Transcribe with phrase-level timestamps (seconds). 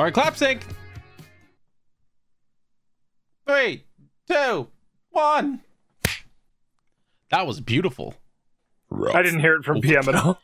[0.00, 0.62] All right, clap sync.
[3.46, 3.84] Three,
[4.26, 4.68] two,
[5.10, 5.60] one.
[7.30, 8.14] That was beautiful.
[9.12, 10.40] I didn't hear it from PM at all.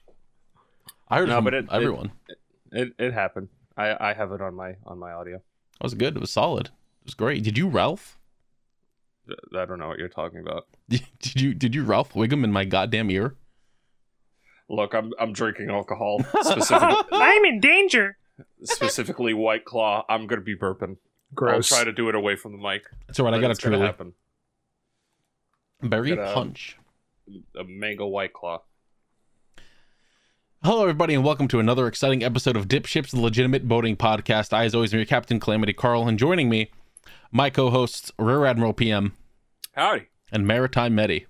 [1.08, 2.12] I heard No, from but it- everyone.
[2.70, 3.48] It it happened.
[3.78, 5.36] I I have it on my on my audio.
[5.38, 6.16] that was good.
[6.16, 6.66] It was solid.
[6.66, 7.42] It was great.
[7.42, 8.18] Did you Ralph?
[9.56, 10.66] I don't know what you're talking about.
[10.90, 13.36] Did you did you Ralph Wiggum in my goddamn ear?
[14.68, 18.18] Look, I'm I'm drinking alcohol, specifically I'm in danger.
[18.62, 20.04] Specifically White Claw.
[20.08, 20.96] I'm gonna be burping.
[21.34, 21.72] Gross.
[21.72, 22.82] I'll try to do it away from the mic.
[23.06, 23.34] That's all right.
[23.34, 24.12] I got a it's gonna truly happen.
[25.82, 26.76] berry Gotta- punch.
[27.58, 28.62] A mango White Claw.
[30.62, 34.52] Hello, everybody, and welcome to another exciting episode of Dip Ships, the legitimate boating podcast.
[34.52, 36.70] I, as always, am your captain, Calamity Carl, and joining me,
[37.30, 39.16] my co-hosts, Rear Admiral PM
[39.72, 40.06] Howdy.
[40.32, 41.26] and Maritime Medi.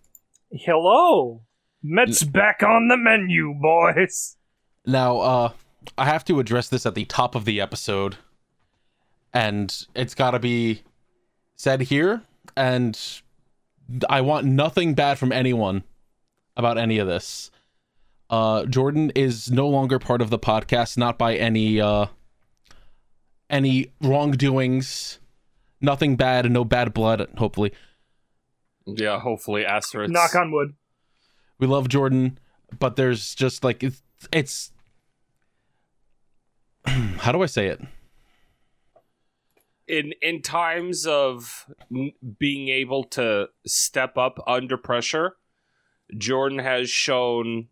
[0.53, 1.43] Hello.
[1.83, 4.37] Mets back on the menu, boys.
[4.87, 5.53] Now, uh,
[5.99, 8.17] I have to address this at the top of the episode,
[9.33, 10.83] and it's got to be
[11.57, 12.23] said here.
[12.57, 12.99] And
[14.09, 15.85] I want nothing bad from anyone
[16.57, 17.51] about any of this.
[18.29, 22.07] Uh, Jordan is no longer part of the podcast, not by any uh,
[23.49, 25.19] any wrongdoings,
[25.81, 27.29] nothing bad, and no bad blood.
[27.39, 27.73] Hopefully,
[28.85, 30.13] Yeah, hopefully asterisk.
[30.13, 30.75] Knock on wood.
[31.59, 32.39] we love Jordan,
[32.79, 34.73] but there's just like it's it's
[37.19, 37.81] how do I say it?
[39.87, 41.67] in in times of
[42.39, 45.37] being able to step up under pressure,
[46.17, 47.69] Jordan has shown,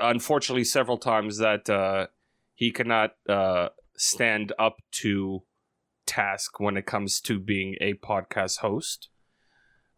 [0.00, 2.08] unfortunately, several times that uh,
[2.54, 5.42] he cannot uh, stand up to
[6.06, 9.08] task when it comes to being a podcast host.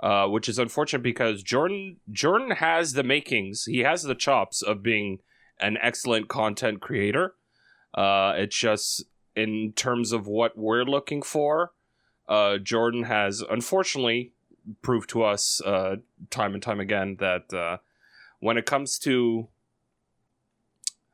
[0.01, 4.81] Uh, which is unfortunate because Jordan Jordan has the makings, he has the chops of
[4.81, 5.19] being
[5.59, 7.35] an excellent content creator.
[7.99, 9.05] Uh, it's just
[9.35, 11.73] in terms of what we're looking for,
[12.29, 14.33] uh, Jordan has unfortunately
[14.83, 15.97] proved to us uh,
[16.31, 17.79] time and time again that uh,
[18.39, 19.49] when it comes to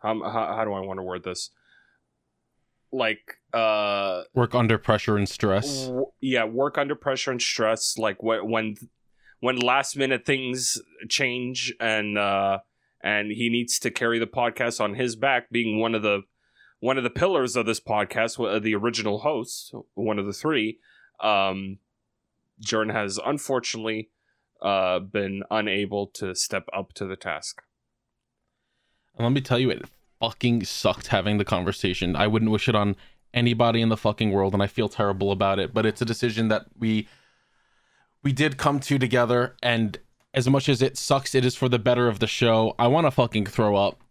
[0.03, 1.49] um, how, how do I want to word this?
[2.93, 5.87] Like, uh, Work under pressure and stress.
[5.87, 7.97] w- yeah, work under pressure and stress.
[7.97, 8.77] Like when when
[9.41, 12.59] when last minute things change and uh,
[13.03, 16.25] and he needs to carry the podcast on his back, being one of the
[16.85, 20.79] one of the pillars of this podcast, uh, the original host, one of the three.
[21.19, 21.79] Um,
[22.61, 24.11] Jordan has unfortunately
[24.61, 27.63] uh, been unable to step up to the task.
[29.17, 29.87] And let me tell you, it
[30.21, 32.17] fucking sucked having the conversation.
[32.17, 32.97] I wouldn't wish it on
[33.33, 35.73] anybody in the fucking world, and I feel terrible about it.
[35.73, 37.09] But it's a decision that we
[38.23, 39.97] we did come to together, and
[40.35, 42.75] as much as it sucks, it is for the better of the show.
[42.79, 44.03] I want to fucking throw up,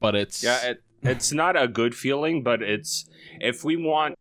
[0.00, 3.08] but it's Yeah, it, it's not a good feeling, but it's
[3.40, 4.16] if we want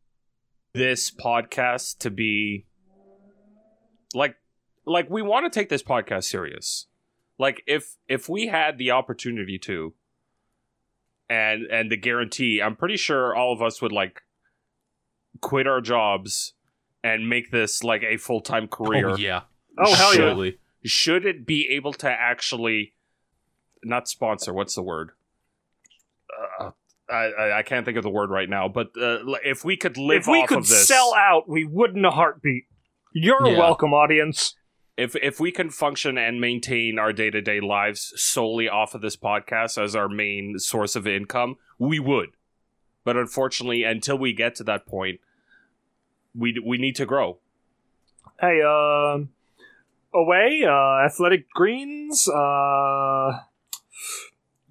[0.73, 2.65] this podcast to be
[4.13, 4.35] like
[4.85, 6.87] like we want to take this podcast serious.
[7.37, 9.93] Like if if we had the opportunity to
[11.29, 14.23] and and the guarantee, I'm pretty sure all of us would like
[15.41, 16.53] quit our jobs
[17.03, 19.41] and make this like a full-time career oh yeah,
[19.77, 20.13] Oh, hell
[20.45, 20.51] yeah.
[20.83, 22.93] Should it be able to actually
[23.83, 25.11] not sponsor what's the word
[26.59, 26.71] uh,
[27.09, 29.97] I, I I can't think of the word right now but uh, if we could
[29.97, 32.65] live if we off could of this sell out, we wouldn't a heartbeat.
[33.13, 33.57] You're Yeah.
[33.57, 34.55] welcome, audience.
[34.97, 39.81] if if we can function and maintain our day-to-day lives solely off of this podcast
[39.81, 42.29] as our main source of income we would
[43.05, 45.19] but unfortunately until we get to that point
[46.35, 47.39] we we need to grow
[48.41, 49.29] Hey, um,
[50.13, 53.39] away, uh, Athletic Greens, uh,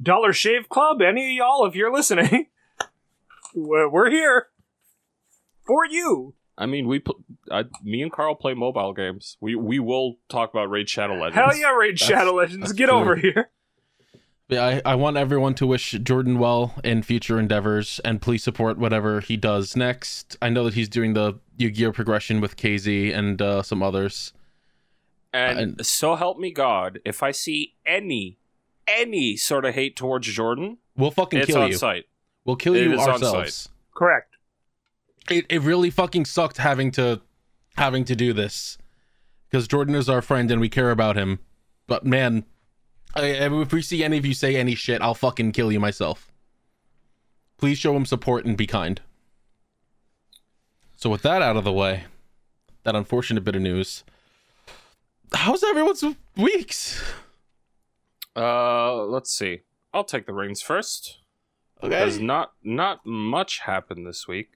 [0.02, 2.46] Dollar Shave Club, any of y'all, if you're listening,
[3.54, 4.46] we're we're here
[5.66, 6.34] for you.
[6.56, 7.20] I mean, we, pl-
[7.52, 9.36] I, me and Carl play mobile games.
[9.40, 11.34] We we will talk about Raid Shadow Legends.
[11.36, 12.96] Hell yeah, Raid That's- Shadow Legends, get true.
[12.98, 13.50] over here.
[14.48, 18.78] Yeah, I, I want everyone to wish Jordan well in future endeavors and please support
[18.78, 20.38] whatever he does next.
[20.40, 24.32] I know that he's doing the Yu-Gi-Oh progression with KZ and uh, some others.
[25.34, 28.37] And, And- so help me God, if I see any
[28.88, 31.76] any sort of hate towards Jordan, We'll fucking it's kill on you.
[31.76, 32.06] site.
[32.44, 33.68] We'll kill It you ourselves.
[33.94, 34.34] Correct.
[35.30, 37.20] It it really fucking sucked having to
[37.76, 38.78] having to do this
[39.48, 41.38] because Jordan is our friend and we care about him.
[41.86, 42.44] But man,
[43.14, 45.78] I, I- if we see any of you say any shit, I'll fucking kill you
[45.80, 46.32] myself.
[47.58, 49.00] Please show him support and be kind.
[50.96, 52.04] So with that out of the way,
[52.84, 54.04] that unfortunate bit of news.
[55.32, 56.02] How's everyone's
[56.36, 57.02] weeks?
[58.38, 59.60] Uh, let's see.
[59.92, 61.18] I'll take the reins first.
[61.80, 62.24] because Okay.
[62.24, 64.50] not not much happened this week.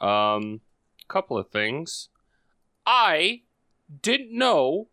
[0.00, 0.60] Um,
[1.08, 2.08] couple of things.
[2.86, 3.42] I
[4.02, 4.88] didn't know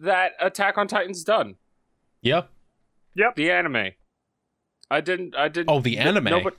[0.00, 1.56] that Attack on Titan's done.
[2.22, 2.50] Yep.
[3.14, 3.36] Yep.
[3.36, 3.90] The anime.
[4.90, 5.36] I didn't.
[5.36, 5.70] I didn't.
[5.70, 6.24] Oh, the anime.
[6.24, 6.56] No, but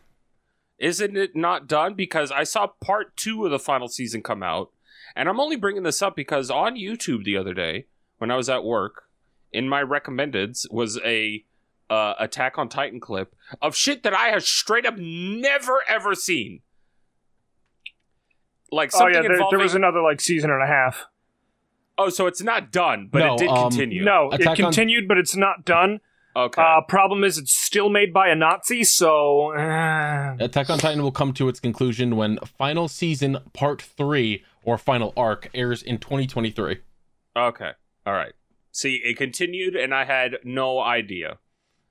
[0.77, 1.93] isn't it not done?
[1.95, 4.71] Because I saw part two of the final season come out,
[5.15, 7.87] and I'm only bringing this up because on YouTube the other day
[8.17, 9.03] when I was at work,
[9.55, 11.43] in my recommendeds was a
[11.89, 16.61] uh, Attack on Titan clip of shit that I have straight up never ever seen.
[18.71, 19.57] Like Oh something yeah, there, involving.
[19.57, 21.05] there was another like season and a half.
[21.97, 24.03] oh, so it's not done, but No, it did um, continue.
[24.03, 26.01] No, Attack it on- continued, but it's not done.
[26.37, 26.61] Okay.
[26.61, 31.11] Uh, problem is, it's still made by a Nazi, so uh, Attack on Titan will
[31.13, 36.79] come to its conclusion when final season part three or final arc airs in 2023.
[37.37, 37.71] okay.
[38.05, 38.33] All right.
[38.75, 41.37] See, it continued, and I had no idea.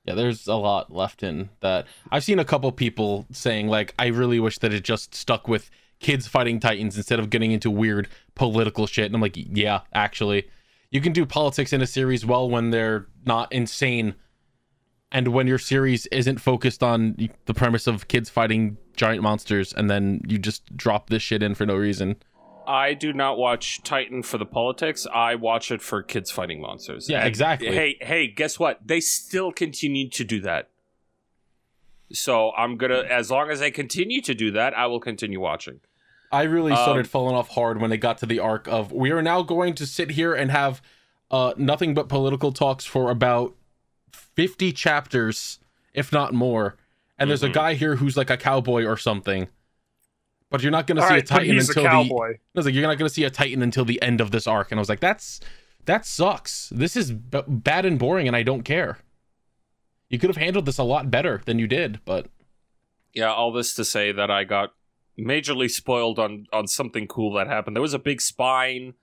[0.05, 1.87] Yeah, there's a lot left in that.
[2.13, 5.71] I've seen a couple people saying like, I really wish that it just stuck with
[5.99, 9.07] kids fighting titans instead of getting into weird political shit.
[9.07, 10.47] And I'm like, yeah, actually,
[10.91, 14.15] you can do politics in a series well when they're not insane,
[15.11, 19.89] and when your series isn't focused on the premise of kids fighting giant monsters, and
[19.89, 22.17] then you just drop this shit in for no reason.
[22.67, 25.07] I do not watch Titan for the politics.
[25.13, 27.09] I watch it for kids fighting monsters.
[27.09, 27.69] Yeah, And, exactly.
[27.75, 28.81] Hey, hey, guess what?
[28.87, 30.71] They still continue to do that.
[32.13, 35.81] So I'm gonna, as long as they continue to do that, I will continue watching.
[36.31, 39.11] I really Um, started falling off hard when it got to the arc of we
[39.11, 40.83] are now going to sit here and have
[41.31, 43.55] uh, nothing but political talks for about
[44.13, 45.59] 50 chapters,
[45.93, 46.77] if not more.
[47.19, 47.55] And there's a Mhm.
[47.55, 49.49] guy here who's like a cowboy or something.
[50.55, 52.15] But you're not going to see right, a Titan he's a until the.
[52.15, 54.47] I was like, you're not going to see a Titan until the end of this
[54.47, 54.71] arc.
[54.71, 55.41] And I was like, that's
[55.87, 56.69] that sucks.
[56.69, 58.99] This is b- bad and boring, and I don't care.
[60.09, 62.29] You could have handled this a lot better than you did, but
[63.13, 64.75] Yeah, all this to say that I got
[65.19, 67.75] majorly spoiled on on something cool that happened.
[67.75, 68.95] There was a big spine.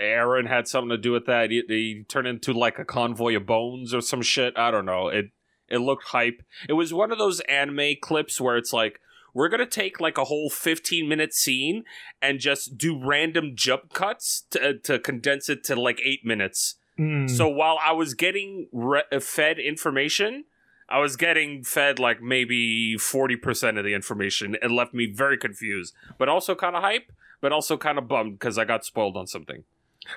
[0.00, 1.50] Eren had something to do with that.
[1.50, 4.56] He, he turned into like a convoy of bones or some shit.
[4.56, 5.08] I don't know.
[5.08, 5.32] It
[5.68, 6.40] it looked hype.
[6.68, 9.00] It was one of those anime clips where it's like
[9.36, 11.84] we're gonna take like a whole 15 minute scene
[12.22, 16.76] and just do random jump cuts to, to condense it to like eight minutes.
[16.98, 17.28] Mm.
[17.28, 20.44] So while I was getting re- fed information,
[20.88, 24.56] I was getting fed like maybe 40% of the information.
[24.62, 27.12] It left me very confused, but also kind of hype,
[27.42, 29.64] but also kind of bummed because I got spoiled on something.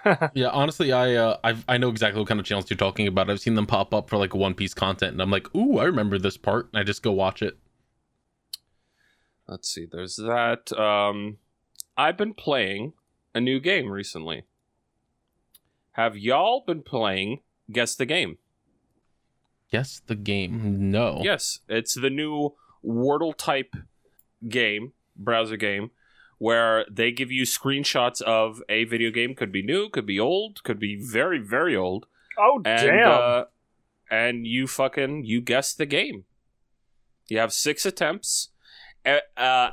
[0.34, 3.30] Yeah, honestly, I uh, I've, I know exactly what kind of channels you're talking about.
[3.30, 5.86] I've seen them pop up for like One Piece content, and I'm like, ooh, I
[5.86, 7.58] remember this part, and I just go watch it.
[9.50, 10.72] Let's see, there's that.
[10.78, 11.38] Um,
[11.98, 12.94] I've been playing
[13.34, 14.44] a new game recently.
[15.94, 17.40] Have y'all been playing
[17.72, 18.38] Guess the Game?
[19.72, 20.92] Guess the game.
[20.92, 21.20] No.
[21.24, 22.54] Yes, it's the new
[22.86, 23.76] Wordle type
[24.48, 25.92] game, browser game,
[26.38, 29.34] where they give you screenshots of a video game.
[29.34, 32.06] Could be new, could be old, could be very, very old.
[32.38, 33.12] oh And damn!
[33.12, 33.44] uh,
[34.12, 36.26] and you fucking you guess the game.
[37.28, 38.50] You have six attempts.
[39.38, 39.72] Uh,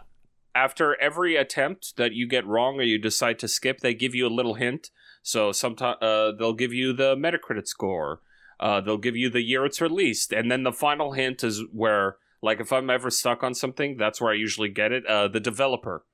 [0.54, 4.26] after every attempt that you get wrong or you decide to skip, they give you
[4.26, 4.90] a little hint.
[5.22, 8.20] So sometimes uh, they'll give you the Metacritic score.
[8.58, 12.16] Uh, they'll give you the year it's released, and then the final hint is where,
[12.40, 15.04] like, if I'm ever stuck on something, that's where I usually get it.
[15.04, 16.06] Uh, the developer.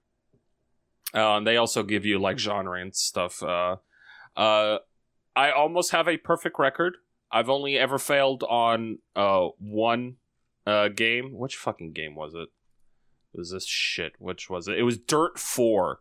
[1.15, 3.43] Uh, and they also give you like genre and stuff.
[3.43, 3.77] Uh,
[4.37, 4.79] uh,
[5.37, 6.97] I almost have a perfect record.
[7.31, 10.17] I've only ever failed on one
[10.65, 11.33] game.
[11.33, 12.49] Which fucking game was it?
[13.35, 14.15] Was this shit.
[14.19, 14.79] Which was it?
[14.79, 16.01] It was Dirt Four.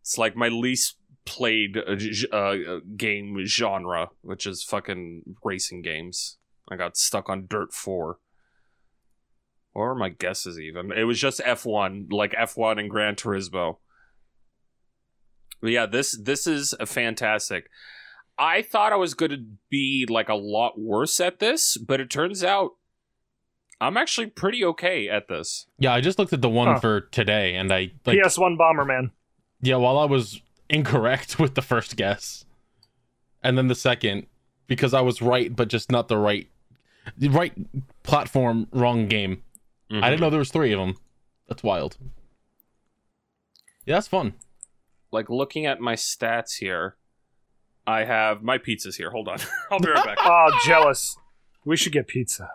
[0.00, 6.38] It's like my least played uh, uh, game genre, which is fucking racing games.
[6.70, 8.18] I got stuck on Dirt Four.
[9.74, 10.92] Were my guesses even?
[10.92, 13.76] It was just F one, like F one and Gran Turismo.
[15.60, 17.68] But yeah, this this is a fantastic.
[18.38, 22.10] I thought I was going to be like a lot worse at this, but it
[22.10, 22.72] turns out
[23.80, 25.66] I'm actually pretty okay at this.
[25.78, 26.80] Yeah, I just looked at the one Huh.
[26.80, 28.18] for today, and I like.
[28.18, 29.10] PS1 Bomberman.
[29.62, 32.44] Yeah, while I was incorrect with the first guess,
[33.42, 34.26] and then the second,
[34.66, 36.46] because I was right, but just not the right,
[37.16, 37.54] the right
[38.02, 39.42] platform, wrong game.
[39.90, 40.20] I didn't mm-hmm.
[40.22, 40.96] know there was three of them.
[41.48, 41.96] That's wild.
[43.86, 44.34] Yeah, that's fun.
[45.10, 46.96] Like looking at my stats here,
[47.86, 49.10] I have my pizzas here.
[49.10, 49.38] Hold on,
[49.70, 50.18] I'll be right back.
[50.24, 51.16] Oh, jealous.
[51.64, 52.50] We should get pizza.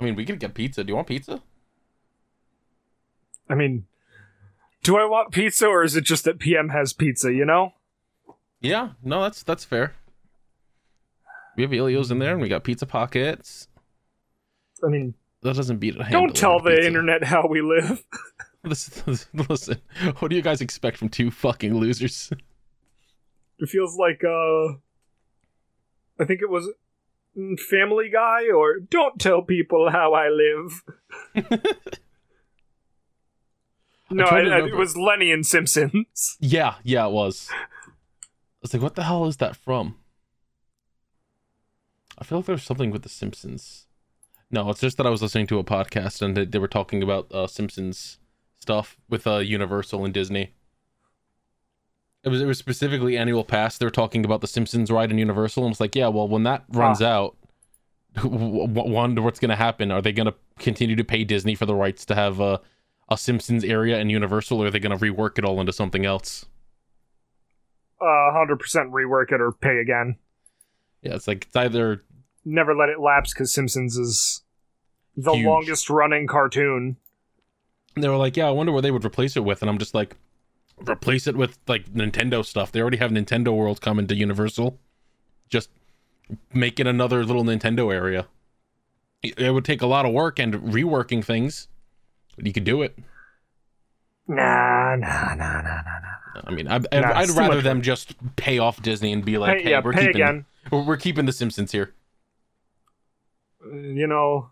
[0.00, 0.82] I mean, we could get pizza.
[0.84, 1.42] Do you want pizza?
[3.48, 3.86] I mean,
[4.82, 7.74] do I want pizza or is it just that PM has pizza, you know?
[8.60, 9.94] Yeah, no, that's that's fair.
[11.56, 13.68] We have Ellio's in there, and we got pizza pockets.
[14.82, 16.10] I mean, That doesn't beat it.
[16.10, 16.86] don't tell the pizza.
[16.86, 18.02] internet how we live.
[18.64, 19.18] Listen,
[19.48, 19.78] listen,
[20.20, 22.30] what do you guys expect from two fucking losers?
[23.58, 24.74] It feels like uh
[26.20, 26.70] I think it was
[27.70, 30.82] Family Guy or Don't Tell People How I Live.
[34.10, 36.36] no, I, I- it was Lenny and Simpsons.
[36.40, 37.48] Yeah, yeah, it was.
[37.50, 37.56] I
[38.62, 39.96] was like, what the hell is that from?
[42.18, 43.86] I feel like there's something with The Simpsons.
[44.50, 47.02] No, it's just that I was listening to a podcast and they, they were talking
[47.02, 48.18] about uh, Simpsons
[48.60, 50.52] stuff with uh, Universal and Disney.
[52.24, 53.78] It was it was specifically annual pass.
[53.78, 56.44] They were talking about the Simpsons ride in Universal, and it's like, yeah, well, when
[56.44, 57.36] that runs out,
[58.14, 59.90] w- w- wonder what's going to happen.
[59.90, 62.60] Are they going to continue to pay Disney for the rights to have a
[63.08, 66.06] a Simpsons area in Universal, or are they going to rework it all into something
[66.06, 66.46] else?
[68.00, 68.56] Uh 100%
[68.90, 70.16] rework it or pay again.
[71.02, 72.02] Yeah, it's like it's either
[72.44, 74.42] Never let it lapse cuz Simpsons is
[75.16, 75.46] the Huge.
[75.46, 76.96] longest running cartoon.
[77.96, 79.94] they were like, yeah, I wonder what they would replace it with, and I'm just
[79.94, 80.16] like,
[80.78, 82.72] replace it with like Nintendo stuff.
[82.72, 84.78] They already have Nintendo World coming to Universal.
[85.48, 85.70] Just
[86.52, 88.26] make it another little Nintendo area.
[89.22, 91.68] It would take a lot of work and reworking things,
[92.36, 92.98] but you could do it.
[94.26, 96.42] Nah, nah, nah, nah, nah, nah.
[96.44, 99.58] I mean, I, I'd, Nah, I'd rather them just pay off Disney and be like,
[99.58, 100.44] Pay- hey, yeah, we're keeping again.
[100.70, 101.92] we're, keeping the Simpsons here.
[103.64, 104.50] You know,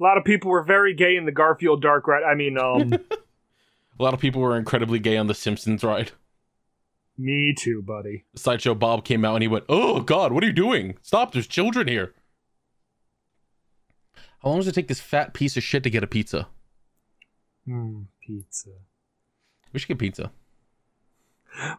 [0.00, 2.24] a lot of people were very gay in the Garfield Dark Ride.
[2.24, 2.94] I mean, um,
[3.98, 6.12] A lot of people were incredibly gay on the Simpsons ride.
[7.18, 8.24] me too, buddy.
[8.34, 10.96] Sideshow Bob came out and he went, "Oh God, what are you doing?
[11.02, 11.32] Stop!
[11.32, 12.14] There's children here."
[14.42, 16.48] How long does it take this fat piece of shit to get a pizza?
[17.64, 18.70] Hmm, pizza.
[19.72, 20.32] We should get pizza.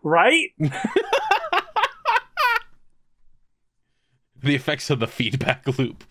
[0.03, 0.49] Right?
[4.41, 6.03] The effects of the feedback loop.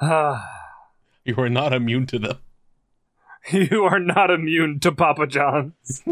[0.00, 0.48] Ah,
[1.24, 2.38] You are not immune to them.
[3.52, 6.02] you are not immune to Papa John's.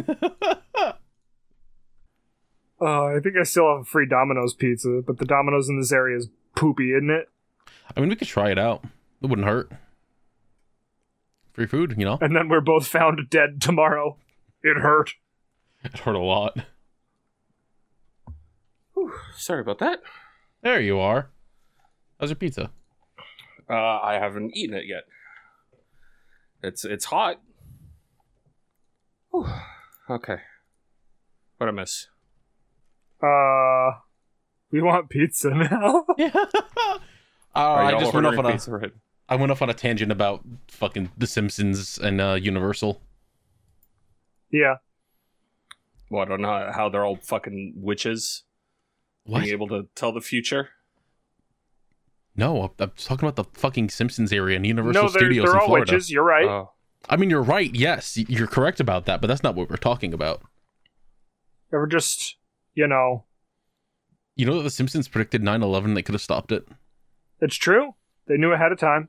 [2.81, 5.93] Oh, I think I still have a free Domino's pizza, but the Domino's in this
[5.93, 7.29] area is poopy, isn't it?
[7.97, 8.85] I mean, we could try it out.
[9.23, 9.71] It wouldn't hurt.
[11.53, 12.19] Free food, you know.
[12.21, 14.17] And then we're both found dead tomorrow.
[14.63, 15.15] It hurt.
[15.83, 16.59] It hurt a lot.
[19.37, 20.03] Sorry about that.
[20.63, 21.31] There you are.
[22.19, 22.71] How's your pizza?
[23.69, 25.05] Uh, I haven't eaten it yet.
[26.67, 27.41] It's it's hot.
[29.31, 29.47] Whew.
[30.11, 30.37] Okay.
[31.59, 32.09] What I miss?
[33.23, 33.99] Uh,
[34.71, 36.05] we want pizza now.
[36.19, 36.31] Yeah.
[37.55, 38.93] uh, I just went off ordering on a right?
[39.29, 43.01] I went off on a tangent about fucking The Simpsons and uh, Universal.
[44.51, 44.77] yeah.
[46.11, 48.45] Well, I don't know how they're all fucking witches
[49.25, 49.41] What?
[49.41, 50.69] being able to tell the future.
[52.37, 55.55] No, I'm- I'm talking about the fucking Simpsons area and Universal no, they're, Studios they're
[55.55, 55.93] in all Florida.
[55.93, 56.11] witches.
[56.11, 56.45] You're right.
[56.47, 56.73] Oh,
[57.09, 57.75] I mean, you're right.
[57.75, 60.43] Yes, you're correct about that, but that's not what we're talking about.
[61.71, 62.37] They were just,
[62.75, 63.25] you know,
[64.37, 65.95] You know that The Simpsons predicted 9/11.
[65.95, 66.69] They could have stopped it,
[67.41, 67.95] it's true.
[68.29, 69.09] They knew ahead of time.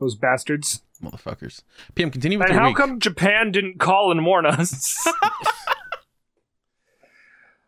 [0.00, 0.82] Those bastards.
[1.02, 1.62] motherfuckers.
[1.94, 2.76] PM, continue with And your how week.
[2.76, 5.06] come Japan didn't call and warn us?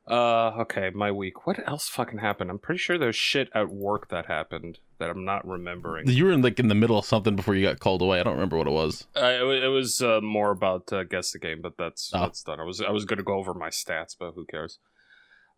[0.09, 1.47] Uh, okay, my week.
[1.47, 2.51] What else fucking happened?
[2.51, 6.09] I'm pretty sure there's shit at work that happened that I'm not remembering.
[6.09, 8.19] You were in, like in the middle of something before you got called away.
[8.19, 9.07] I don't remember what it was.
[9.15, 12.21] Uh, it, it was uh, more about uh, guess the game, but that's Oh.
[12.21, 12.59] that's done.
[12.59, 14.79] I was I was gonna go over my stats, but who cares?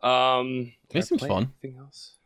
[0.02, 1.52] Um, It seems fun.
[1.62, 2.16] Anything else?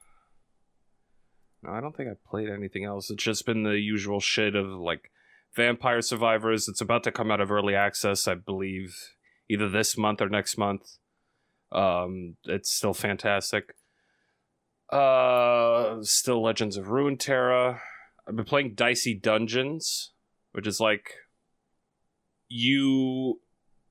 [1.63, 3.11] No, I don't think I played anything else.
[3.11, 5.11] It's just been the usual shit of like
[5.55, 6.69] Vampire Survivors.
[6.69, 8.97] It's about to come out of early access, I believe,
[9.49, 10.83] either this month or next month.
[11.75, 13.75] Um, it's still fantastic.
[14.91, 17.81] Uh, still Legends of Runeterra.
[18.27, 20.13] I've been playing Dicey Dungeons,
[20.53, 21.15] which is like
[22.49, 23.41] you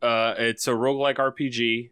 [0.01, 1.89] uh it's a roguelike RPG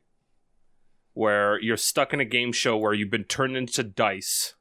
[1.14, 4.54] where you're stuck in a game show where you've been turned into dice.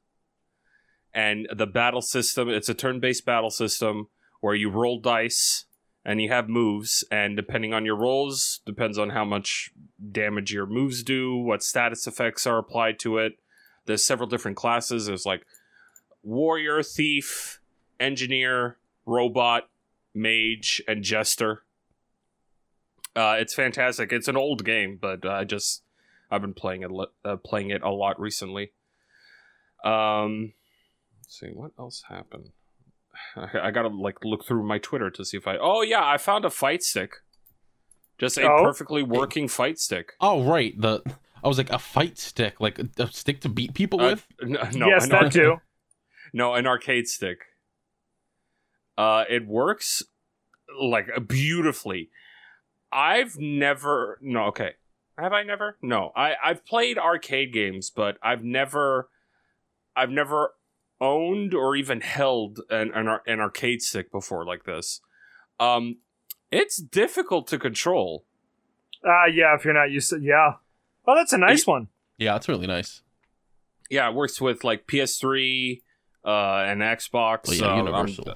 [1.13, 4.07] And the battle system, it's a turn-based battle system
[4.41, 5.65] where you roll dice
[6.03, 9.71] and you have moves and depending on your rolls depends on how much
[10.11, 13.33] damage your moves do, what status effects are applied to it.
[13.85, 15.05] There's several different classes.
[15.05, 15.45] There's like
[16.23, 17.59] warrior, thief,
[17.99, 19.69] engineer, robot,
[20.13, 21.63] mage, and jester.
[23.15, 24.11] Uh, it's fantastic.
[24.11, 25.83] It's an old game, but I just
[26.29, 26.91] I've been playing it
[27.25, 28.71] uh, playing it a lot recently.
[29.83, 30.53] Um,
[31.27, 32.51] see what else happened.
[33.35, 35.57] I, I gotta like look through my Twitter to see if I.
[35.57, 37.15] Oh yeah, I found a fight stick.
[38.17, 38.63] Just a Oh?
[38.63, 40.13] perfectly working fight stick.
[40.21, 40.73] Oh, right.
[40.79, 41.01] The
[41.43, 44.27] I was like a fight stick, like a, a stick to beat people Uh, with.
[44.43, 45.55] n- no, yes, an that arc- too.
[46.33, 47.39] No, an arcade stick.
[48.97, 50.03] Uh, it works
[50.79, 52.09] like beautifully.
[52.91, 54.71] I've never no okay.
[55.17, 55.77] Have I never?
[55.81, 56.11] No.
[56.15, 59.09] I I've played arcade games, but I've never
[59.95, 60.53] I've never
[61.01, 65.01] owned or even held an an, an arcade stick before like this.
[65.59, 65.97] Um
[66.51, 68.25] it's difficult to control.
[69.05, 69.55] Ah, yeah.
[69.55, 70.53] If you're not used to, yeah.
[71.07, 71.87] Oh, that's a nice one.
[72.17, 73.01] Yeah, it's really nice.
[73.89, 75.81] Yeah, it works with like PS3
[76.23, 76.29] uh
[76.67, 77.47] and Xbox.
[77.47, 78.35] Well, yeah, um, Universal.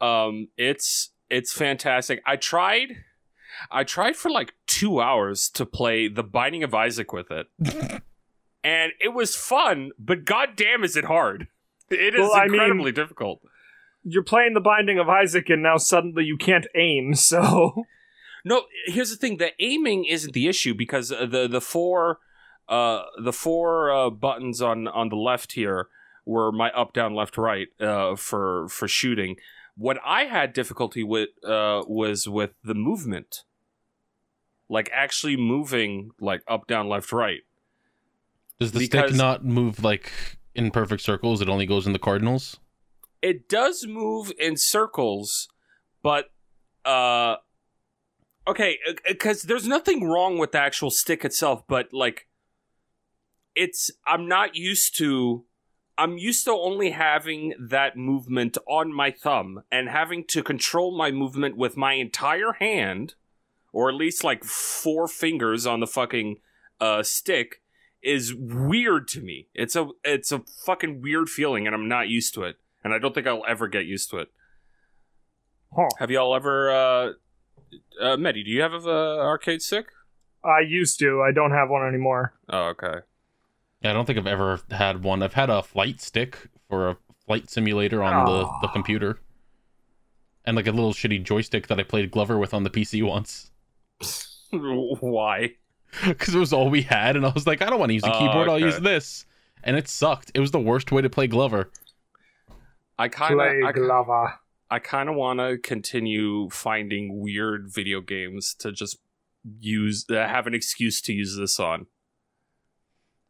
[0.00, 2.88] um it's it's fantastic i tried
[3.70, 7.46] i tried for like two hours to play the binding of isaac with it
[8.64, 11.48] and it was fun but goddamn is it hard.
[11.90, 13.40] It is Well, I mean- incredibly difficult.
[14.04, 17.14] You're playing the Binding of Isaac, and now suddenly you can't aim.
[17.32, 17.84] So.
[18.44, 22.18] No here's the thing the aiming isn't the issue because uh, the the four
[22.68, 25.86] uh the four uh, buttons on on the left here
[26.26, 29.36] were my up down left right uh for for shooting.
[29.76, 33.44] What i had difficulty with uh was with the movement.
[34.68, 37.42] Like actually moving like up down left right
[38.62, 40.10] Does the Because- stick not move like
[40.54, 41.40] in perfect circles?
[41.40, 42.58] It only goes in the cardinals.
[43.22, 45.48] it does move in circles
[46.02, 46.32] but
[46.84, 47.36] uh
[48.48, 52.26] okay because there's nothing wrong with the actual stick itself but like
[53.54, 55.44] it's i'm not used to
[55.96, 61.12] i'm used to only having that movement on my thumb and having to control my
[61.12, 63.14] movement with my entire hand
[63.72, 66.38] or at least like four fingers on the fucking
[66.80, 67.61] uh stick
[68.02, 72.34] is weird to me it's a it's a fucking weird feeling and i'm not used
[72.34, 74.28] to it and I don't think I'll ever get used to it.
[75.72, 75.86] Huh.
[76.00, 77.12] Have y'all ever, uh,
[78.00, 79.86] uh, Medi, do you have a uh, arcade stick?
[80.44, 81.22] I used to.
[81.22, 82.34] I don't have one anymore.
[82.48, 83.02] Oh, okay.
[83.82, 85.22] Yeah, I don't think I've ever had one.
[85.22, 88.72] I've had a flight stick for a flight simulator on the, the Oh.
[88.72, 89.20] computer.
[90.44, 93.52] And like a little shitty joystick that I played Glover with on the PC once.
[94.50, 95.52] Why?
[96.06, 98.02] Because it was all we had, and I was like, I don't want to use
[98.02, 99.26] the Oh, keyboard, I'll use this.
[99.62, 100.30] And it sucked.
[100.34, 101.70] It was the worst way to play Glover.
[102.98, 104.34] I kind of, I, Glava.
[104.70, 108.98] I kind of want to continue finding weird video games to just
[109.58, 111.86] use, uh, have an excuse to use this on.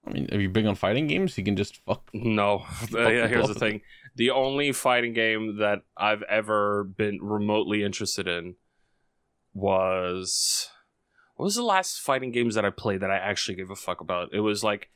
[0.07, 2.09] I mean, if you're big on fighting games, you can just fuck.
[2.15, 3.83] No, Uh, yeah, here's the thing:
[4.17, 8.57] the only fighting game that I've ever been remotely interested in
[9.55, 10.69] was
[11.37, 14.01] what was the last fighting games that I played that I actually gave a fuck
[14.01, 14.33] about?
[14.33, 14.91] It was like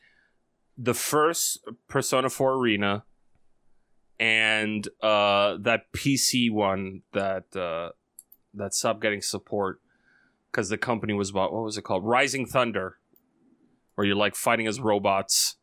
[0.78, 3.04] the first Persona 4 Arena
[4.18, 7.90] and uh that PC one that uh
[8.54, 9.80] that stopped getting support
[10.50, 12.04] because the company was about What was it called?
[12.04, 12.96] Rising Thunder,
[13.94, 15.56] where you're like fighting as robots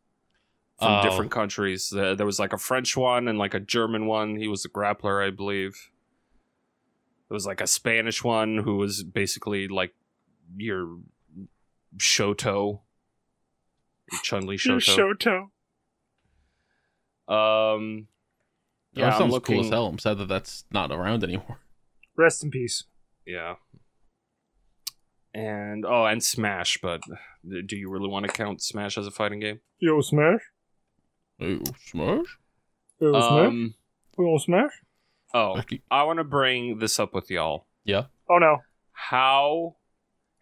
[0.77, 1.03] from Oh.
[1.09, 1.91] different countries.
[1.95, 4.35] Uh, there was like a French one and like a German one.
[4.35, 5.89] He was a grappler, I believe.
[7.29, 9.93] There was like a Spanish one who was basically like
[10.57, 10.97] your
[11.97, 12.81] Shoto,
[14.11, 15.49] your Chun Li Your Shoto.
[17.27, 17.73] Shoto.
[17.75, 18.07] Um,
[18.93, 19.55] Yeah, yeah, that I'm looking.
[19.57, 19.87] cool as hell.
[19.87, 21.59] I'm sad that that's not around anymore.
[22.15, 22.83] Rest in peace.
[23.25, 23.55] Yeah.
[25.33, 27.01] And oh, and Smash, but
[27.65, 29.61] do you really want to count Smash as a fighting game?
[29.79, 30.41] Yo, Smash.
[31.41, 32.37] Ooh, Smash?
[32.99, 33.47] Yo, Smash.
[33.47, 33.73] Um,
[34.19, 34.71] Yo, Smash.
[35.33, 37.65] oh, I want to bring this up with y'all.
[37.83, 38.03] Yeah.
[38.29, 38.57] Oh no.
[38.91, 39.75] How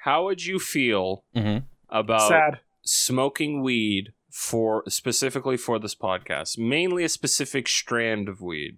[0.04, 1.58] how would you feel hmm
[1.90, 2.60] about Sad.
[2.84, 6.58] smoking weed for specifically for this podcast?
[6.58, 8.78] Mainly a specific strand of weed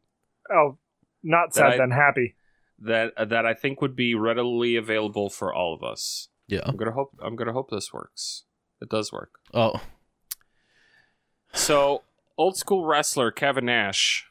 [0.53, 0.77] Oh,
[1.23, 1.91] not sad I- then.
[1.91, 2.35] Happy.
[2.79, 6.27] that uh, that I think would be readily available for all of us.
[6.47, 6.61] Yeah.
[6.65, 8.43] I'm gonna hope I'm gonna hope this works.
[8.81, 9.31] It does work.
[9.53, 9.79] Oh,
[11.53, 12.01] So
[12.37, 14.25] old school wrestler Kevin Nash,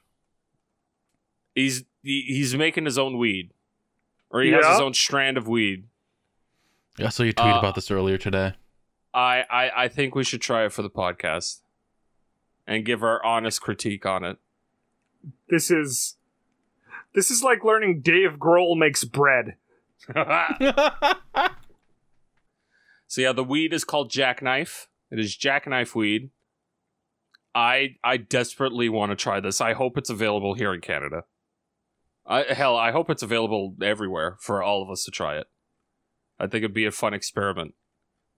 [1.54, 3.52] he's he, he's making his own weed,
[4.30, 5.84] or he has his own strand of weed.
[6.98, 8.54] I saw you tweet Uh, about this earlier today.
[9.14, 11.60] I, I I think we should try it for the podcast,
[12.66, 14.38] and give our honest critique on it.
[15.48, 16.16] This is.
[17.14, 19.56] This is like learning Dave Grohl makes bread.
[23.06, 24.88] so yeah, the weed is called jackknife.
[25.10, 26.30] It is jackknife weed.
[27.54, 29.60] I I desperately want to try this.
[29.60, 31.24] I hope it's available here in Canada.
[32.26, 35.48] I, hell, I hope it's available everywhere for all of us to try it.
[36.42, 37.74] I think it'd be a fun experiment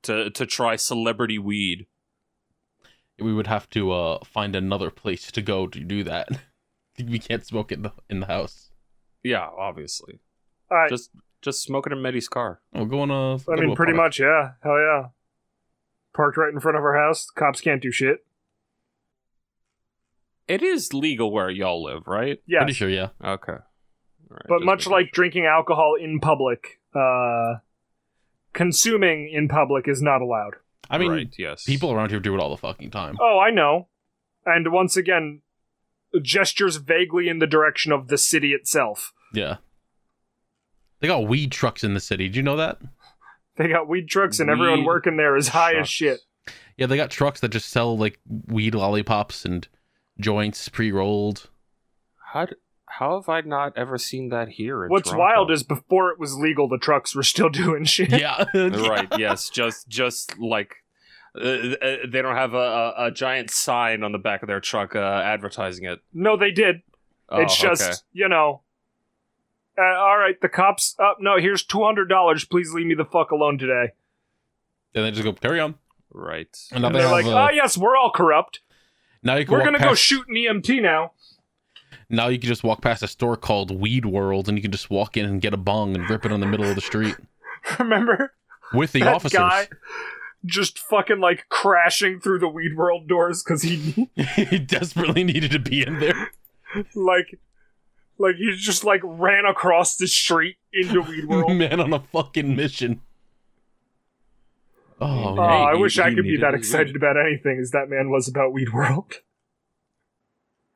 [0.03, 1.87] to to try celebrity weed.
[3.19, 6.29] we would have to uh find another place to go to do that.
[6.99, 8.71] we can't smoke it in the, in the house.
[9.23, 10.21] Yeah, obviously.
[10.71, 10.91] All right.
[10.91, 12.61] Just just smoke it in Medi's car.
[12.75, 13.35] Oh, go on a.
[13.35, 14.07] I go to mean, pretty park.
[14.07, 14.53] much, yeah.
[14.63, 15.07] Hell yeah.
[16.15, 17.29] Parked right in front of our house.
[17.31, 18.25] Cops can't do shit.
[20.47, 22.39] It is legal where y'all live, right?
[22.47, 22.61] Yeah.
[22.61, 23.09] Pretty sure, yeah.
[23.25, 23.53] Okay.
[23.53, 23.61] All
[24.31, 27.55] right, but much making like drinking alcohol in public, uh,
[28.55, 30.55] consuming in public is not allowed.
[30.89, 31.65] I mean, right, yes.
[31.65, 33.17] people around here do it all the fucking time.
[33.21, 33.89] Oh, I know.
[34.47, 35.41] And once again,
[36.23, 39.13] gestures vaguely in the direction of the city itself.
[39.33, 39.57] Yeah.
[41.01, 42.29] They got weed trucks in the city.
[42.29, 42.79] Do you know that?
[43.57, 46.21] They got weed trucks, and everyone Weed working there is high as shit.
[46.77, 49.67] Yeah, they got trucks that just sell like weed lollipops and
[50.19, 51.49] joints pre-rolled.
[52.33, 52.55] How d-
[52.99, 54.85] how have I not ever seen that here?
[54.85, 55.25] In What's Toronto?
[55.25, 58.11] wild is before it was legal, the trucks were still doing shit.
[58.21, 58.45] Yeah.
[58.55, 59.09] right.
[59.19, 60.77] Yes, just just like
[61.37, 64.61] uh, uh, they don't have a, a, a giant sign on the back of their
[64.61, 66.01] truck uh, advertising it.
[66.13, 66.83] No, they did.
[67.33, 67.95] it's Oh, just okay.
[68.13, 68.61] you know.
[69.77, 70.95] Uh, all right, the cops.
[71.01, 72.45] Up, no, here's two hundred dollars.
[72.45, 73.93] Please leave me the fuck alone today.
[74.95, 75.75] And they just go carry on.
[76.13, 76.47] right.
[76.71, 78.61] And And they they're like, uh, oh yes, we're all corrupt.
[79.25, 81.13] now you can We're gonna go shoot an EMT now.
[82.11, 84.91] Now you can just walk past a store called Weed World, and you can just
[84.91, 87.17] walk in and get a bong and rip it on the middle of the street
[87.79, 88.33] Remember
[88.73, 89.39] with the that officers.
[89.39, 89.69] guy
[90.47, 95.59] just fucking like crashing through the weed world doors because he he desperately needed to
[95.59, 96.31] be in there.
[96.95, 97.39] like
[98.19, 101.53] like he just like ran across the street into weed world.
[101.57, 103.01] Man on a fucking mission.
[105.01, 105.45] Oh, uh, Oh, man.
[105.69, 108.53] I he- wish I could be that excited about anything as that man was about
[108.53, 109.15] Weed World.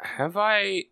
[0.01, 0.85] Have I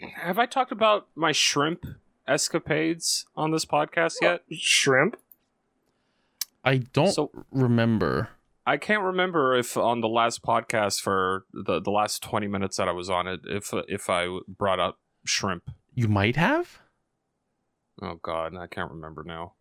[0.00, 1.84] have I talked about my shrimp
[2.26, 4.42] escapades on this podcast yet?
[4.52, 5.16] Shrimp?
[6.64, 8.30] I don't So- remember.
[8.64, 12.86] I can't remember if on the last podcast for the the last twenty minutes that
[12.88, 15.68] I was on it, if if I brought up shrimp.
[15.94, 16.78] You might have.
[18.00, 19.54] Oh God, I can't remember now.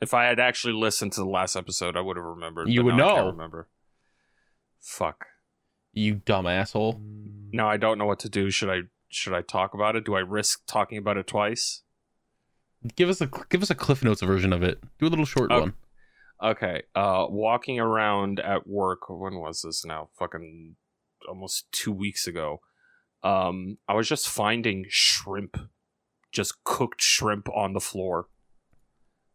[0.00, 2.68] If I had actually listened to the last episode, I would have remembered.
[2.70, 3.14] You would now I know.
[3.16, 3.68] can't remember.
[4.80, 5.26] Fuck.
[5.96, 7.00] You dumb asshole.
[7.52, 8.50] Now I don't know what to do.
[8.50, 10.04] Should I should I talk about it?
[10.04, 11.82] Do I risk talking about it twice?
[12.96, 14.78] Give us a give us a Cliff Notes version of it.
[14.98, 15.60] Do a little short Oh.
[15.60, 15.72] one.
[16.42, 16.82] Okay.
[16.94, 20.10] Uh walking around at work, when was this now?
[20.18, 20.76] Fucking
[21.26, 22.60] almost 2 weeks ago.
[23.22, 25.56] Um I was just finding shrimp.
[26.30, 28.28] Just cooked shrimp on the floor.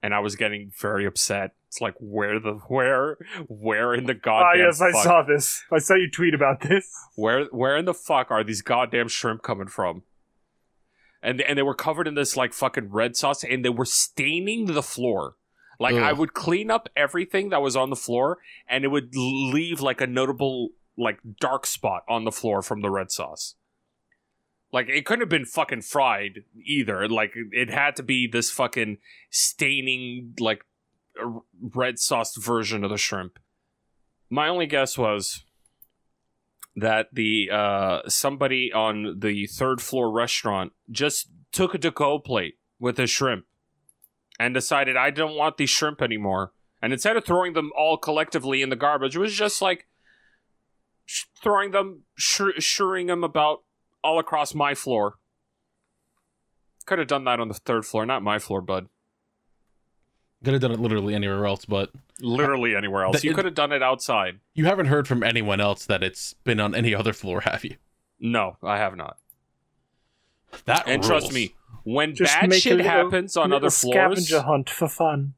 [0.04, 1.52] And I was getting very upset.
[1.68, 5.64] It's like where the where where in the Ah, goddamn yes, I fuck- saw this.
[5.72, 6.92] I saw you tweet about this.
[7.16, 10.04] Where where in the fuck are these goddamn shrimp coming from?
[11.22, 14.66] And and they were covered in this like fucking red sauce and they were staining
[14.66, 15.36] the floor.
[15.80, 19.82] Like I would clean up everything that was on the floor and it would leave
[19.82, 23.56] like a notable like dark spot on the floor from the red sauce.
[24.74, 27.08] Like it couldn't have been fucking fried either.
[27.08, 28.98] Like it had to be this fucking
[29.30, 30.64] staining like
[31.76, 33.38] red sauce version of the shrimp.
[34.30, 35.44] My only guess was
[36.76, 42.98] that the uh somebody on the third floor restaurant just took a to-go plate with
[42.98, 43.46] a shrimp
[44.40, 46.54] and decided I don't want these shrimp anymore.
[46.82, 49.88] And instead of throwing them all collectively in the garbage, it was just like
[51.06, 52.60] sh- throwing them, sh-
[53.06, 53.60] them about
[54.04, 55.16] all across my floor.
[56.86, 58.88] Could have done that on the third floor, not my floor, bud.
[60.44, 63.18] Could have done it literally anywhere else, but Literally anywhere else.
[63.18, 64.40] That- You could have done it outside.
[64.54, 67.76] you haven't heard from anyone else that it's been on any other floor, have you?
[68.20, 69.18] No, I have not.
[70.66, 71.08] That And rules.
[71.08, 74.88] trust me, when Just bad shit little- happens on little other floors, Scavenger hunt for
[74.88, 75.34] fun.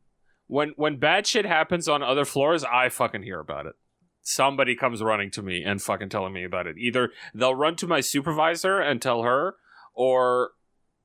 [0.48, 3.76] when when bad shit happens on other floors, I fucking hear about it.
[4.24, 6.78] Somebody comes running to me and fucking telling me about it.
[6.78, 9.56] Either they'll run to my supervisor and tell her,
[9.94, 10.52] or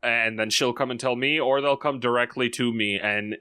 [0.02, 3.36] and then she'll come and tell me, or they'll come directly to me and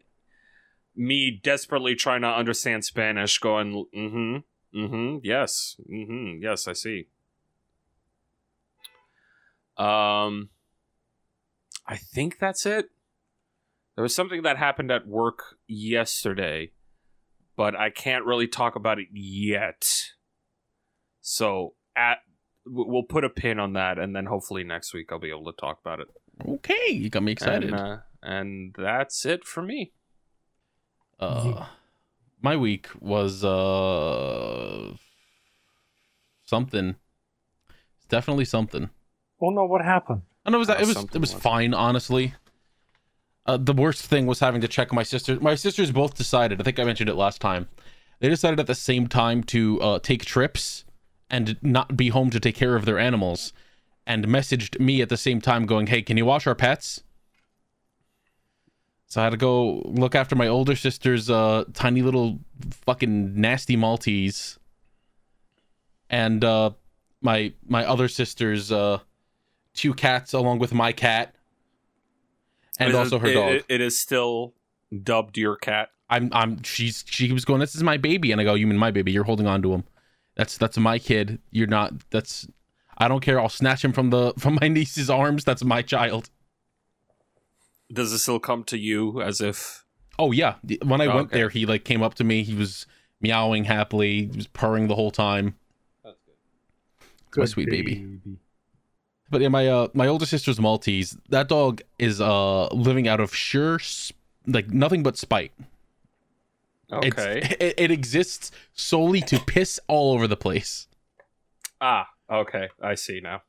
[0.95, 7.07] me desperately trying to understand Spanish, going, mm-hmm, mm-hmm, yes, mm-hmm, yes, I see.
[9.77, 10.49] Um,
[11.85, 12.89] I think that's it.
[13.95, 16.71] There was something that happened at work yesterday,
[17.57, 19.89] but I can't really talk about it yet.
[21.19, 22.19] So at
[22.65, 25.57] we'll put a pin on that, and then hopefully next week I'll be able to
[25.59, 26.07] talk about it.
[26.47, 27.71] Okay, you got me excited.
[27.73, 29.91] And, uh, and that's it for me.
[31.19, 31.65] Uh,
[32.41, 34.93] my week was uh
[36.45, 36.95] something.
[37.97, 38.89] It's definitely something.
[39.41, 40.21] Oh no, what happened?
[40.45, 42.33] And it was Uh, it was something it was was- fine, honestly.
[43.47, 45.39] Uh, the worst thing was having to check my sister.
[45.39, 46.59] My sisters both decided.
[46.59, 47.69] I think I mentioned it last time.
[48.19, 50.83] They decided at the same time to uh, take trips
[51.29, 53.53] and not be home to take care of their animals,
[54.05, 57.03] and messaged me at the same time, going, "Hey, can you wash our pets?"
[59.07, 62.39] So I had to go look after my older sister's uh, tiny little
[62.85, 64.59] fucking nasty Maltese,
[66.09, 66.71] and uh,
[67.21, 68.99] my my other sister's uh
[69.73, 71.35] two cats along with my cat
[72.79, 73.51] and It- also her it- dog.
[73.51, 74.53] it- it is still
[75.03, 75.89] dubbed your cat.
[76.09, 78.77] I'm I'm she's she was going this is my baby and I go you mean
[78.77, 79.83] my baby you're holding on to him.
[80.35, 81.39] That's that's my kid.
[81.51, 82.47] You're not that's
[82.97, 83.39] I don't care.
[83.39, 85.43] I'll snatch him from the from my niece's arms.
[85.43, 86.29] That's my child.
[87.91, 89.83] Does it still come to you as if?
[90.19, 90.55] Oh yeah.
[90.83, 91.37] When I Oh, went okay.
[91.39, 92.43] there he like came up to me.
[92.43, 92.85] He was
[93.21, 94.27] meowing happily.
[94.27, 95.55] He was purring the whole time.
[96.03, 96.35] That's good.
[97.27, 98.19] It's my sweet baby.
[99.29, 101.17] But yeah, my uh my older sister's Maltese.
[101.29, 105.51] That dog is uh living out of sure sp- like nothing but spite.
[106.91, 107.55] Okay.
[107.59, 110.87] it, it exists solely to piss all over the place.
[111.81, 112.07] ah.
[112.29, 112.67] Okay.
[112.81, 113.43] I see now.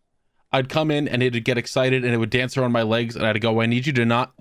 [0.53, 3.27] I'd come in and it'd get excited and it would dance around my legs and
[3.27, 4.33] I'd go, I need you to not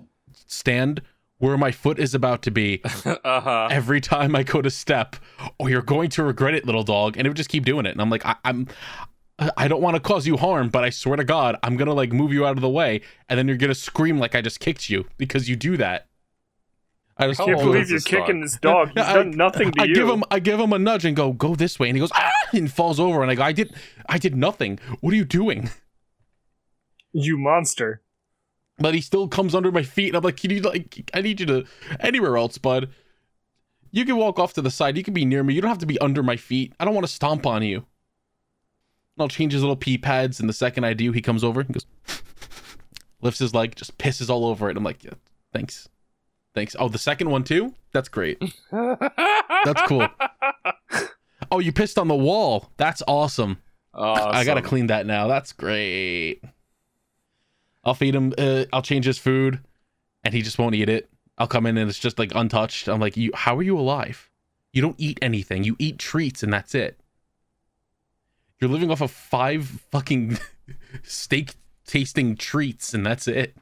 [0.46, 1.02] stand
[1.38, 3.68] where my foot is about to be uh huh.
[3.70, 5.16] every time I go to step,
[5.58, 7.16] or you're going to regret it, little dog.
[7.16, 7.90] And it would just keep doing it.
[7.90, 8.68] And I'm like, I, I'm
[9.56, 12.12] I don't want to cause you harm, but I swear to God, I'm gonna like
[12.12, 14.90] move you out of the way, and then you're gonna scream like I just kicked
[14.90, 16.06] you because you do that.
[17.16, 18.42] I just Can't believe you're this kicking dog?
[18.42, 18.88] this dog.
[18.96, 19.94] He's I- done nothing to I you.
[19.94, 22.10] give him I give him a nudge and go go this way, and he goes
[22.14, 23.74] ah, and falls over, and I go I did
[24.08, 24.78] I did nothing.
[25.00, 25.70] What are you doing?
[27.12, 28.02] You monster.
[28.78, 31.40] But he still comes under my feet, and I'm like, you need like I need
[31.40, 31.64] you to
[32.00, 32.90] anywhere else, bud.
[33.90, 34.96] You can walk off to the side.
[34.96, 35.54] You can be near me.
[35.54, 36.74] You don't have to be under my feet.
[36.78, 37.86] I don't want to stomp on you.
[39.18, 41.72] I'll change his little pee pads, and the second I do, he comes over and
[41.72, 41.86] goes,
[43.20, 44.76] lifts his leg, just pisses all over it.
[44.76, 45.14] I'm like, yeah,
[45.52, 45.88] thanks,
[46.54, 46.76] thanks.
[46.78, 47.74] Oh, the second one too.
[47.92, 48.40] That's great.
[48.70, 50.08] That's cool.
[51.50, 52.70] Oh, you pissed on the wall.
[52.76, 53.58] That's awesome.
[53.94, 55.28] I gotta clean that now.
[55.28, 56.42] That's great.
[57.84, 58.34] I'll feed him.
[58.36, 59.60] Uh, I'll change his food,
[60.24, 61.08] and he just won't eat it.
[61.38, 62.88] I'll come in and it's just like untouched.
[62.88, 63.30] I'm like, you.
[63.34, 64.28] How are you alive?
[64.72, 65.64] You don't eat anything.
[65.64, 66.97] You eat treats, and that's it.
[68.60, 70.38] You're living off of five fucking
[71.02, 71.54] steak
[71.86, 73.56] tasting treats, and that's it.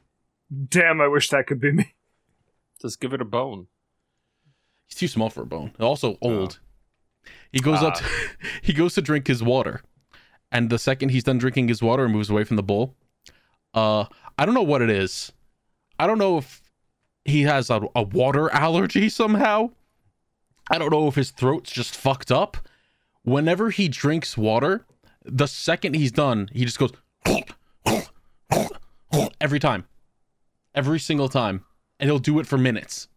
[0.68, 1.94] Damn, I wish that could be me.
[2.80, 3.66] Just give it a bone.
[4.87, 5.72] He's too small for a bone.
[5.80, 6.61] Also old.
[7.52, 7.94] He goes up.
[7.96, 7.98] Ah.
[7.98, 8.04] To,
[8.62, 9.82] he goes to drink his water,
[10.52, 12.94] and the second he's done drinking his water and moves away from the bowl,
[13.74, 14.04] uh,
[14.38, 15.32] I don't know what it is.
[15.98, 16.62] I don't know if
[17.24, 19.70] he has a, a water allergy somehow.
[20.70, 22.56] I don't know if his throat's just fucked up.
[23.26, 24.86] Whenever he drinks water,
[25.24, 26.92] the second he's done, he just goes
[29.40, 29.84] every time,
[30.76, 31.64] every single time,
[31.98, 33.08] and he'll do it for minutes.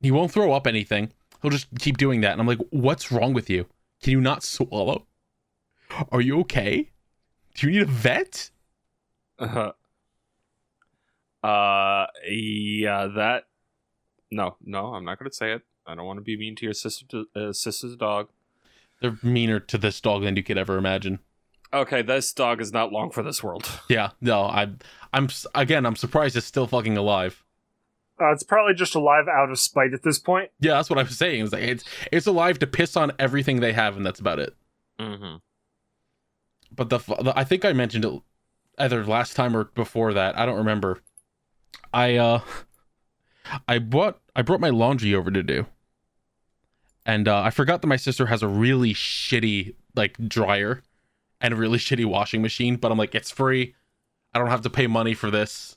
[0.00, 1.12] He won't throw up anything.
[1.40, 2.32] He'll just keep doing that.
[2.32, 3.66] And I'm like, what's wrong with you?
[4.02, 5.06] Can you not swallow?
[6.10, 6.90] Are you okay?
[7.54, 8.50] Do you need a vet?
[9.38, 9.70] Uh,
[11.44, 13.44] uh, yeah, that.
[14.32, 15.62] No, no, I'm not gonna say it.
[15.86, 18.30] I don't want to be mean to your sister, uh, sister's dog.
[19.04, 21.18] They're meaner to this dog than you could ever imagine.
[21.74, 23.68] Okay, this dog is not long for this world.
[23.90, 24.78] Yeah, no, I'm,
[25.12, 27.44] I'm again, I'm surprised it's still fucking alive.
[28.18, 30.52] Uh, it's probably just alive out of spite at this point.
[30.58, 31.40] Yeah, that's what I was saying.
[31.40, 34.38] It was like it's it's alive to piss on everything they have, and that's about
[34.38, 34.56] it.
[34.98, 35.36] Mm-hmm.
[36.74, 38.22] But the, the I think I mentioned it
[38.78, 40.38] either last time or before that.
[40.38, 41.02] I don't remember.
[41.92, 42.40] I uh,
[43.68, 45.66] I bought I brought my laundry over to do,
[47.06, 50.82] and uh, I forgot that my sister has a really shitty like dryer
[51.40, 52.76] and a really shitty washing machine.
[52.76, 53.74] But I'm like, it's free.
[54.32, 55.76] I don't have to pay money for this.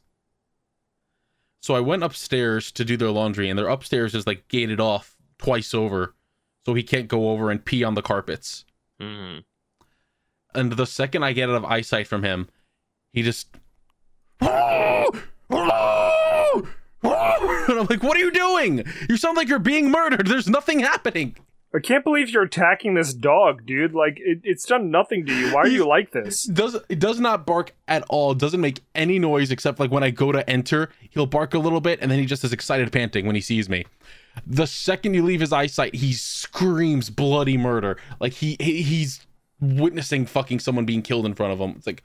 [1.61, 5.17] So I went upstairs to do their laundry, and their upstairs is like gated off
[5.37, 6.13] twice over,
[6.65, 8.63] so he can't go over and pee on the carpets
[9.01, 9.39] Mm-hmm.
[10.55, 12.47] and the second I get out of eyesight from him,
[13.13, 13.47] he just.
[17.77, 18.83] And I'm like, what are you doing?
[19.07, 20.27] You sound like you're being murdered.
[20.27, 21.35] There's nothing happening.
[21.75, 23.93] I can't believe you're attacking this dog, dude.
[23.93, 25.53] Like, it, it's done nothing to you.
[25.53, 26.43] Why are you like this?
[26.43, 28.33] Does it does not bark at all.
[28.33, 31.81] Doesn't make any noise except like when I go to enter, he'll bark a little
[31.81, 33.85] bit and then he just is excited panting when he sees me.
[34.45, 37.97] The second you leave his eyesight, he screams bloody murder.
[38.19, 39.27] Like he, he he's
[39.59, 41.75] witnessing fucking someone being killed in front of him.
[41.77, 42.03] It's like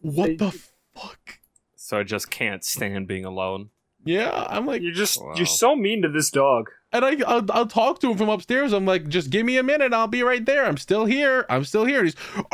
[0.00, 0.58] what the
[0.94, 1.40] fuck?
[1.76, 3.70] So I just can't stand being alone.
[4.04, 5.34] Yeah, I'm like You're just, Wow.
[5.36, 6.70] you're so mean to this dog.
[6.92, 8.72] And I, I'll, I'll talk to him from upstairs.
[8.72, 9.92] I'm like, just give me a minute.
[9.92, 10.64] I'll be right there.
[10.66, 11.46] I'm still here.
[11.48, 11.98] I'm still here.
[11.98, 12.44] And he's, oh,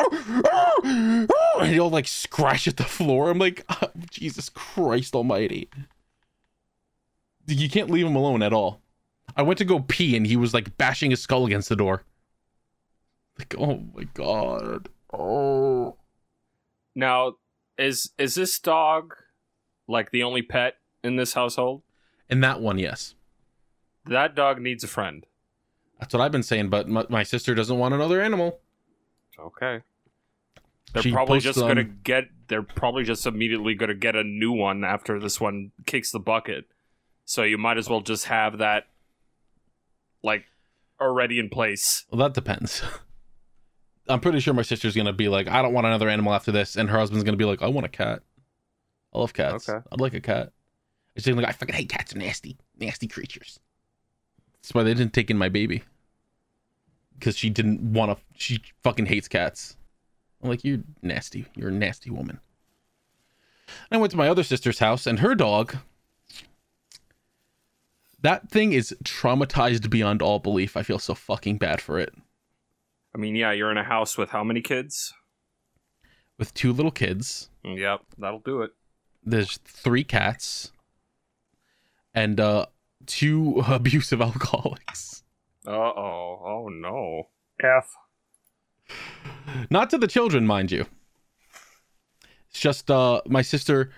[0.44, 1.58] oh, oh.
[1.60, 3.30] and he'll like scratch at the floor.
[3.30, 5.70] I'm like, oh, Jesus Christ Almighty.
[7.46, 8.80] You can't leave him alone at all.
[9.36, 12.02] I went to go pee and he was like bashing his skull against the door.
[13.38, 14.88] Like, oh my God.
[15.12, 15.96] Oh.
[16.94, 17.34] Now,
[17.78, 19.14] is is this dog
[19.86, 20.74] like the only pet
[21.06, 21.82] in this household?
[22.28, 23.14] In that one, yes.
[24.04, 25.24] That dog needs a friend.
[25.98, 28.60] That's what I've been saying, but my, my sister doesn't want another animal.
[29.38, 29.80] Okay.
[30.92, 32.28] They're She probably just gonna get.
[32.48, 36.66] They're probably just immediately gonna get a new one after this one kicks the bucket.
[37.24, 38.86] So you might as well just have that,
[40.22, 40.44] like,
[41.00, 42.04] already in place.
[42.10, 42.82] Well, that depends.
[44.08, 46.76] I'm pretty sure my sister's gonna be like, I don't want another animal after this,
[46.76, 48.22] and her husband's gonna be like, I want a cat.
[49.12, 49.68] I love cats.
[49.68, 49.84] Okay.
[49.90, 50.52] I'd like a cat.
[51.16, 52.14] She's like, I fucking hate cats.
[52.14, 53.58] Are nasty, nasty creatures.
[54.60, 55.82] That's why they didn't take in my baby.
[57.18, 58.22] Because she didn't want to.
[58.34, 59.76] She fucking hates cats.
[60.42, 61.46] I'm like, you're nasty.
[61.56, 62.40] You're a nasty woman.
[63.90, 65.76] I went to my other sister's house, and her dog.
[68.20, 70.76] That thing is traumatized beyond all belief.
[70.76, 72.14] I feel so fucking bad for it.
[73.14, 75.14] I mean, yeah, you're in a house with how many kids?
[76.38, 77.48] with two little kids.
[77.64, 78.72] Yep, that'll do it.
[79.24, 80.70] There's three cats
[82.16, 82.66] and uh
[83.06, 85.22] two abusive alcoholics.
[85.64, 86.40] Uh oh.
[86.44, 87.28] Oh no.
[87.62, 87.94] F.
[89.70, 90.86] Not to the children, mind you.
[92.50, 93.90] It's just uh my sister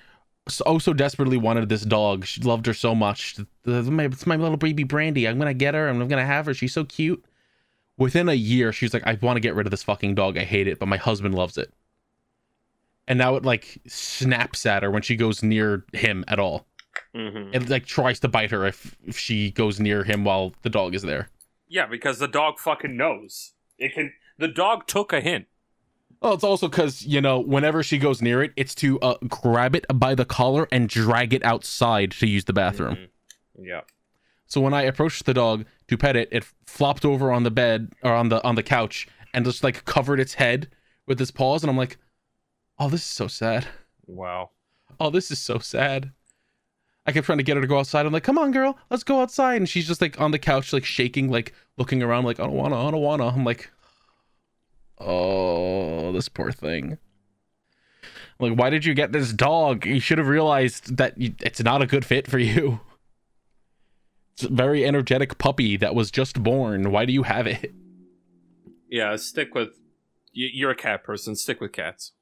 [0.49, 2.27] so so desperately wanted this dog.
[2.27, 3.39] She loved her so much.
[3.65, 5.27] It's my little baby Brandy.
[5.27, 5.89] I'm gonna get her.
[5.89, 6.55] I'm gonna have her.
[6.55, 7.25] She's so cute.
[7.97, 10.39] Within a year, she's like, I want to get rid of this fucking dog.
[10.39, 11.73] I hate it, but my husband loves it.
[13.09, 16.68] And now it like snaps at her when she goes near him at all.
[17.19, 17.55] Mm-hmm.
[17.55, 20.95] It like tries to bite her if, if she goes near him while the dog
[20.95, 21.29] is there.
[21.67, 23.53] Yeah, because the dog fucking knows.
[23.79, 24.13] It can.
[24.39, 25.47] The dog took a hint.
[26.23, 29.75] Oh, it's also because you know whenever she goes near it, it's to uh, grab
[29.75, 32.95] it by the collar and drag it outside to use the bathroom.
[32.97, 33.09] Mhm.
[33.61, 33.81] Yeah.
[34.47, 37.93] So when I approached the dog to pet it, it flopped over on the bed
[38.03, 40.69] or on the on the couch and just like covered its head
[41.07, 41.99] with its paws, and I'm like,
[42.79, 43.67] oh, this is so sad.
[44.07, 44.51] Wow.
[45.01, 46.13] Oh, this is so sad.
[47.09, 48.05] I kept trying to get her to go outside.
[48.05, 49.57] I'm like, come on, girl, let's go outside.
[49.57, 52.53] And she's just like on the couch, like shaking, like looking around, like, I don't
[52.53, 53.29] wanna, I don't wanna.
[53.29, 53.71] I'm like,
[54.99, 56.99] oh, this poor thing.
[58.38, 59.87] Like, why did you get this dog?
[59.87, 62.81] You should have realized that it's not a good fit for you.
[64.35, 66.92] It's a very energetic puppy that was just born.
[66.92, 67.73] Why do you have it?
[68.90, 69.71] Yeah, stick with.
[70.35, 71.37] You're a cat person.
[71.37, 72.12] Stick with cats.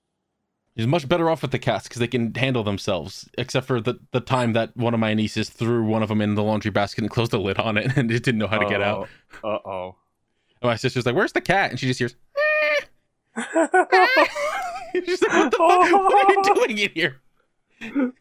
[0.76, 3.28] He's much better off with the cats because they can handle themselves.
[3.38, 6.34] Except for the the time that one of my nieces threw one of them in
[6.34, 8.68] the laundry basket and closed the lid on it, and it didn't know how to
[8.68, 9.08] get out.
[9.42, 9.96] Uh oh.
[10.60, 12.14] And my sister's like, "Where's the cat?" And she just hears.
[15.06, 15.92] She's like, "What the fuck?
[15.92, 17.20] What are you doing in here?"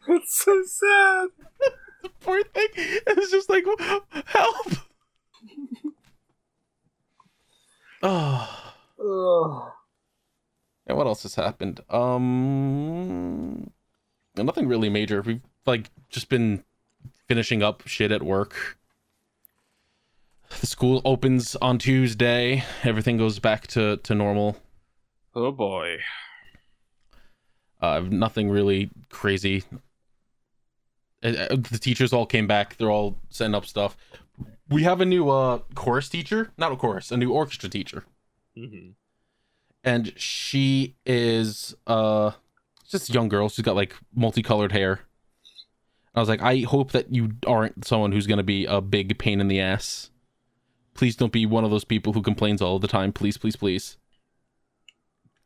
[0.08, 1.28] That's so sad.
[2.02, 2.68] The poor thing.
[2.74, 3.64] It's just like,
[4.26, 4.72] help.
[8.02, 8.72] oh.
[8.98, 9.72] Ugh.
[10.86, 11.80] And what else has happened?
[11.90, 13.70] Um,
[14.36, 15.20] nothing really major.
[15.22, 16.62] We've like just been
[17.26, 18.78] finishing up shit at work.
[20.60, 22.62] The school opens on Tuesday.
[22.84, 24.56] Everything goes back to to normal.
[25.34, 25.98] Oh boy.
[27.80, 29.64] Uh, nothing really crazy.
[31.22, 32.76] Uh, uh, The teachers all came back.
[32.76, 33.96] They're all setting up stuff.
[34.68, 38.04] We have a new uh chorus teacher, not a chorus, a new orchestra teacher.
[38.56, 38.90] hmm
[39.86, 42.32] and she is uh
[42.86, 43.48] just a young girl.
[43.48, 45.00] She's got like multicolored hair.
[46.14, 49.40] I was like, I hope that you aren't someone who's gonna be a big pain
[49.40, 50.10] in the ass.
[50.94, 53.12] Please don't be one of those people who complains all the time.
[53.12, 53.96] Please, please, please.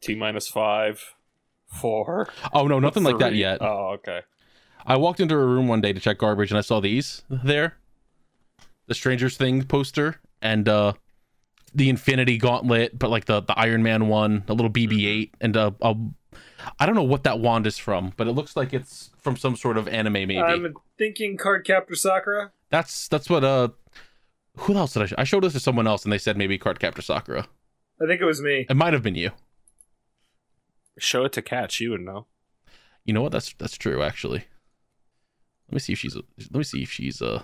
[0.01, 1.15] T minus five,
[1.67, 2.29] four.
[2.53, 3.59] Oh no, nothing like that yet.
[3.61, 4.23] Oh, okay.
[4.87, 7.77] I walked into her room one day to check garbage and I saw these there.
[8.87, 10.95] The Stranger Things poster and uh
[11.75, 15.71] the Infinity Gauntlet, but like the the Iron Man one, a little BB-8 and uh,
[15.83, 15.97] a
[16.79, 19.57] I don't know what that wand is from, but it looks like it's from some
[19.57, 20.39] sort of anime maybe.
[20.39, 22.53] I'm thinking Cardcaptor Sakura.
[22.71, 23.69] That's that's what uh
[24.57, 25.17] who else did I show?
[25.19, 27.49] I showed this to someone else and they said maybe Cardcaptor Sakura.
[28.03, 28.67] I think it was me.
[28.69, 29.31] It might have been you.
[30.99, 31.73] Show it to Cat.
[31.73, 32.27] She would know.
[33.05, 33.33] You know what?
[33.33, 34.45] That's that's true actually.
[35.69, 37.43] Let me see if she's let me see if she's uh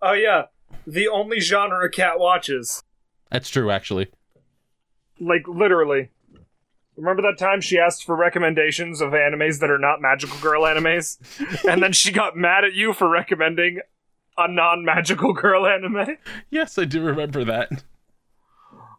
[0.00, 0.46] Oh yeah,
[0.86, 2.82] the only genre a cat watches.
[3.30, 4.08] that's true actually.
[5.20, 6.10] Like literally.
[6.96, 11.16] Remember that time she asked for recommendations of animes that are not magical girl animes,
[11.68, 13.80] and then she got mad at you for recommending
[14.36, 16.16] a non-magical girl anime?
[16.50, 17.84] Yes, I do remember that.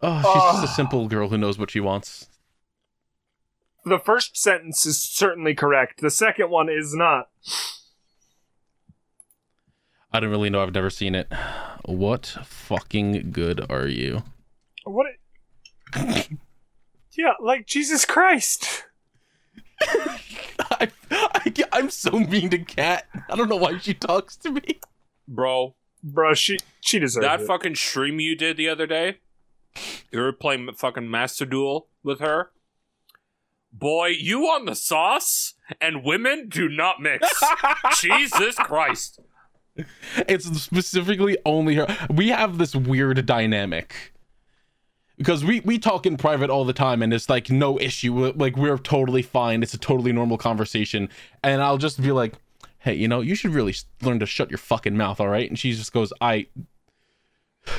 [0.01, 0.51] Oh, she's Oh.
[0.61, 0.73] just a ah.
[0.75, 2.27] simple girl who knows what she wants.
[3.85, 6.01] The first sentence is certainly correct.
[6.01, 7.29] The second one is not.
[10.13, 10.61] I don't really know.
[10.61, 11.27] I've never seen it.
[11.85, 14.23] What fucking good are you?
[14.83, 15.07] What?
[15.95, 16.29] It...
[17.17, 18.85] yeah, like Jesus Christ.
[19.81, 23.05] I, I, I'm so mean to Kat.
[23.29, 24.79] I don't know why she talks to me.
[25.27, 27.47] Bro, Bro, she she deserves that it.
[27.47, 29.19] fucking stream you did the other day,
[30.11, 32.51] you were playing fucking Master Duel with her.
[33.71, 37.27] Boy, you on the sauce and women do not mix.
[37.99, 39.19] Jesus Christ.
[40.27, 41.87] It's specifically only her.
[42.09, 44.13] We have this weird dynamic
[45.17, 48.31] because we we talk in private all the time, and it's like no issue.
[48.33, 49.63] Like we're totally fine.
[49.63, 51.09] It's a totally normal conversation,
[51.43, 52.33] and I'll just be like,
[52.79, 55.57] "Hey, you know, you should really learn to shut your fucking mouth, all right?" And
[55.57, 56.47] she just goes, "I."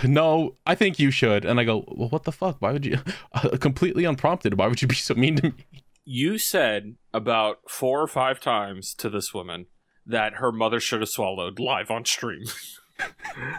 [0.03, 1.45] No, I think you should.
[1.45, 2.57] And I go, well, what the fuck?
[2.61, 2.99] Why would you?
[3.35, 4.57] Uh, completely unprompted.
[4.57, 5.67] Why would you be so mean to me?
[6.07, 9.67] You said about four or five times to this woman
[10.07, 12.45] that her mother should have swallowed live on stream.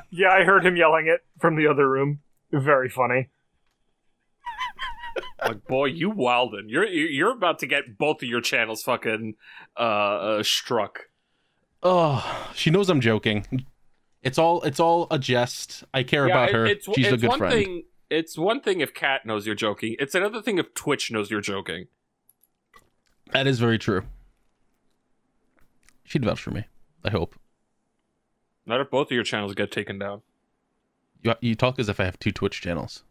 [0.09, 2.21] Yeah, I heard him yelling it from the other room.
[2.53, 3.27] Very funny.
[5.43, 6.67] like, boy, you wildin'.
[6.67, 9.35] You're you're about to get both of your channels fucking
[9.77, 10.99] uh, uh struck.
[11.83, 13.65] Oh, she knows I'm joking.
[14.23, 15.83] It's all it's all a jest.
[15.93, 16.65] I care about it- her.
[16.65, 17.53] It's, She's it's a good one friend.
[17.53, 17.83] thing.
[18.09, 19.97] It's one thing if Kat knows you're joking.
[19.99, 21.87] It's another thing if Twitch knows you're joking.
[23.31, 24.03] That is very true.
[26.05, 26.65] She'd vouch for me.
[27.03, 27.35] I hope.
[28.65, 30.21] Not if both of your channels get taken down.
[31.21, 33.03] You, you talk as if I have two Twitch channels.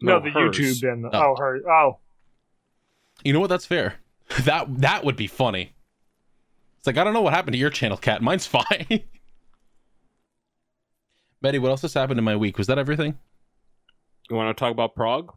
[0.00, 0.56] No, No, the hers.
[0.58, 1.34] YouTube and the, Oh.
[1.38, 1.98] oh her oh
[3.24, 3.50] You know what?
[3.50, 3.96] That's fair.
[4.44, 5.72] That that would be funny.
[6.78, 8.22] It's like I don't know what happened to your channel, cat.
[8.22, 9.02] Mine's fine.
[11.42, 12.56] Betty, what else has happened in my week?
[12.56, 13.18] Was that everything?
[14.30, 15.34] You want to talk about Prague?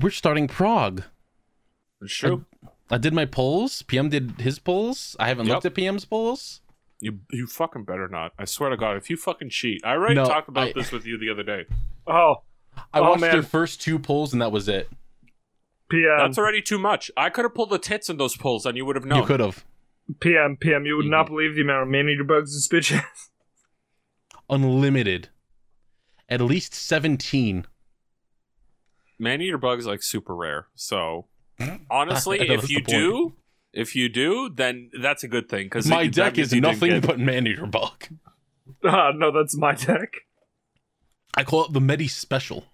[0.00, 1.02] We're starting Prague.
[2.00, 2.46] It's true.
[2.90, 3.82] I did my polls.
[3.82, 5.16] PM did his polls.
[5.18, 5.54] I haven't Yep.
[5.54, 6.60] looked at PM's polls.
[7.00, 8.32] You you fucking better not.
[8.38, 10.92] I swear to God, if you fucking cheat, I already No, talked about I- this
[10.92, 11.66] with you the other day.
[12.06, 12.42] oh
[12.94, 13.32] I Oh, watched man.
[13.32, 14.88] their first two polls and that was it.
[15.88, 17.10] PM That's already too much.
[17.16, 19.20] I could have pulled the tits in those polls, and you would have known.
[19.20, 19.64] You could have.
[20.20, 20.84] PM PM.
[20.86, 21.10] You would Mhm.
[21.10, 23.04] not believe the amount of man eater bugs this bitch has.
[24.50, 25.28] Unlimited.
[26.28, 27.66] At least 17.
[29.18, 30.68] Man eater bugs like super rare.
[30.74, 31.26] So
[31.90, 32.88] honestly, if you the point.
[32.88, 33.34] do,
[33.72, 37.46] if you do, then that's a good thing because My deck is nothing but man
[37.46, 38.08] eater bug.
[38.84, 40.12] Ah, no, that's my deck.
[41.36, 42.64] I call it the Medi Special.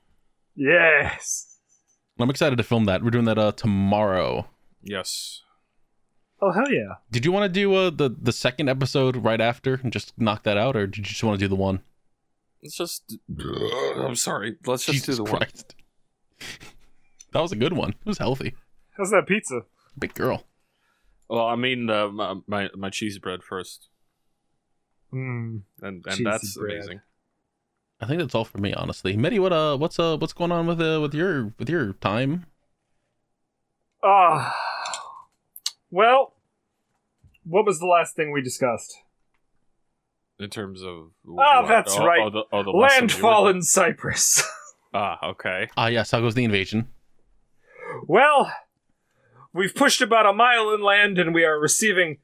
[0.55, 1.59] Yes.
[2.19, 3.03] I'm excited to film that.
[3.03, 4.49] We're doing that uh tomorrow.
[4.83, 5.43] Yes.
[6.41, 6.95] Oh hell yeah.
[7.11, 10.43] Did you want to do uh, the the second episode right after and just knock
[10.43, 11.83] that out, or did you just want to do the one?
[12.63, 13.17] Let's just.
[13.97, 14.57] I'm sorry.
[14.67, 15.47] Let's just Jesus do the one.
[17.33, 17.91] That was a good one.
[17.91, 18.55] It was healthy.
[18.97, 19.63] How's that pizza?
[19.99, 20.45] Big girl.
[21.29, 23.89] Well, I mean, uh, my, my my cheese bread first,
[25.11, 25.59] Hmm.
[25.81, 26.77] and Cheesy and that's bread.
[26.77, 27.01] amazing.
[28.01, 29.17] I think that's all for me, honestly.
[29.17, 32.47] Medi, what uh, what's uh, what's going on with uh, with your with your time?
[34.05, 34.55] Ah.
[35.91, 36.35] well,
[37.45, 38.99] what was the last thing we discussed?
[40.41, 41.69] In terms of Ah, what?
[41.69, 42.21] that's Oh, right.
[42.21, 44.43] Oh, the, oh, the lesson you were- Landfall in Cyprus.
[44.95, 45.69] Ah, okay.
[45.75, 46.11] Ah, yes.
[46.11, 46.87] How goes the invasion?
[48.07, 48.53] well,
[49.53, 52.19] we've pushed about a mile inland and we are receiving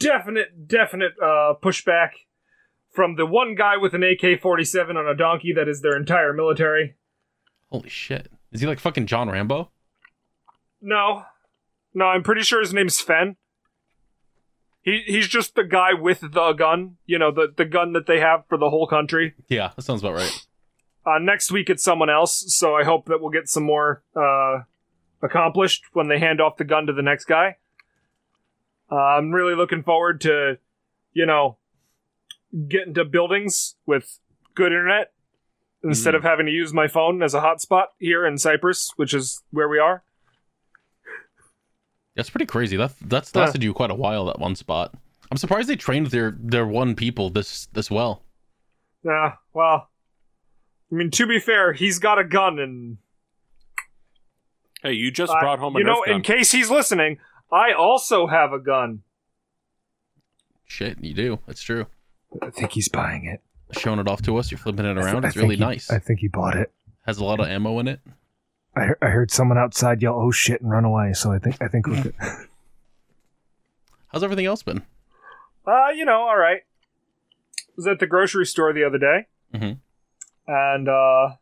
[0.00, 2.10] definite, definite uh, pushback
[2.90, 6.32] from the one guy with an AK 47 on a donkey that is their entire
[6.32, 6.96] military.
[7.70, 8.30] Holy shit!
[8.50, 9.70] Is he like fucking John Rambo?
[10.80, 11.24] No.
[11.94, 13.36] No, I'm pretty sure his name's Fen.
[14.80, 18.20] He, he's just the guy with the gun, you know, the, the gun that they
[18.20, 19.34] have for the whole country.
[19.48, 20.46] Yeah, that sounds about right.
[21.04, 24.60] Uh, next week it's someone else, so I hope that we'll get some more uh,
[25.22, 27.56] accomplished when they hand off the gun to the next guy.
[28.90, 30.58] Uh, I'm really looking forward to,
[31.12, 31.58] you know,
[32.68, 34.18] getting to buildings with
[34.54, 35.12] good internet
[35.84, 39.42] instead of having to use my phone as a hotspot here in Cyprus, which is
[39.50, 40.02] where we are.
[42.16, 42.76] That's pretty crazy.
[42.76, 44.26] That that's lasted you quite a while.
[44.26, 44.92] That one spot.
[45.30, 48.24] I'm surprised they trained their their one people this this well.
[49.04, 49.88] Yeah, well,
[50.90, 52.98] I mean, to be fair, he's got a gun, and
[54.82, 55.86] Hey, you just uh, brought home a gun.
[55.86, 56.14] you know, gun.
[56.16, 57.18] in case he's listening,
[57.52, 59.02] I also have a gun.
[60.64, 61.38] Shit, you do.
[61.46, 61.86] That's true.
[62.42, 63.40] I think he's buying it.
[63.78, 64.50] Showing it off to us.
[64.50, 65.24] You're flipping it around.
[65.24, 65.90] I It's really he- nice.
[65.90, 66.72] I think he bought it.
[67.06, 68.00] Has a lot of ammo in it.
[68.76, 71.12] I, he- I heard someone outside yell "Oh shit!" and run away.
[71.14, 72.14] So I think I think we're good.
[74.08, 74.82] How's everything else been?
[75.66, 76.62] uh, you know, all right.
[77.76, 79.78] Was at the grocery store the other day, Mhm.
[80.46, 81.36] and uh,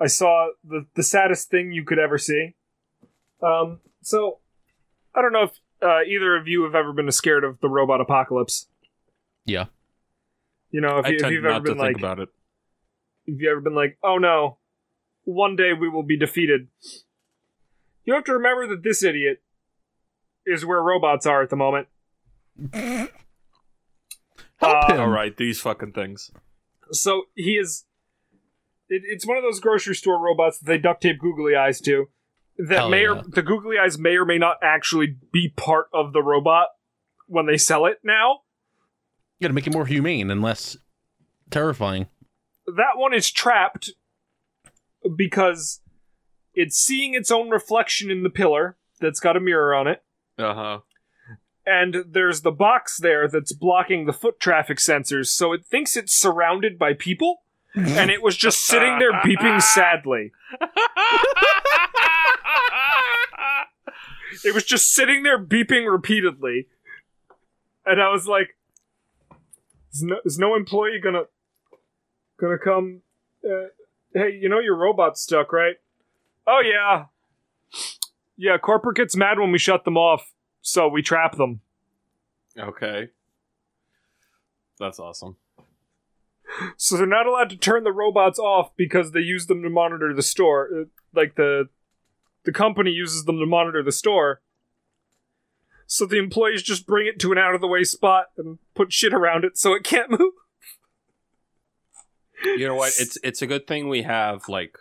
[0.00, 2.54] I saw the the saddest thing you could ever see.
[3.42, 4.38] Um, so
[5.14, 8.00] I don't know if uh, either of you have ever been scared of the robot
[8.00, 8.66] apocalypse.
[9.44, 9.66] Yeah.
[10.70, 12.28] You know, if, I you, if tend you've ever to been think like, about it.
[13.26, 14.58] if you ever been like, oh no,
[15.24, 16.68] one day we will be defeated.
[18.04, 19.42] You have to remember that this idiot
[20.44, 21.88] is where robots are at the moment.
[22.72, 23.10] Help
[24.60, 25.00] Uh, him.
[25.00, 26.30] All right, these fucking things.
[26.90, 27.84] So he is
[28.88, 32.06] It, it's one of those grocery store robots that they duct tape googly eyes to.
[32.58, 36.12] That Hell may or the googly eyes may or may not actually be part of
[36.12, 36.68] the robot
[37.26, 38.40] when they sell it now.
[39.38, 40.76] You gotta make it more humane and less
[41.50, 42.06] terrifying.
[42.66, 43.90] that one is trapped
[45.16, 45.80] because
[46.54, 50.02] it's seeing its own reflection in the pillar that's got a mirror on it
[50.38, 50.78] Uh huh.
[51.66, 56.14] and there's the box there that's blocking the foot traffic sensors so it thinks it's
[56.14, 57.42] surrounded by people
[57.74, 60.32] and it was just sitting there beeping sadly.
[64.44, 66.66] It was just sitting there beeping repeatedly.
[67.86, 68.56] And i was like
[69.92, 71.24] is no, is no employee gonna
[72.40, 73.02] gonna come
[73.44, 73.68] uh,
[74.12, 75.76] hey you know your robot's stuck right?
[76.46, 77.06] Oh yeah.
[78.36, 81.60] Yeah corporate gets mad when we shut them off so we trap them.
[82.58, 83.08] Okay.
[84.78, 85.36] That's awesome.
[86.76, 90.12] So they're not allowed to turn the robots off because they use them to monitor
[90.14, 90.84] the store Uh,
[91.14, 91.68] like the
[92.44, 94.40] the company uses them to monitor the store
[95.86, 98.92] so the employees just bring it to an out of the way spot and put
[98.92, 100.32] shit around it so it can't move
[102.44, 102.92] You know what?
[102.98, 104.76] It's it's a good thing we have like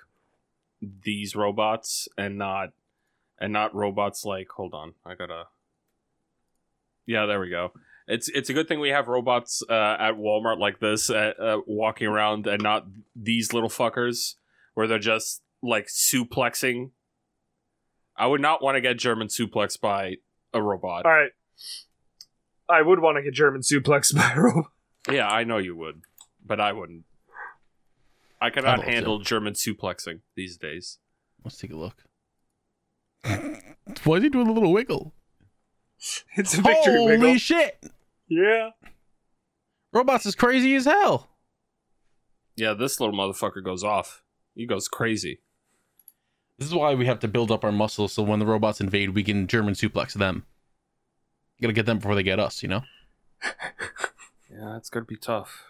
[0.81, 2.69] these robots and not
[3.39, 5.45] and not robots like hold on, I gotta
[7.05, 7.71] Yeah, there we go.
[8.07, 11.57] It's it's a good thing we have robots uh, at Walmart like this uh, uh,
[11.65, 12.85] walking around and not
[13.15, 14.35] these little fuckers
[14.73, 16.91] where they're just like suplexing.
[18.17, 20.17] I would not want to get German suplexed by
[20.53, 21.05] a robot.
[21.05, 21.31] all right
[22.69, 24.71] i would want to get german suplex by a robot
[25.11, 26.03] Yeah, I know you would,
[26.45, 27.03] but I wouldn't.
[28.39, 28.89] I cannot also.
[28.91, 30.99] handle German suplexing these days.
[31.43, 32.03] Let's take a look.
[34.05, 35.13] Why is he doing a little wiggle?
[36.35, 37.83] it's a victory Holy wiggle shit!
[38.27, 38.69] yeah
[39.91, 41.29] Robots is crazy as hell.
[42.55, 44.23] Yeah, this little motherfucker goes off.
[44.55, 45.39] He goes crazy.
[46.57, 49.11] This is why we have to build up our muscles so when the robots invade,
[49.11, 50.45] we can German suplex them.
[51.61, 52.81] gotta get them before they get us, you know?
[54.55, 55.63] Yeah, it's gonna be tough.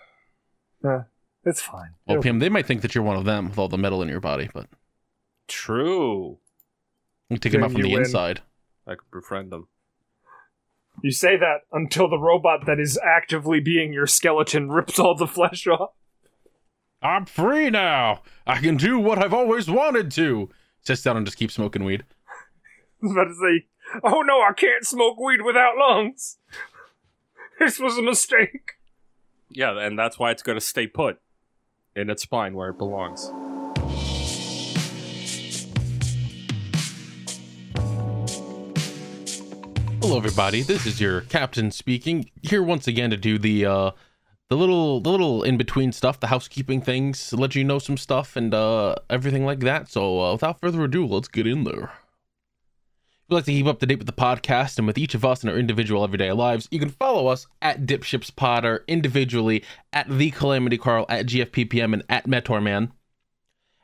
[0.84, 1.04] Yeah,
[1.46, 3.70] it's fine Well, It'll- Pim, they might think that you're one of them with all
[3.70, 4.68] the metal in your body, but
[5.48, 6.38] True.
[7.30, 8.04] we take them out from the win.
[8.04, 8.42] inside.
[8.86, 9.68] I could befriend him.
[11.04, 15.28] You say that until the robot that is actively being your skeleton rips all the
[15.28, 15.92] flesh off.
[17.02, 18.22] I'm free now.
[18.48, 20.50] I can do what I've always wanted to.
[20.82, 22.06] Sits down and just keeps smoking weed.
[22.30, 23.68] I was about to say,
[24.02, 26.38] oh no, I can't smoke weed without lungs.
[27.60, 28.72] This was a mistake.
[29.50, 31.20] Yeah, and that's why it's gonna stay put
[31.98, 33.30] in its spine where it belongs.
[40.04, 40.64] Hello, everybody.
[40.64, 42.30] This is your captain speaking.
[42.42, 43.92] Here once again to do the uh,
[44.50, 48.36] the little the little in between stuff, the housekeeping things, let you know some stuff
[48.36, 49.88] and uh, everything like that.
[49.88, 51.84] So, uh, without further ado, let's get in there.
[51.84, 55.24] If you'd like to keep up to date with the podcast and with each of
[55.24, 60.10] us in our individual everyday lives, you can follow us at DipshipsPod or individually at
[60.10, 62.92] The Calamity Carl, at GFPPM, and at Metorman.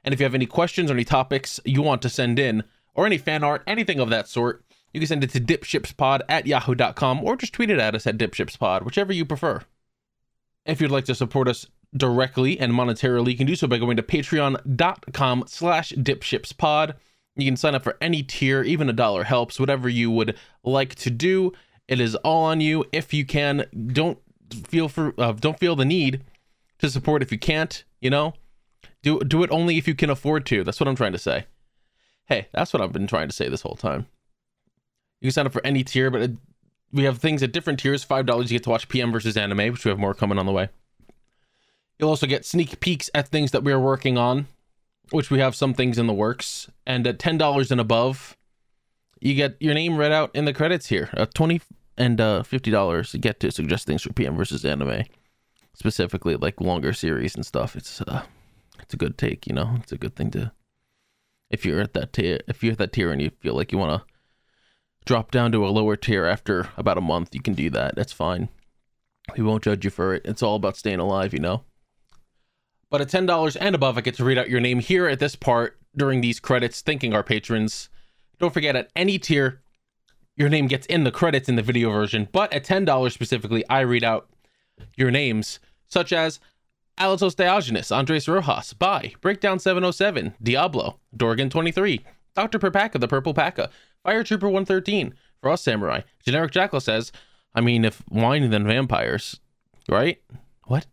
[0.03, 3.05] And if you have any questions or any topics you want to send in, or
[3.05, 7.23] any fan art, anything of that sort, you can send it to dipshipspod at yahoo.com
[7.23, 9.61] or just tweet it at us at dipshipspod, whichever you prefer.
[10.65, 11.65] If you'd like to support us
[11.95, 16.95] directly and monetarily, you can do so by going to patreon.com slash dipshipspod.
[17.35, 20.95] You can sign up for any tier, even a dollar helps, whatever you would like
[20.95, 21.53] to do.
[21.87, 22.85] It is all on you.
[22.91, 24.19] If you can, don't
[24.67, 26.23] feel for uh, don't feel the need
[26.79, 28.33] to support if you can't, you know?
[29.01, 30.63] Do do it only if you can afford to.
[30.63, 31.45] That's what I'm trying to say.
[32.25, 34.07] Hey, that's what I've been trying to say this whole time.
[35.21, 36.31] You can sign up for any tier, but it,
[36.91, 38.03] we have things at different tiers.
[38.03, 40.45] Five dollars, you get to watch PM versus anime, which we have more coming on
[40.45, 40.69] the way.
[41.97, 44.47] You'll also get sneak peeks at things that we are working on,
[45.11, 46.69] which we have some things in the works.
[46.87, 48.37] And at ten dollars and above,
[49.19, 51.09] you get your name read out in the credits here.
[51.15, 51.61] Uh, Twenty
[51.97, 55.03] and uh, fifty dollars, you get to suggest things for PM versus anime,
[55.73, 57.75] specifically like longer series and stuff.
[57.75, 58.23] It's uh,
[58.81, 59.75] it's a good take, you know.
[59.83, 60.53] It's a good thing to
[61.51, 62.39] if you're at that tier.
[62.47, 64.13] If you're at that tier and you feel like you want to
[65.09, 67.95] drop down to a lower tier after about a month, you can do that.
[67.95, 68.47] That's fine.
[69.35, 70.21] We won't judge you for it.
[70.23, 71.63] It's all about staying alive, you know.
[72.91, 75.17] But at ten dollars and above, I get to read out your name here at
[75.17, 77.89] this part during these credits, thanking our patrons.
[78.37, 79.61] Don't forget, at any tier,
[80.35, 82.27] your name gets in the credits in the video version.
[82.31, 84.29] But at ten dollars specifically, I read out
[84.95, 86.39] your names, such as
[86.99, 92.05] Alatos Diogenes, Andres Rojas, Bai, Breakdown 707, Diablo, Dorgan 23,
[92.39, 92.57] Dr.
[92.57, 93.69] Perpaka, the Purple Paka,
[94.01, 97.11] Fire Trooper 113, Frost Samurai, Generic Jackal says,
[97.53, 99.41] I mean, if wine then vampires,
[99.89, 100.21] right?
[100.63, 100.87] What?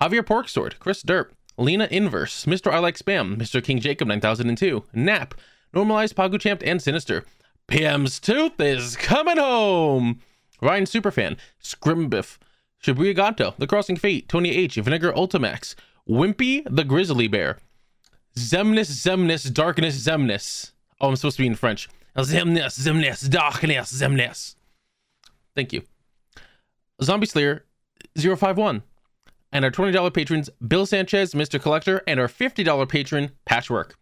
[0.00, 1.26] Javier Porksword, Chris Derp,
[1.56, 2.72] Lena Inverse, Mr.
[2.72, 3.62] I Like Spam, Mr.
[3.62, 5.34] King Jacob 9002, Nap,
[5.72, 7.24] Normalized Champ, and Sinister.
[7.68, 10.20] PM's Tooth is coming home!
[10.60, 12.38] Ryan Superfan, Scrimbiff,
[12.82, 15.76] Shibuya Gato, The Crossing Fate, Tony H, Vinegar Ultimax,
[16.08, 17.58] Wimpy the Grizzly Bear,
[18.36, 20.72] Zemnis Zemnis Darkness Zemnis.
[21.00, 21.88] Oh, I'm supposed to be in French.
[22.16, 24.56] Zemnis Zemnis Darkness Zemnis.
[25.54, 25.82] Thank you.
[27.02, 27.64] Zombie Slayer
[28.16, 28.82] 051.
[29.54, 31.60] And our $20 patrons, Bill Sanchez, Mr.
[31.60, 33.96] Collector, and our $50 patron, Patchwork.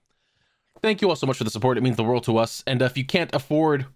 [0.80, 1.76] Thank you all so much for the support.
[1.76, 2.62] It means the world to us.
[2.66, 3.86] And if you can't afford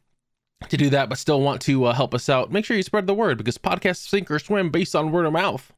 [0.69, 3.07] to do that, but still want to uh, help us out, make sure you spread
[3.07, 5.73] the word because podcasts sink or swim based on word of mouth.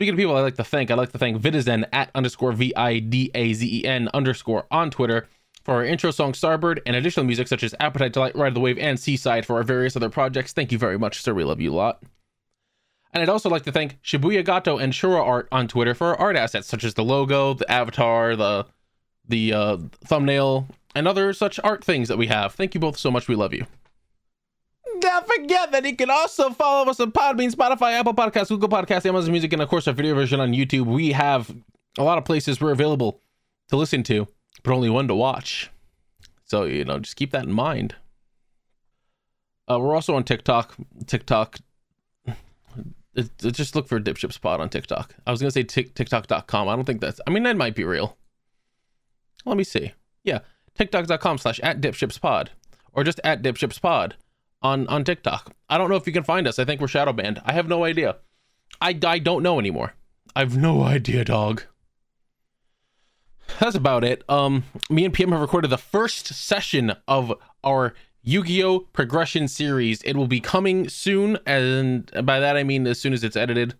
[0.00, 2.72] Speaking of people I'd like to thank, I'd like to thank Vidazen at underscore V
[2.74, 5.28] I D A Z E N underscore on Twitter
[5.62, 8.60] for our intro song Starbird and additional music such as Appetite Delight, Ride of the
[8.60, 10.54] Wave, and Seaside for our various other projects.
[10.54, 11.34] Thank you very much, sir.
[11.34, 12.02] We love you a lot.
[13.12, 16.16] And I'd also like to thank Shibuya Gato and Shura Art on Twitter for our
[16.16, 18.64] art assets such as the logo, the avatar, the
[19.28, 19.76] the uh,
[20.06, 22.54] thumbnail, and other such art things that we have.
[22.54, 23.28] Thank you both so much.
[23.28, 23.66] We love you.
[25.00, 29.06] Don't forget that you can also follow us on Podbean, Spotify, Apple Podcasts, Google Podcasts,
[29.06, 30.86] Amazon Music, and of course our video version on YouTube.
[30.86, 31.54] We have
[31.98, 33.20] a lot of places we're available
[33.68, 34.28] to listen to,
[34.62, 35.70] but only one to watch.
[36.44, 37.94] So you know, just keep that in mind.
[39.70, 40.74] Uh, we're also on TikTok.
[41.06, 41.58] TikTok.
[43.38, 45.14] Just look for DipshipsPod on TikTok.
[45.26, 46.68] I was gonna say tic- TikTok.com.
[46.68, 47.20] I don't think that's.
[47.26, 48.16] I mean, that might be real.
[49.44, 49.92] Let me see.
[50.24, 50.40] Yeah,
[50.76, 52.48] TikTok.com slash at DipshipsPod
[52.92, 54.12] or just at DipshipsPod
[54.62, 55.54] on on TikTok.
[55.68, 56.58] I don't know if you can find us.
[56.58, 57.40] I think we're shadow banned.
[57.44, 58.16] I have no idea.
[58.80, 59.94] I I don't know anymore.
[60.34, 61.62] I've no idea, dog.
[63.58, 64.22] That's about it.
[64.28, 67.32] Um, me and PM have recorded the first session of
[67.64, 70.02] our Yu-Gi-Oh progression series.
[70.02, 73.74] It will be coming soon, and by that I mean as soon as it's edited,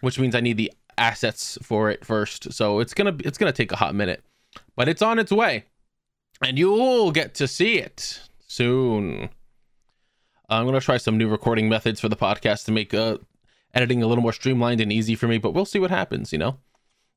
[0.00, 2.52] which means I need the assets for it first.
[2.52, 4.24] So it's gonna it's gonna take a hot minute,
[4.76, 5.64] but it's on its way,
[6.42, 9.30] and you'll get to see it soon.
[10.50, 13.18] I'm going to try some new recording methods for the podcast to make uh,
[13.74, 16.38] editing a little more streamlined and easy for me, but we'll see what happens, you
[16.38, 16.56] know?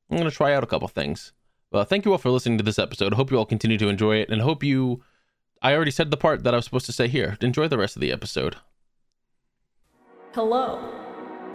[0.10, 1.32] I'm going to try out a couple things.
[1.72, 3.14] Well, thank you all for listening to this episode.
[3.14, 5.02] I hope you all continue to enjoy it, and hope you.
[5.62, 7.38] I already said the part that I was supposed to say here.
[7.40, 8.58] Enjoy the rest of the episode.
[10.34, 10.94] Hello.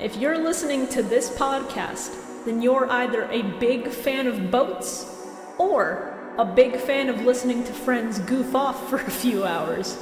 [0.01, 5.13] If you're listening to this podcast, then you're either a big fan of boats
[5.59, 9.99] or a big fan of listening to friends goof off for a few hours.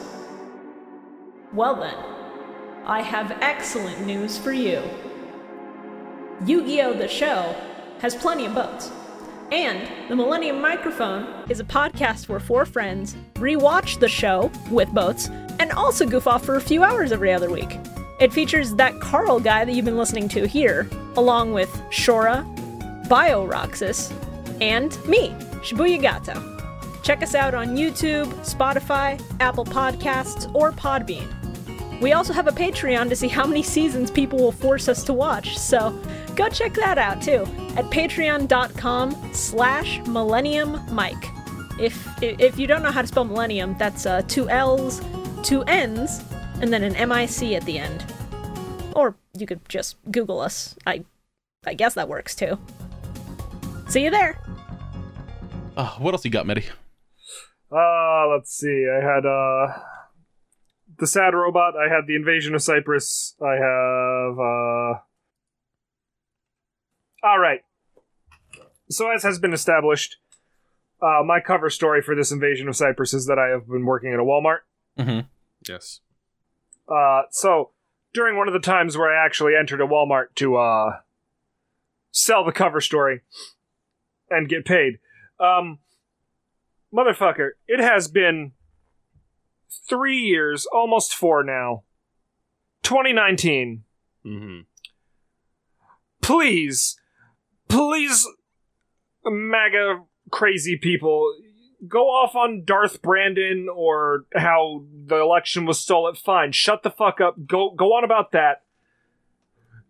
[1.55, 1.95] Well then,
[2.85, 4.83] I have excellent news for you.
[6.45, 6.95] Yu Gi Oh!
[6.95, 7.55] The Show
[8.01, 8.91] has plenty of boats.
[9.53, 15.29] And the Millennium Microphone is a podcast where four friends rewatch the show with boats
[15.61, 17.79] and also goof off for a few hours every other week.
[18.19, 22.45] It features that Carl guy that you've been listening to here, along with Shora,
[23.07, 24.13] BioRoxas,
[24.61, 25.29] and me,
[25.63, 26.54] Shibuya Gato.
[27.05, 31.31] Check us out on YouTube, Spotify, Apple Podcasts, or Podbean.
[32.01, 35.13] We also have a Patreon to see how many seasons people will force us to
[35.13, 35.91] watch, so
[36.35, 37.43] go check that out too
[37.77, 41.15] at patreon.com slash millennium mic.
[41.79, 45.03] If, if you don't know how to spell millennium, that's uh, two L's,
[45.43, 46.23] two N's,
[46.63, 48.03] and then an M-I-C at the end.
[48.97, 50.75] Or you could just Google us.
[50.87, 51.05] I,
[51.67, 52.59] I guess that works too.
[53.89, 54.41] See you there.
[55.77, 56.65] Uh, what else you got, Medi?
[57.71, 58.87] Uh, let's see.
[58.89, 59.79] I had, uh,
[60.99, 61.75] the sad robot.
[61.77, 63.35] I had the invasion of Cyprus.
[63.43, 65.01] I have uh
[67.23, 67.65] All right.
[68.91, 70.19] So as has been established,
[71.03, 74.12] uh, my cover story for this invasion of Cyprus is that I have been working
[74.12, 74.61] at a Walmart.
[74.99, 75.27] Mm-hmm.
[75.69, 76.01] Yes.
[76.89, 77.71] Uh, so
[78.12, 80.99] during one of the times where I actually entered a Walmart to uh,
[82.12, 83.23] sell the cover story
[84.31, 84.99] and get paid,
[85.41, 85.79] um,
[86.95, 88.53] motherfucker, it has been
[89.88, 91.84] three years, almost four now.
[92.82, 93.84] 2019.
[94.24, 94.61] Mm-hmm.
[96.22, 96.99] Please,
[97.68, 98.26] please,
[99.24, 101.34] MAGA crazy people,
[101.86, 106.14] go off on Darth Brandon or how the election was stolen.
[106.14, 107.47] Fine, shut the fuck up.
[107.47, 108.62] Go go on about that.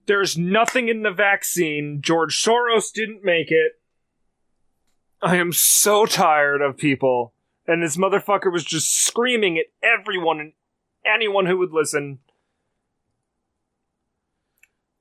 [0.06, 2.00] There's nothing in the vaccine.
[2.02, 3.80] George Soros didn't make it.
[5.24, 7.32] I am so tired of people.
[7.66, 10.52] And this motherfucker was just screaming at everyone and
[11.06, 12.18] anyone who would listen.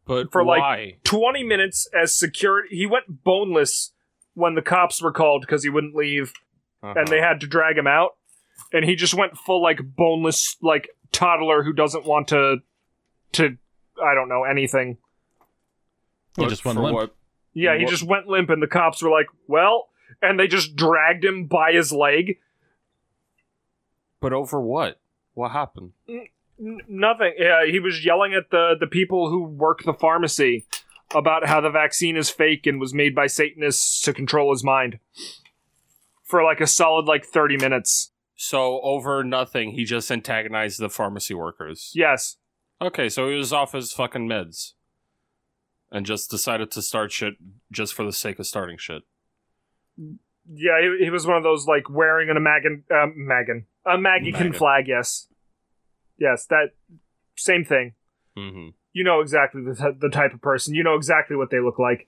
[0.05, 3.93] But For, like, 20 minutes as security he went boneless
[4.33, 6.33] when the cops were called because he wouldn't leave.
[6.81, 7.27] And they Uh-huh.
[7.29, 8.17] had to drag him out.
[8.73, 12.57] And he just went full like boneless like toddler who doesn't want to
[13.33, 13.57] to
[14.03, 14.97] i don't know anything.
[16.37, 16.93] You But just went limp.
[16.95, 17.15] what?
[17.53, 19.89] Yeah, he Wha- just went limp, and the cops were like, "Well,"
[20.21, 22.37] and they just dragged him by his leg.
[24.19, 24.99] But over what?
[25.33, 25.91] What happened?
[26.07, 26.27] N-
[26.87, 27.33] nothing.
[27.37, 30.65] Yeah, he was yelling at the the people who work the pharmacy
[31.13, 34.99] about how the vaccine is fake and was made by Satanists to control his mind
[36.23, 38.11] for like a solid like thirty minutes.
[38.35, 41.91] So over nothing, he just antagonized the pharmacy workers.
[41.93, 42.37] Yes.
[42.81, 44.73] Okay, so he was off his fucking meds.
[45.91, 47.35] And just decided to start shit
[47.71, 49.03] just for the sake of starting shit.
[49.97, 54.31] Yeah, he, he was one of those like wearing an Magan, uh, Magan, a Maggie
[54.31, 54.53] Magan.
[54.53, 54.87] flag.
[54.87, 55.27] Yes,
[56.17, 56.71] yes, that
[57.35, 57.93] same thing.
[58.37, 58.69] Mm-hmm.
[58.91, 60.75] You know exactly the, t- the type of person.
[60.75, 62.07] You know exactly what they look like.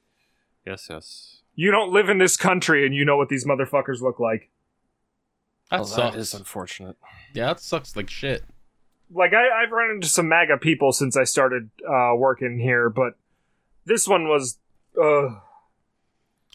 [0.65, 1.41] Yes, yes.
[1.55, 4.49] You don't live in this country, and you know what these motherfuckers look like.
[5.71, 6.13] That Well, sucks.
[6.15, 6.97] that is unfortunate.
[7.33, 8.43] yeah, that sucks like shit.
[9.13, 13.13] Like I, I've run into some MAGA people since I started uh, working here, but
[13.85, 14.57] this one was.
[15.01, 15.35] Uh,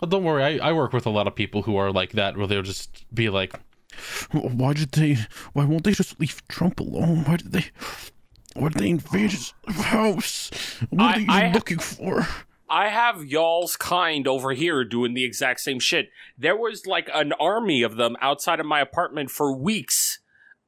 [0.00, 2.36] Well, don't worry, I, I work with a lot of people who are like that,
[2.36, 3.52] where they'll just be like,
[4.32, 5.18] "Why did they?
[5.52, 7.24] Why won't they just leave Trump alone?
[7.24, 7.66] Why did they?
[8.54, 10.50] Why did they invade his house?
[10.90, 12.26] What I- are you I- even looking for?"
[12.72, 16.08] I have y'all's kind over here doing the exact same shit.
[16.38, 20.20] There was like an army of them outside of my apartment for weeks,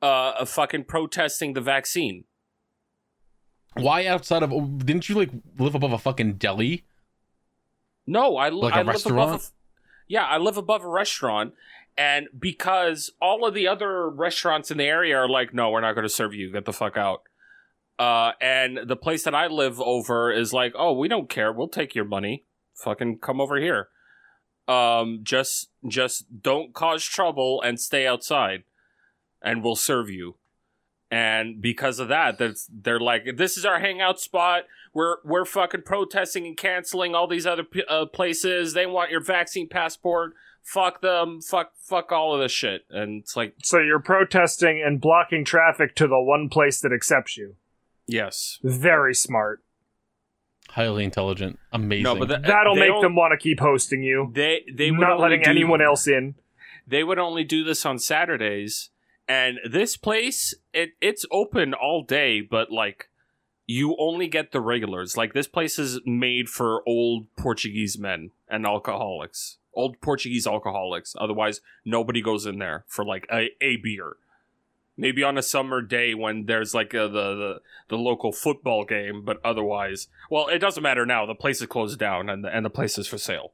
[0.02, 2.24] uh, of fucking protesting the vaccine.
[3.74, 4.84] Why outside of?
[4.84, 6.84] Didn't you like live above a fucking deli?
[8.06, 9.34] No, I, Like I live above.
[9.34, 9.40] A,
[10.08, 11.54] yeah, I live above a restaurant,
[11.96, 15.94] and because all of the other restaurants in the area are like, no, we're not
[15.94, 16.52] going to serve you.
[16.52, 17.22] Get the fuck out.
[17.98, 21.52] Uh, and the place that I live over is like, oh, we don't care.
[21.52, 22.44] We'll take your money.
[22.74, 23.88] Fucking come over here.
[24.66, 28.64] Um, just just don't cause trouble and stay outside,
[29.42, 30.36] and we'll serve you.
[31.10, 34.64] And because of that, that's they're like, this is our hangout spot
[34.94, 38.74] we're we're fucking protesting and canceling all these other uh, places.
[38.74, 40.34] They want your vaccine passport.
[40.62, 41.40] Fuck them.
[41.40, 42.82] Fuck fuck all of this shit.
[42.90, 47.36] And it's like, so you're protesting and blocking traffic to the one place that accepts
[47.36, 47.56] you.
[48.06, 49.62] yes, Very smart.
[50.70, 52.04] Highly intelligent, amazing.
[52.04, 54.30] no, but that, That'll make them want to keep hosting you.
[54.32, 56.34] They they would not letting do- anyone else in.
[56.86, 58.88] They would only do this on Saturdays.
[59.28, 63.08] And this place, it it's open all day, but like
[63.72, 65.16] you only get the regulars.
[65.16, 69.58] Like this place is made for old Portuguese men and alcoholics.
[69.74, 71.14] Old Portuguese alcoholics.
[71.18, 74.16] Otherwise, nobody goes in there for like a, a beer.
[74.96, 79.24] Maybe on a summer day when there's like a, the, the the local football game,
[79.24, 81.24] but otherwise, well, it doesn't matter now.
[81.24, 83.52] The place is closed down and the, and the place is for sale.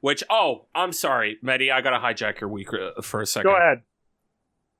[0.00, 3.50] Which, oh, I'm sorry, Medi, I gotta hijack your week uh, for a second.
[3.50, 3.82] Go ahead.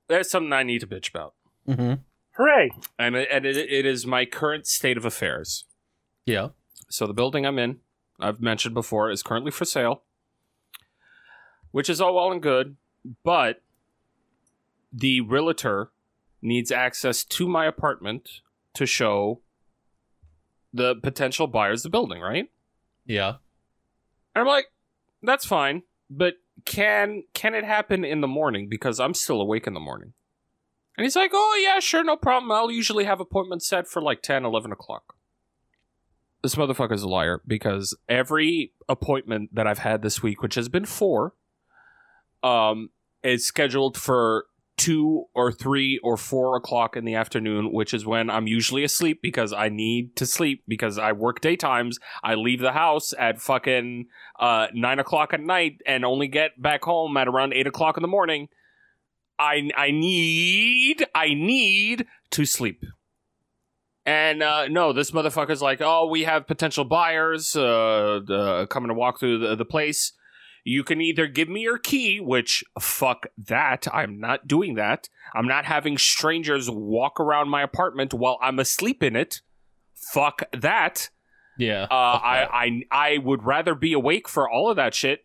[0.07, 1.33] There's something I need to bitch about,
[1.67, 1.99] Mhm.
[2.37, 2.71] Hooray!
[2.99, 5.65] and and it, it is my current state of affairs.
[6.25, 6.49] yeah,
[6.89, 7.79] So the building I'm in,
[8.19, 10.03] I've mentioned before, is currently for sale,
[11.71, 12.75] which is all well and good,
[13.23, 13.61] but
[14.91, 15.91] the realtor
[16.41, 18.41] needs access to my apartment
[18.73, 19.41] to show
[20.73, 22.49] the potential buyers the building, right?
[23.05, 23.35] yeah.
[24.35, 24.65] And I'm like,
[25.23, 26.33] that's fine, but
[26.65, 30.11] can can it happen in the morning because I'm still awake in the morning?
[30.97, 32.51] And he's like, oh yeah, sure, no problem.
[32.51, 35.15] I'll usually have appointments set for like 10, 11 o'clock.
[36.41, 40.85] This motherfucker's a liar because every appointment that I've had this week, which has been
[40.85, 41.33] four,
[42.43, 42.89] um,
[43.23, 44.45] is scheduled for
[44.77, 49.21] two or three or four o'clock in the afternoon, which is when I'm usually asleep
[49.21, 51.95] because I need to sleep because I work daytimes.
[52.23, 54.07] I leave the house at fucking
[54.39, 58.01] uh, nine o'clock at night and only get back home at around eight o'clock in
[58.01, 58.49] the morning.
[59.39, 62.83] I I need I need to sleep.
[64.05, 68.93] And uh, no, this motherfucker's like, oh, we have potential buyers uh, uh, coming to
[68.93, 70.13] walk through the, the place.
[70.63, 73.87] You can either give me your key, which fuck that.
[73.91, 75.09] I'm not doing that.
[75.35, 79.41] I'm not having strangers walk around my apartment while I'm asleep in it.
[80.13, 81.09] Fuck that.
[81.57, 81.83] Yeah.
[81.83, 81.91] Uh, that.
[82.21, 85.24] I, I I would rather be awake for all of that shit.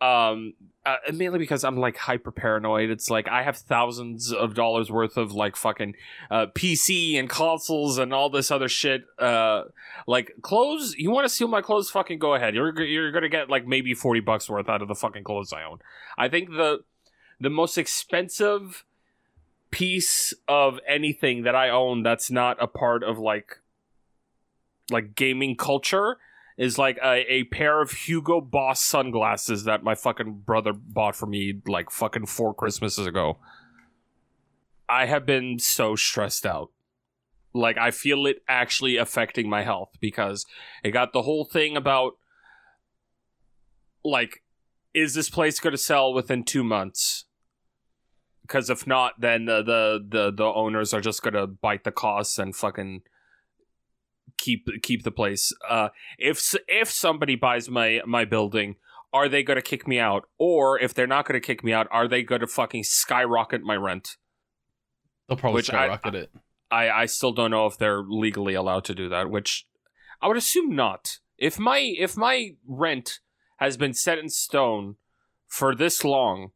[0.00, 0.54] Um,
[0.86, 2.88] uh, mainly because I'm like hyper paranoid.
[2.88, 5.94] It's like I have thousands of dollars worth of like fucking
[6.30, 9.04] uh, PC and consoles and all this other shit.
[9.18, 9.64] Uh,
[10.06, 10.94] like clothes.
[10.96, 11.90] You want to steal my clothes?
[11.90, 12.54] Fucking go ahead.
[12.54, 15.64] You're you're gonna get like maybe forty bucks worth out of the fucking clothes I
[15.64, 15.80] own.
[16.16, 16.82] I think the
[17.38, 18.84] the most expensive
[19.70, 23.60] piece of anything that I own that's not a part of like
[24.90, 26.16] like gaming culture
[26.60, 31.24] is like a, a pair of Hugo Boss sunglasses that my fucking brother bought for
[31.24, 33.38] me like fucking four Christmases ago.
[34.86, 36.68] I have been so stressed out.
[37.54, 40.44] Like I feel it actually affecting my health because
[40.84, 42.12] it got the whole thing about
[44.04, 44.42] like
[44.92, 47.24] is this place going to sell within 2 months?
[48.48, 51.90] Cuz if not then the the the, the owners are just going to bite the
[51.90, 53.00] costs and fucking
[54.40, 55.52] keep keep the place.
[55.68, 55.88] Uh
[56.18, 58.76] if if somebody buys my my building
[59.12, 60.28] are they going to kick me out?
[60.38, 63.60] Or if they're not going to kick me out, are they going to fucking skyrocket
[63.60, 64.16] my rent?
[65.28, 66.30] They'll probably Which I- skyrocket it.
[66.70, 69.66] I, I still don't know if they're legally allowed to do that, which
[70.22, 71.18] I would assume not.
[71.38, 73.18] If my if my rent
[73.56, 74.94] has been set in stone
[75.48, 76.52] for this long,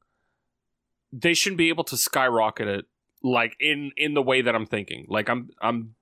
[1.13, 2.85] they shouldn't be able to skyrocket it
[3.25, 5.07] like in in the way that I'm thinking.
[5.09, 5.97] Like I'm I'm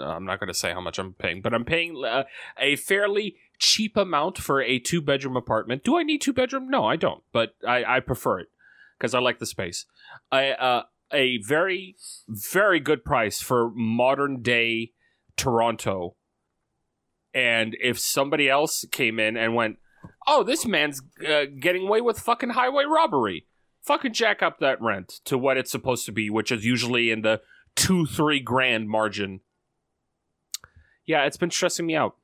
[0.00, 2.24] I'm not going to say how much I'm paying, but I'm paying uh,
[2.58, 5.84] a fairly cheap amount for a two bedroom apartment.
[5.84, 6.68] Do I need two bedroom?
[6.68, 8.48] No, I don't, but I I prefer it
[8.98, 9.86] because I like the space.
[10.30, 10.82] I uh
[11.12, 11.96] a very
[12.28, 14.92] very good price for modern day
[15.36, 16.16] Toronto.
[17.32, 19.78] And if somebody else came in and went,
[20.26, 23.46] "Oh, this man's uh, getting away with fucking highway robbery,"
[23.82, 27.22] fucking jack up that rent to what it's supposed to be, which is usually in
[27.22, 27.42] the
[27.74, 29.40] two three grand margin.
[31.06, 32.16] Yeah, it's been stressing me out,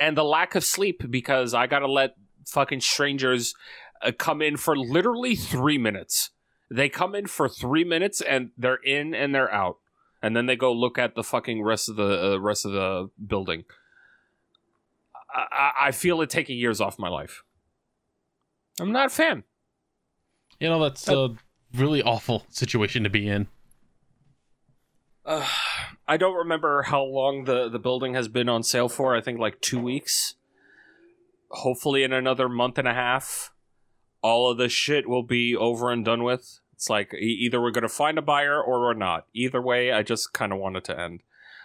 [0.00, 2.14] and the lack of sleep because I gotta let
[2.46, 3.54] fucking strangers
[4.02, 6.30] uh, come in for literally three minutes.
[6.70, 9.76] They come in for three minutes and they're in and they're out,
[10.22, 13.10] and then they go look at the fucking rest of the uh, rest of the
[13.24, 13.64] building.
[15.34, 17.42] I, I- I feel it taking years off my life.
[18.80, 19.44] I'm not a fan.
[20.58, 21.34] You know, that's a
[21.74, 23.46] really awful situation to be in.
[25.26, 25.46] Uh,
[26.06, 29.16] I don't remember how long the, the building has been on sale for.
[29.16, 30.34] I think like two weeks.
[31.50, 33.52] Hopefully, in another month and a half,
[34.22, 36.60] all of this shit will be over and done with.
[36.72, 39.26] It's like either we're to find a buyer or we're not.
[39.32, 41.22] Either way, I just kind of want it to end.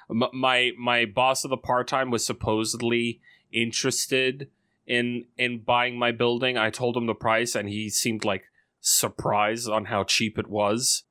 [0.10, 3.20] My my boss of the part time was supposedly
[3.52, 4.50] interested
[4.88, 6.58] in in buying my building.
[6.58, 8.44] I told him the price, and he seemed like
[8.80, 11.04] surprised on how cheap it was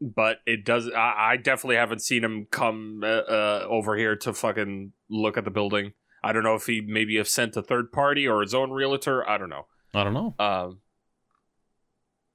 [0.00, 0.88] but it does.
[0.90, 5.44] I, I definitely haven't seen him come uh, uh, over here to fucking look at
[5.44, 5.92] the building.
[6.22, 9.28] I don't know if he maybe have sent a third party or his own realtor.
[9.28, 9.66] I don't know.
[9.94, 10.34] I don't know.
[10.38, 10.80] Um,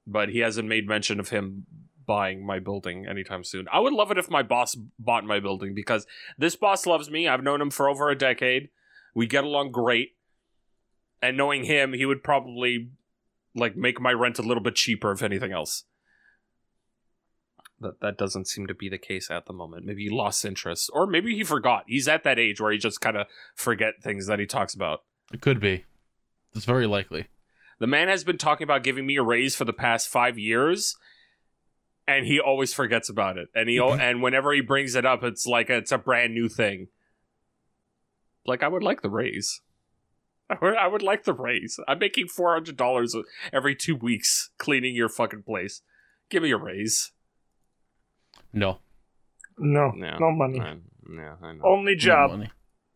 [0.08, 1.66] but he hasn't made mention of him
[2.06, 3.68] buying my building anytime soon.
[3.72, 6.06] I would love it if my boss bought my building because
[6.38, 7.28] this boss loves me.
[7.28, 8.70] I've known him for over a decade.
[9.14, 10.16] We get along great.
[11.22, 12.90] And knowing him, he would probably
[13.56, 15.86] like make my rent a little bit cheaper if anything else.
[17.82, 19.86] That that doesn't seem to be the case at the moment.
[19.86, 21.84] Maybe he lost interest or maybe he forgot.
[21.88, 25.04] He's at that age where he just kind of forget things that he talks about.
[25.34, 25.84] It could be.
[26.54, 27.28] It's very likely.
[27.80, 30.96] The man has been talking about giving me a raise for the past five years,
[32.08, 33.50] and he always forgets about it.
[33.54, 36.88] And he and whenever he brings it up, it's like it's a brand new thing.
[38.46, 39.62] Like I would like the raise.
[40.50, 41.80] I would, I would like the raise.
[41.88, 43.16] I'm making four hundred dollars
[43.52, 45.82] every two weeks cleaning your fucking place.
[46.30, 47.12] Give me a raise.
[48.56, 48.80] No.
[49.60, 50.18] No, Yeah.
[50.20, 50.60] no money.
[50.60, 50.78] I,
[51.14, 51.62] yeah, I know.
[51.64, 52.32] Only no job.
[52.32, 52.50] money.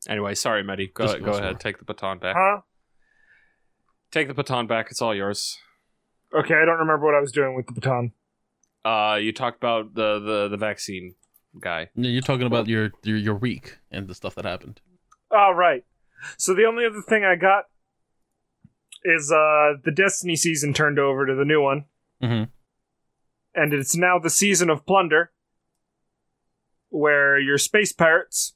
[0.08, 0.88] Anyway, sorry, Medi.
[0.88, 1.54] Go, Just go ahead.
[1.58, 2.36] for- Take the baton back.
[2.38, 2.62] Huh?
[4.12, 4.88] Take the baton back.
[4.90, 5.58] It's all yours.
[6.34, 8.14] Okay, I don't remember what I was doing with the baton.
[8.86, 11.16] Uh, you talked about the the the vaccine
[11.60, 11.90] guy.
[11.96, 14.80] Yeah, You're talking about your, your your week and the stuff that happened.
[15.32, 15.84] All right.
[16.38, 17.66] So the only other thing I got
[19.04, 21.86] is uh the Destiny season turned over to the new one,
[22.24, 22.50] Mm-hmm.
[23.56, 25.32] and it's now the season of plunder,
[26.90, 28.54] where you're space pirates,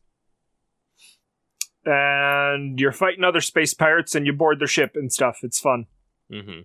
[1.86, 5.40] and you're fighting other space pirates, and you board their ship and stuff.
[5.44, 5.88] It's fun.
[6.32, 6.62] Mm-hmm.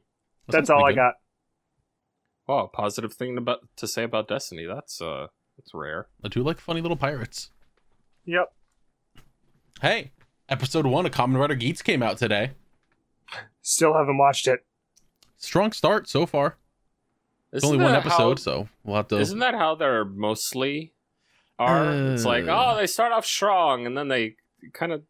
[0.49, 1.15] That's all I got.
[2.47, 4.65] Wow, positive thing about to say about Destiny.
[4.65, 5.27] That's uh,
[5.59, 6.07] that's rare.
[6.25, 7.51] I do like funny little pirates.
[8.25, 8.53] Yep.
[9.83, 10.13] Hey,
[10.49, 12.53] episode one of Kamen Rider Geats came out today.
[13.61, 14.61] Still haven't watched it.
[15.37, 16.57] Strong start so far.
[17.53, 19.19] It's Isn't only one that how- episode, so we'll have to.
[19.19, 20.95] Isn't that how they're mostly
[21.59, 22.13] are?
[22.13, 22.73] it's like Uh.
[22.75, 24.37] oh, they start off strong and then they
[24.73, 25.03] kind of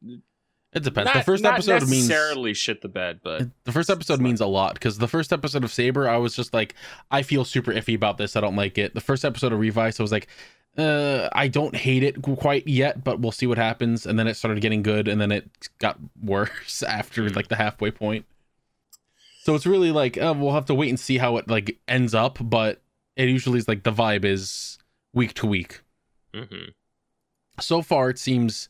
[0.72, 1.06] it depends.
[1.06, 4.46] not, the first episode means necessarily shit the bed, but the first episode means a
[4.46, 6.74] lot because the first episode of Saber, I was just like,
[7.10, 8.36] I feel super iffy about this.
[8.36, 8.92] I don't like it.
[8.94, 10.28] The first episode of Revice, I was like,
[10.76, 14.04] uh, I don't hate it quite yet, but we'll see what happens.
[14.04, 17.34] And then it started getting good, and then it got worse after Hmm.
[17.34, 18.26] like the halfway point.
[19.42, 22.14] So it's really like uh, we'll have to wait and see how it like ends
[22.14, 22.82] up, but
[23.16, 24.78] it usually is like the vibe is
[25.14, 25.80] week to week.
[26.38, 26.72] Mhm.
[27.60, 28.68] So far, it seems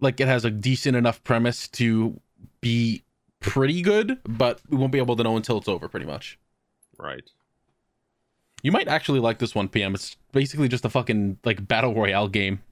[0.00, 2.20] like it has a decent enough premise to
[2.60, 3.04] be
[3.40, 6.38] pretty good, but we won't be able to know until it's over, pretty much.
[6.98, 7.28] right.
[8.62, 9.94] You might actually like this one, PM.
[9.94, 12.62] It's basically just a fucking like battle royale game.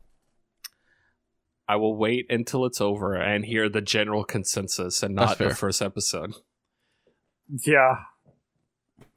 [1.68, 5.82] I will wait until it's over and hear the general consensus and not the first
[5.82, 6.34] episode.
[7.48, 8.04] Yeah.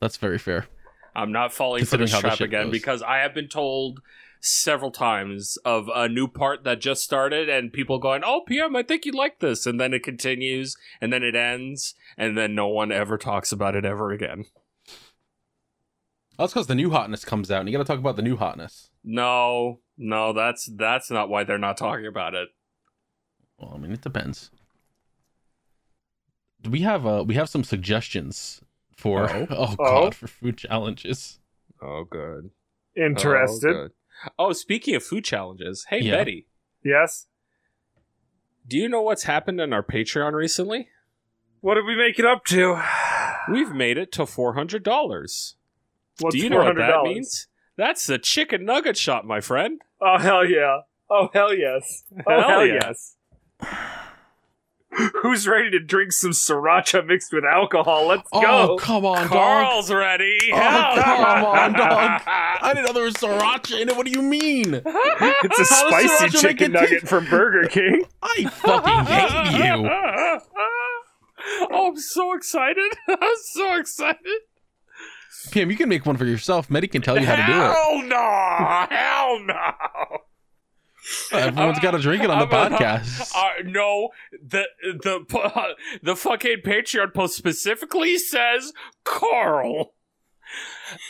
[0.02, 0.68] That's very fair.
[1.16, 2.72] I'm not falling for Considering this trap again goes.
[2.74, 4.02] because I have been told
[4.46, 8.84] several times of a new part that just started and people going, "Oh, PM, I
[8.84, 12.68] think you like this," and then it continues and then it ends and then no
[12.68, 14.46] one ever talks about it ever again.
[16.38, 18.36] That's because the new hotness comes out, and you got to talk about the new
[18.36, 18.90] hotness.
[19.04, 22.50] No, no, that's that's not why they're not talking about it.
[23.58, 24.52] Well, I mean, it depends.
[26.70, 28.62] We have uh we have some suggestions
[28.98, 29.48] for Oh.
[29.50, 30.02] oh, Oh.
[30.04, 31.40] god for food challenges.
[31.82, 32.50] Oh, good.
[32.98, 33.70] Interested.
[33.70, 33.92] Oh, good.
[34.40, 36.12] Oh, speaking of food challenges, hey Yeah.
[36.18, 36.48] Betty,
[36.84, 37.28] Yes.
[38.68, 40.90] do you know what's happened on our Patreon recently?
[41.62, 42.82] What did we make it up to?
[43.52, 45.56] We've made it to four hundred dollars.
[46.30, 47.48] Do you know what that means?
[47.78, 49.82] That's the chicken nugget shop, my friend.
[50.02, 50.82] Oh hell yeah!
[51.10, 52.04] Oh hell yes!
[52.26, 52.74] Oh Hell hell, yeah.
[52.88, 53.16] yes!
[55.22, 58.08] Who's ready to drink some sriracha mixed with alcohol?
[58.08, 58.78] Let's Oh go!
[58.78, 59.30] come on, dog!
[59.30, 60.38] Carl's ready.
[60.54, 60.58] Oh,
[61.04, 62.22] come on, dog.
[62.26, 63.98] I didn't know there was sriracha in it.
[63.98, 64.74] What do you mean?
[64.76, 68.06] It's a How spicy chicken nugget from Burger King.
[68.24, 69.90] I fucking hate you.
[71.72, 72.92] oh, I'm so excited.
[73.10, 74.40] I'm so excited.
[75.52, 76.70] Pam, you can make one for yourself.
[76.72, 77.56] Medi can tell you how to do it.
[77.56, 78.88] Hell no.
[78.90, 80.18] Hell no.
[81.32, 81.36] It.
[81.36, 83.32] Everyone's got to drink it on the I'm- podcast.
[83.36, 88.72] Uh, no, the the the fucking Patreon post specifically says
[89.04, 89.94] Carl.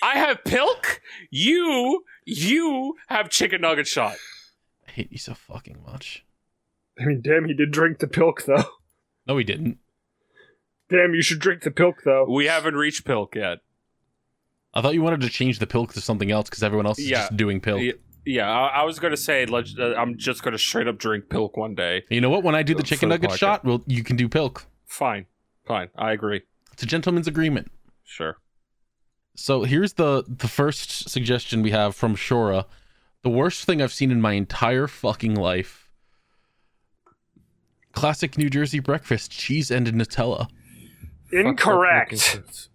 [0.02, 1.02] I have pilk.
[1.30, 4.16] You you have chicken nugget shot.
[4.88, 6.26] I hate you so fucking much.
[7.00, 8.64] I mean, damn, he did drink the pilk though.
[9.28, 9.80] No, he didn't.
[10.90, 12.26] Damn, you should drink the pilk though.
[12.30, 13.60] We haven't reached pilk yet.
[14.74, 17.10] I thought you wanted to change the pilk to something else because everyone else is
[17.10, 17.22] Yeah.
[17.22, 17.82] just doing pilk.
[18.26, 21.30] Yeah, Yeah, I, I was gonna say let's, uh, I'm just gonna straight up drink
[21.30, 22.04] pilk one day.
[22.10, 22.44] You know what?
[22.44, 23.38] When I do the chicken nugget podcast.
[23.38, 24.66] shot, well, you can do pilk.
[24.86, 25.26] Fine,
[25.66, 26.42] fine, I agree.
[26.74, 27.72] It's a gentleman's agreement.
[28.04, 28.38] Sure.
[29.36, 32.66] So here's the the first suggestion we have from Shora.
[33.22, 35.90] The worst thing I've seen in my entire fucking life.
[37.94, 40.48] Classic New Jersey breakfast: cheese and Nutella.
[41.32, 42.70] Incorrect.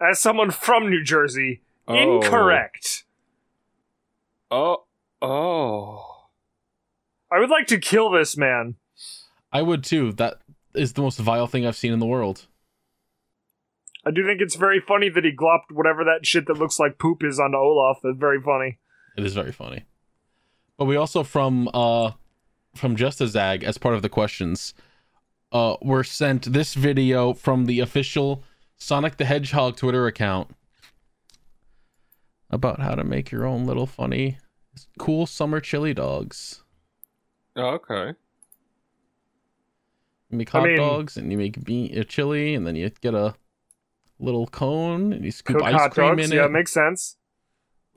[0.00, 1.94] As someone from New Jersey, Oh.
[2.20, 3.04] incorrect.
[4.56, 4.84] Oh,
[5.20, 6.28] oh.
[7.28, 8.76] I would like to kill this man.
[9.50, 10.12] I would too.
[10.12, 10.42] That
[10.76, 12.46] is the most vile thing I've seen in the world.
[14.06, 17.00] I do think it's very funny that he glopped whatever that shit that looks like
[17.00, 17.98] poop is onto Olaf.
[18.04, 18.78] That's very funny.
[19.18, 19.86] It is very funny.
[20.78, 22.12] But we also from uh
[22.76, 24.72] from Just a Zag as part of the questions
[25.50, 28.44] uh were sent this video from the official
[28.76, 30.54] Sonic the Hedgehog Twitter account
[32.50, 34.38] about how to make your own little funny
[34.98, 36.62] cool summer chili dogs.
[37.56, 38.12] Okay.
[40.30, 42.90] You make I hot mean- dogs and you make bean uh, chili and then you
[43.00, 43.34] get a
[44.18, 46.30] little cone and you scoop ice cream dogs.
[46.30, 46.50] in Yeah, it.
[46.52, 47.16] makes sense.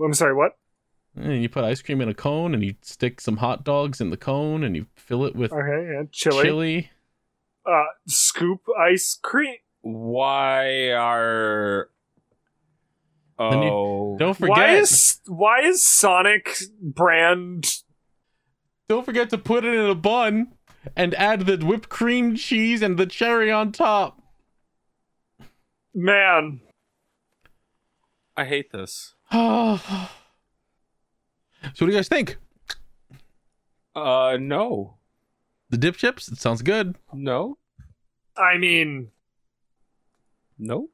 [0.03, 0.53] I'm sorry, what?
[1.15, 4.11] and you put ice cream in a cone and you stick some hot dogs in
[4.11, 6.43] the cone and you fill it with Okay, yeah, chili.
[6.43, 6.89] chili.
[7.65, 9.55] Uh, scoop ice cream.
[9.81, 11.89] Why are?
[13.39, 14.49] Then you- Oh, Don't forget.
[14.57, 17.67] Why is why is Sonic brand?
[18.89, 20.53] Don't forget to put it in a bun
[20.95, 24.21] and add the whipped cream cheese and the cherry on top.
[25.93, 26.61] Man,
[28.35, 29.13] I hate this.
[29.31, 29.79] so what
[31.79, 32.37] do you guys think?
[33.95, 34.97] Uh, no,
[35.69, 36.27] The dip chips?
[36.29, 36.95] It sounds good.
[37.13, 37.57] no,
[38.37, 39.09] I mean,
[40.57, 40.93] nope,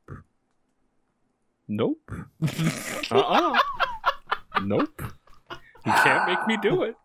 [1.68, 2.12] nope,
[3.12, 3.58] uh-uh,
[4.64, 5.02] nope.
[5.86, 6.96] You can't make me do it.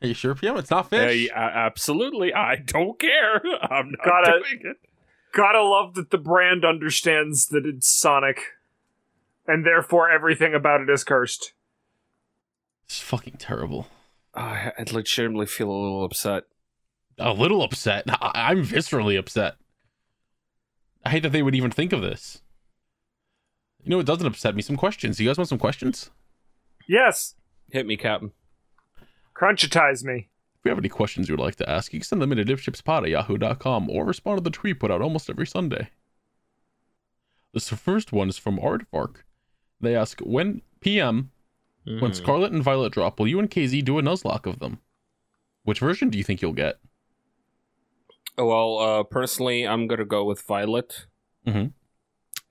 [0.00, 0.56] Are you sure, PM?
[0.56, 1.26] It's not Yeah, fish.
[1.28, 2.32] yeah, absolutely.
[2.34, 3.36] I don't care.
[3.62, 4.76] I'm not Gotta- doing it.
[5.32, 8.40] gotta love that the brand understands that it's Sonic,
[9.46, 11.52] and therefore everything about it is cursed.
[12.86, 13.86] It's fucking terrible.
[14.34, 16.44] I I legitimately feel a little upset.
[17.18, 18.04] A little upset.
[18.08, 19.54] I- I'm viscerally upset.
[21.04, 22.40] I hate that they would even think of this.
[23.84, 24.62] You know, it doesn't upset me.
[24.62, 25.18] Some questions.
[25.18, 26.10] You guys want some questions?
[26.88, 27.34] Yes,
[27.70, 28.32] Hit me, Captain.
[29.34, 30.28] crunchitize me.
[30.58, 32.38] If you have any questions you would like to ask, you can send them in
[32.38, 35.88] to dipshipspod at yahoo.com or respond to the tweet put out almost every Sunday.
[37.54, 39.16] This first one is from Aardvark.
[39.80, 41.30] They ask, when PM,
[41.84, 44.78] when Scarlet and Violet drop, will you and Casey do a Nuzlocke of them?
[45.64, 46.78] Which version do you think you'll get?
[48.38, 51.06] Well, uh, personally, I'm gonna go with Violet,
[51.46, 51.72] Mhm.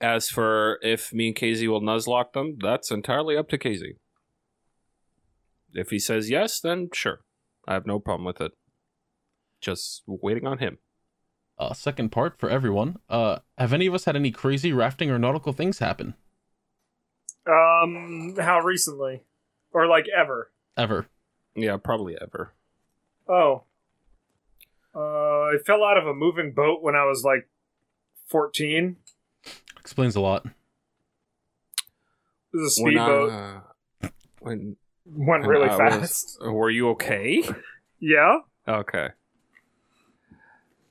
[0.02, 3.98] As for if me and Casey will nuzlocke them, that's entirely up to Casey.
[5.72, 7.20] If he says yes, then sure.
[7.68, 8.52] I have no problem with it.
[9.60, 10.78] Just waiting on him.
[11.56, 12.98] Uh, second part for everyone.
[13.08, 16.14] Uh, have any of us had any crazy rafting or nautical things happen
[17.46, 19.22] Um, how recently,
[19.72, 20.50] or like ever?
[20.76, 21.06] ever?
[21.54, 22.52] Yeah, probably ever.
[23.28, 23.62] Oh,
[24.94, 27.48] uh, I fell out of a moving boat when I was like
[28.26, 28.96] fourteen.
[29.82, 30.46] Explains a lot.
[30.46, 30.52] It
[32.54, 33.30] was a When, speedboat.
[33.32, 34.08] uh,
[34.40, 36.00] when Went really I fast.
[36.00, 37.42] was- were you okay?
[37.98, 39.08] Yeah, Okay.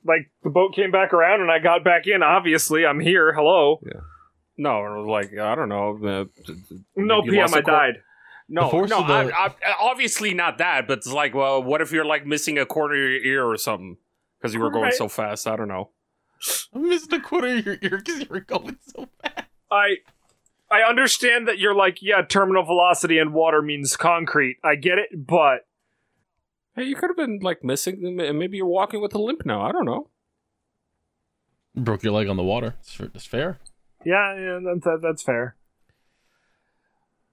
[0.04, 2.22] like the boat came back around and I got back in.
[2.22, 3.32] Obviously, I'm here.
[3.32, 3.80] Hello.
[3.84, 4.00] Yeah.
[4.58, 5.96] No, it was like I don't know.
[6.04, 6.24] Uh,
[6.96, 7.94] No PM, I I a quar- died.
[8.48, 10.86] No, no, the- I, I, obviously not that.
[10.86, 13.56] But it's like, well, what if you're like missing a quarter of your ear or
[13.56, 13.96] something
[14.38, 14.94] because you were going Right.
[14.94, 15.46] so fast?
[15.46, 15.90] I don't know.
[16.74, 19.48] I missed a quarter of your ear because you were going so fast.
[19.70, 19.96] I
[20.70, 24.56] I understand that you're like, yeah, terminal velocity and water means concrete.
[24.64, 25.66] I get it, but
[26.74, 29.60] Hey, you could have been like missing, and maybe you're walking with a limp now.
[29.60, 30.08] I don't know.
[31.76, 32.76] Broke your leg on the water.
[32.80, 33.58] It's, fair- it's fair.
[34.04, 35.56] yeah, yeah, that, that, that's fair.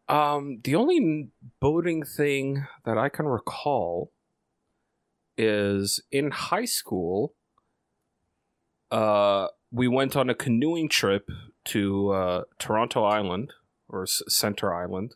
[0.09, 1.29] Um, the only
[1.61, 4.11] boating thing that I can recall
[5.37, 7.33] is in high school.
[8.91, 11.29] Uh, we went on a canoeing trip
[11.65, 13.53] to uh, Toronto Island
[13.87, 15.15] or S- Center Island,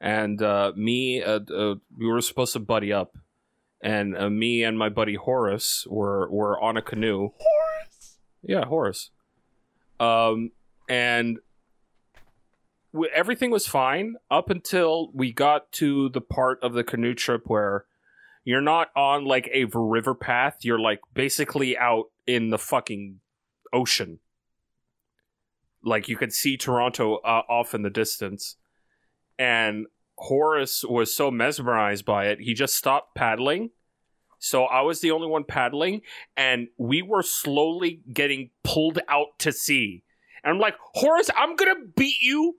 [0.00, 3.16] and uh, me, uh, uh, we were supposed to buddy up,
[3.80, 7.30] and uh, me and my buddy Horace were were on a canoe.
[7.38, 8.18] Horace.
[8.42, 9.10] Yeah, Horace.
[10.00, 10.52] Um,
[10.88, 11.38] and
[12.92, 17.42] w- everything was fine up until we got to the part of the canoe trip
[17.46, 17.84] where
[18.48, 20.56] you're not on like a river path.
[20.62, 23.20] You're like basically out in the fucking
[23.74, 24.20] ocean.
[25.84, 28.56] Like you could see Toronto uh, off in the distance.
[29.38, 29.84] And
[30.16, 33.68] Horace was so mesmerized by it, he just stopped paddling.
[34.38, 36.00] So I was the only one paddling,
[36.34, 40.04] and we were slowly getting pulled out to sea.
[40.42, 42.56] And I'm like, Horace, I'm gonna beat you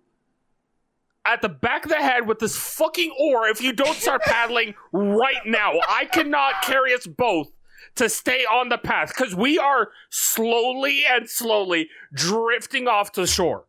[1.29, 4.73] at the back of the head with this fucking oar if you don't start paddling
[4.91, 5.73] right now.
[5.87, 7.51] I cannot carry us both
[7.95, 13.65] to stay on the path because we are slowly and slowly drifting off to shore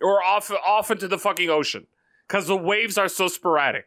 [0.00, 1.86] or off off into the fucking ocean
[2.28, 3.86] because the waves are so sporadic.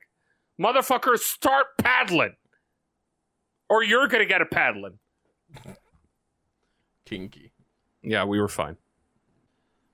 [0.60, 2.36] Motherfuckers, start paddling,
[3.70, 5.00] or you're gonna get a paddling.
[7.06, 7.54] Kinky.
[8.02, 8.78] Yeah, we were fine.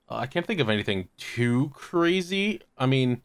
[0.10, 2.62] Uh, I can't think of anything too crazy.
[2.78, 3.22] I mean,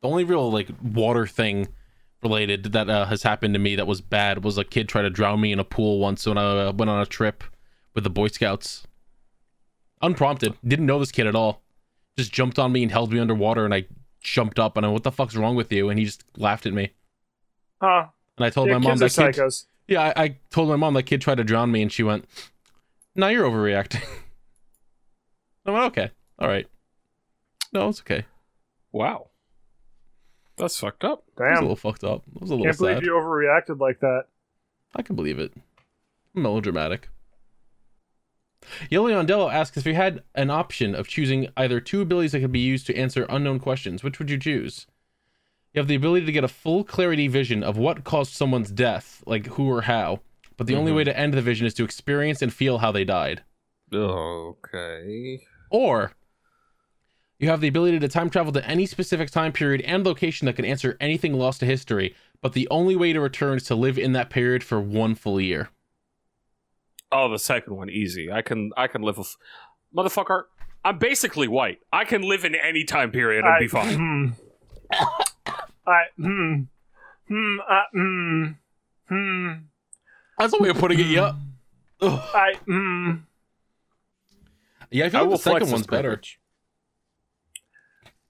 [0.00, 1.68] the only real like water thing
[2.22, 5.10] related that uh, has happened to me that was bad was a kid tried to
[5.10, 7.44] drown me in a pool once when I uh, went on a trip
[7.94, 8.86] with the Boy Scouts.
[10.02, 11.62] Unprompted, didn't know this kid at all.
[12.16, 13.86] Just jumped on me and held me underwater, and I
[14.20, 15.90] jumped up and I, went, what the fuck's wrong with you?
[15.90, 16.92] And he just laughed at me.
[17.80, 18.06] Huh?
[18.36, 19.34] And I told yeah, my mom that kid.
[19.34, 19.66] psychos.
[19.88, 22.26] Yeah, I, I told my mom that kid tried to drown me, and she went,
[23.14, 24.02] "Now you're overreacting."
[25.70, 26.66] I went, "Okay, all right."
[27.72, 28.24] No, it's okay.
[28.92, 29.28] Wow,
[30.56, 31.24] that's fucked up.
[31.38, 32.24] It was a little fucked up.
[32.34, 34.24] It was a little can't believe you overreacted like that.
[34.94, 35.52] I can believe it.
[36.34, 37.08] Melodramatic.
[38.90, 42.52] Yellow Yondello asks if you had an option of choosing either two abilities that could
[42.52, 44.86] be used to answer unknown questions, which would you choose?
[45.72, 49.22] You have the ability to get a full clarity vision of what caused someone's death,
[49.26, 50.20] like who or how,
[50.56, 50.96] but the only Mhm.
[50.96, 53.44] way to end the vision is to experience and feel how they died.
[53.92, 55.46] Okay.
[55.70, 56.12] Or
[57.38, 60.56] you have the ability to time travel to any specific time period and location that
[60.56, 63.98] can answer anything lost to history, but the only way to return is to live
[63.98, 65.70] in that period for one full year.
[67.10, 68.30] Oh, the second one, easy.
[68.30, 69.34] I can, I can live with,
[69.96, 70.42] motherfucker.
[70.84, 71.78] I'm basically white.
[71.92, 73.94] I can live in any time period and I, be fine.
[73.96, 74.26] Hmm.
[75.86, 76.54] I hmm
[77.28, 78.44] hmm uh, hmm
[79.08, 79.48] hmm
[80.38, 81.32] That's a way of putting it, yeah.
[82.02, 83.12] I hmm.
[84.90, 86.08] Yeah, I feel I like the second one's better.
[86.08, 86.40] privilege.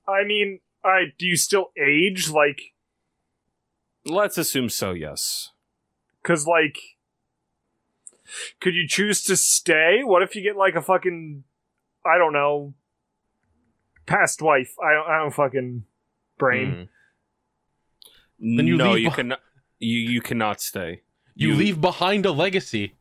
[0.07, 2.75] I mean, I do you still age like?
[4.05, 4.93] Let's assume so.
[4.93, 5.51] Yes.
[6.23, 6.79] Because like,
[8.61, 10.01] could you choose to stay?
[10.03, 11.45] What if you get like a fucking,
[12.05, 12.75] I don't know,
[14.07, 14.75] past wife?
[14.83, 15.85] I don't, I don't fucking
[16.39, 16.89] brain.
[18.43, 18.57] Mm.
[18.57, 19.41] Then you no, leave you beh- cannot.
[19.79, 21.03] You you cannot stay.
[21.35, 22.97] You, leave behind a legacy.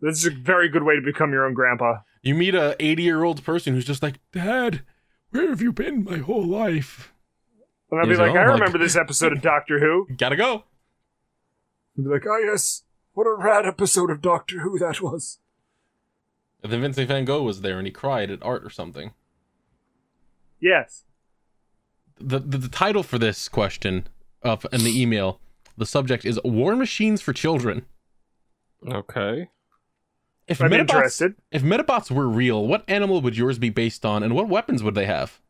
[0.00, 1.98] This is a very good way to become your own grandpa.
[2.22, 4.82] You meet a 80 year old person who's just like, Dad,
[5.30, 7.12] where have you been my whole life?
[7.90, 10.06] And I'll be like, all I like- remember this episode of Doctor Who.
[10.16, 10.64] Gotta go.
[11.96, 15.38] You'd be like, oh yes, what a rad episode of Doctor Who that was.
[16.62, 19.12] And then Vincent Van Gogh was there and he cried at art or something.
[20.60, 21.04] Yes.
[22.18, 24.06] The the, the title for this question
[24.44, 25.40] uh, in the email,
[25.76, 27.84] the subject is War Machines for Children.
[28.88, 29.48] Okay.
[30.48, 31.34] If I'm Medabots, interested.
[31.50, 34.94] if Medabots were real, what animal would yours be based on and what weapons would
[34.94, 35.40] they have?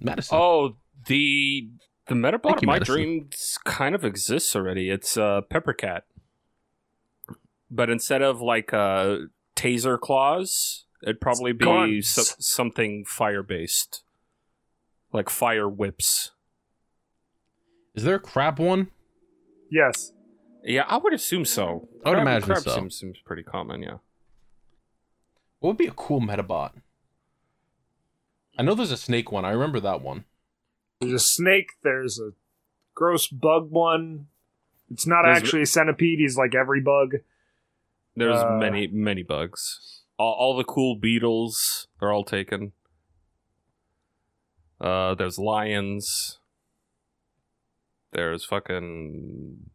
[0.00, 0.36] Madison.
[0.38, 0.76] Oh,
[1.06, 1.68] the
[2.08, 2.94] the Medabot Thank of my Madison.
[2.94, 4.90] dreams kind of exists already.
[4.90, 6.02] It's a uh, Peppercat,
[7.70, 9.18] but instead of like uh,
[9.54, 14.02] taser claws, it'd probably be so- something fire based,
[15.12, 16.32] like fire whips.
[17.94, 18.88] Is there a crab one?
[19.70, 20.12] Yes.
[20.62, 21.88] Yeah, I would assume so.
[22.04, 22.74] I would Crab- imagine crab so.
[22.74, 23.82] Seems, seems pretty common.
[23.82, 23.96] Yeah.
[25.66, 26.70] What would be a cool Medabot?
[28.56, 29.44] I know there's a snake one.
[29.44, 30.24] I remember that one.
[31.00, 31.70] There's a snake.
[31.82, 32.34] There's a
[32.94, 34.28] gross bug one.
[34.92, 36.20] It's not There's- actually a centipede.
[36.20, 37.16] He's like every bug.
[38.14, 40.04] There's Uh, many many bugs.
[40.20, 42.70] All, all the cool beetles are all taken.
[44.80, 46.38] Uh, there's lions.
[48.12, 49.68] There's fucking.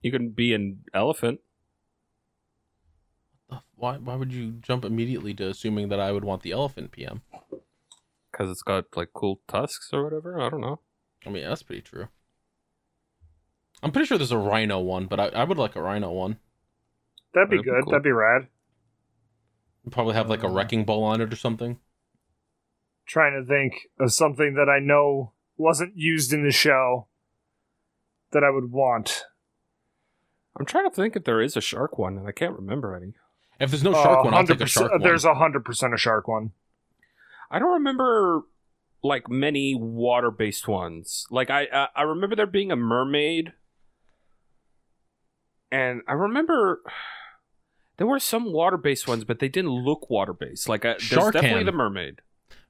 [0.00, 1.40] You can be an elephant.
[3.76, 7.22] Why why would you jump immediately to assuming that I would want the elephant PM?
[8.30, 10.38] because it's got like cool tusks or whatever.
[10.40, 10.80] I don't know.
[11.26, 12.08] I mean, that's pretty true.
[13.82, 16.38] I'm pretty sure there's a rhino one, but I, I would like a rhino one.
[17.34, 17.84] That'd be That'd be good.
[17.84, 17.90] cool.
[17.92, 18.48] That'd be rad.
[19.90, 21.78] Probably have like a Uh, wrecking ball on it or something.
[23.06, 27.08] Trying to think of something that I know wasn't used in the show
[28.32, 29.24] that I would want.
[30.58, 33.14] I'm trying to think if there is a shark one, and I can't remember any.
[33.60, 35.00] If there's no shark Uh, one, I'll take a shark one.
[35.02, 36.52] There's a hundred percent a shark one.
[37.50, 38.42] I don't remember
[39.02, 41.26] like many water-based ones.
[41.30, 43.52] Like I, I, I remember there being a mermaid,
[45.72, 46.82] and I remember
[47.96, 50.68] there were some water-based ones, but they didn't look water-based.
[50.68, 51.32] Like uh, there's Sharkan.
[51.32, 52.20] definitely the mermaid.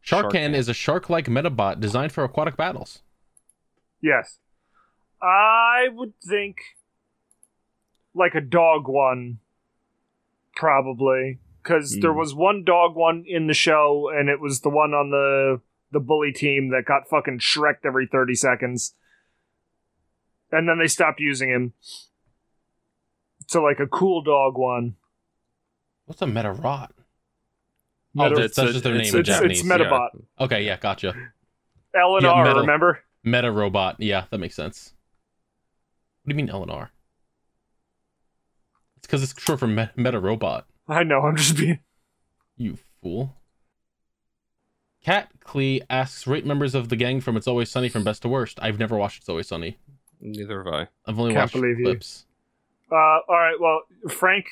[0.04, 0.54] Sharkan Sharkan.
[0.54, 3.02] is a shark-like Medabot designed for aquatic battles.
[4.00, 4.38] Yes.
[5.20, 6.56] I would think
[8.14, 9.40] like a dog one,
[10.58, 11.38] probably.
[11.62, 12.18] Because there Hmm.
[12.18, 15.60] was one dog one in the show, and it was the one on the
[15.90, 18.94] the bully team that got fucking shreked every 30 seconds.
[20.52, 21.72] And then they stopped using him.
[23.46, 24.96] So, like a cool dog one.
[26.04, 26.90] What's a Medarot?
[28.14, 29.60] Meta- Oh, that's, that's just their name it's- in it's- Japanese.
[29.60, 30.08] it's Medabot.
[30.40, 31.14] Okay, yeah, gotcha.
[31.94, 32.60] L and Yeah, R, metal.
[32.60, 33.00] remember?
[33.24, 33.96] Meta robot.
[33.98, 34.92] Yeah, that makes sense.
[36.22, 36.84] What do you mean LNR?
[36.84, 36.97] It's
[39.08, 40.66] because it's short for me- Meta Robot.
[40.86, 41.80] I know, I'm just being.
[42.56, 43.34] You fool.
[45.04, 48.28] Cat Clee asks, rate members of the gang from It's Always Sunny from best to
[48.28, 48.58] worst.
[48.60, 49.78] I've never watched It's Always Sunny.
[50.20, 50.88] Neither have I.
[51.06, 51.84] I've only Can't watched believe you.
[51.86, 52.26] clips.
[52.90, 52.94] Uh,
[53.28, 54.46] alright, well, Frank,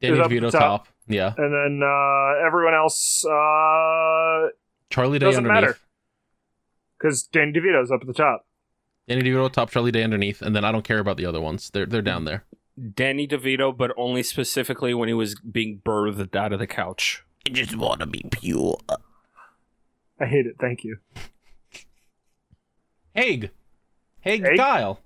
[0.00, 0.86] Danny Is DeVito the top.
[0.86, 0.88] top.
[1.06, 1.34] Yeah.
[1.36, 4.48] and then uh, everyone else, uh,
[4.90, 5.62] Charlie Day Doesn't underneath.
[5.68, 5.78] matter.
[6.98, 8.46] because Danny DeVito's up at the top.
[9.08, 11.68] Danny DeVito top, Charlie Day underneath, and then I don't care about the other ones.
[11.70, 12.44] They're they're down there.
[12.94, 17.24] Danny DeVito, but only specifically when he was being birthed out of the couch.
[17.46, 18.78] I just want to be pure.
[20.18, 20.56] I hate it.
[20.60, 20.98] Thank you.
[23.14, 23.50] Haig.
[24.20, 24.56] Haig Haig?
[24.56, 25.00] Kyle.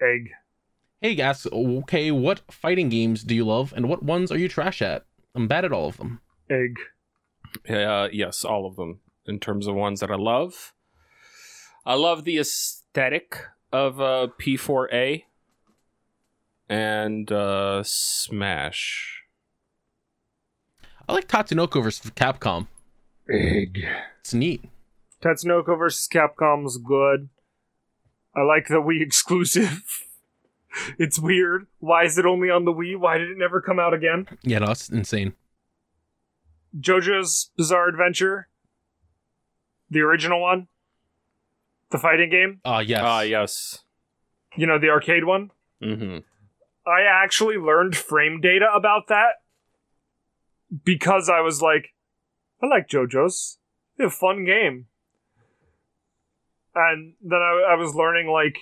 [0.00, 0.30] Egg.
[1.00, 4.80] Haig asks, okay, what fighting games do you love, and what ones are you trash
[4.80, 5.04] at?
[5.34, 6.20] I'm bad at all of them.
[6.48, 6.76] Egg.
[7.68, 9.00] Uh, yes, all of them.
[9.26, 10.72] In terms of ones that I love,
[11.86, 13.38] I love the aesthetic
[13.72, 15.24] of uh, P4A
[16.68, 19.22] and uh, Smash.
[21.08, 22.66] I like Tatsunoko versus Capcom.
[23.30, 23.86] Egg.
[24.20, 24.64] It's neat.
[25.22, 27.28] Tatsunoko versus Capcom was good.
[28.34, 29.82] I like the Wii exclusive.
[30.98, 31.66] it's weird.
[31.78, 32.96] Why is it only on the Wii?
[32.98, 34.26] Why did it never come out again?
[34.42, 35.34] Yeah, no, that's insane.
[36.78, 38.48] JoJo's Bizarre Adventure,
[39.88, 40.66] the original one,
[41.90, 42.60] the fighting game.
[42.64, 43.00] Ah, yes.
[43.04, 43.78] Ah, yes.
[44.56, 45.50] You know the arcade one.
[45.82, 46.18] Mm-hmm.
[46.86, 49.40] I actually learned frame data about that
[50.84, 51.94] because I was like,
[52.62, 53.58] I like JoJo's.
[53.98, 54.86] It's a fun game.
[56.74, 58.58] And then I, I was learning like,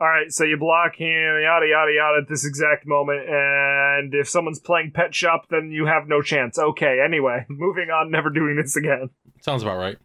[0.00, 4.28] all right, so you block him, yada yada yada, at this exact moment, and if
[4.28, 6.56] someone's playing Pet Shop, then you have no chance.
[6.56, 9.10] Okay, anyway, moving on, never doing this again.
[9.40, 9.98] Sounds about right.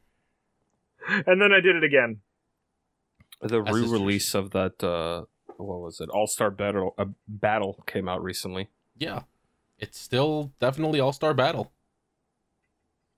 [1.08, 2.22] And then I did it again.
[3.42, 5.26] The re-release of that, uh,
[5.58, 6.10] what was it?
[6.10, 8.70] All Star Battle uh, Battle came out recently.
[8.98, 9.24] Yeah.
[9.80, 11.72] It's still definitely All Star Battle.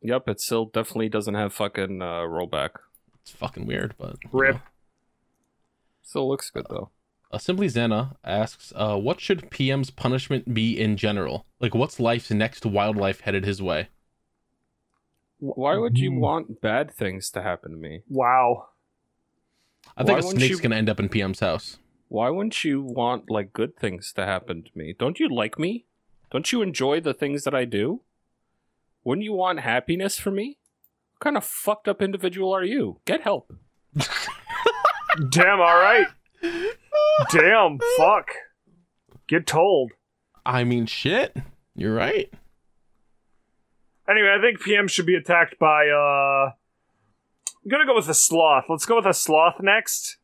[0.02, 2.72] Yep, it still definitely doesn't have fucking uh, rollback.
[3.22, 4.18] It's fucking weird, but.
[4.32, 4.56] Rip.
[4.56, 4.62] know.
[6.04, 6.90] Still looks good though.
[7.32, 11.46] Assembly Simply Xana asks, uh, what should PM's punishment be in general?
[11.60, 13.90] Like, what's life's next wildlife headed his way?
[15.40, 16.20] Why would you Mm.
[16.20, 18.04] want bad things to happen to me?
[18.08, 18.68] Wow.
[19.98, 21.78] I think Why a snake's you- gonna end up in PM's house.
[22.08, 24.96] Why wouldn't you want like good things to happen to me?
[24.98, 25.86] Don't you like me?
[26.32, 28.02] Don't you enjoy the things that I do?
[29.04, 30.58] Wouldn't you want happiness for me?
[31.14, 33.00] What kind of fucked up individual are you?
[33.06, 33.54] Get help.
[35.30, 36.08] Damn, alright.
[37.32, 38.30] Damn, fuck.
[39.28, 39.92] Get told.
[40.46, 41.36] I mean, shit.
[41.76, 42.32] You're right.
[44.08, 46.52] Anyway, I think PM should be attacked by, uh.
[47.64, 48.66] I'm gonna go with a sloth.
[48.70, 50.18] Let's go with a sloth next.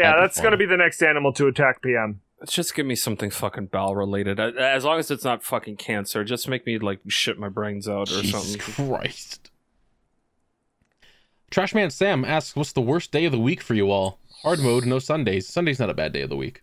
[0.00, 2.20] Yeah, that's gonna be the next animal to attack PM.
[2.40, 4.40] Let's just give me something fucking bowel related.
[4.40, 8.10] As long as it's not fucking cancer, just make me like shit my brains out
[8.10, 8.86] or Jesus something.
[8.86, 9.50] Christ.
[11.50, 14.86] Trashman Sam asks, "What's the worst day of the week for you all?" Hard mode,
[14.86, 15.46] no Sundays.
[15.46, 16.62] Sunday's not a bad day of the week.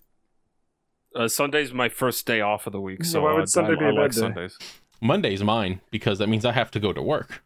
[1.16, 3.76] Uh, Sunday's my first day off of the week, so why would uh, Sunday I,
[3.76, 4.20] be I a bad like day?
[4.20, 4.58] Sundays.
[5.00, 7.44] Monday's mine because that means I have to go to work.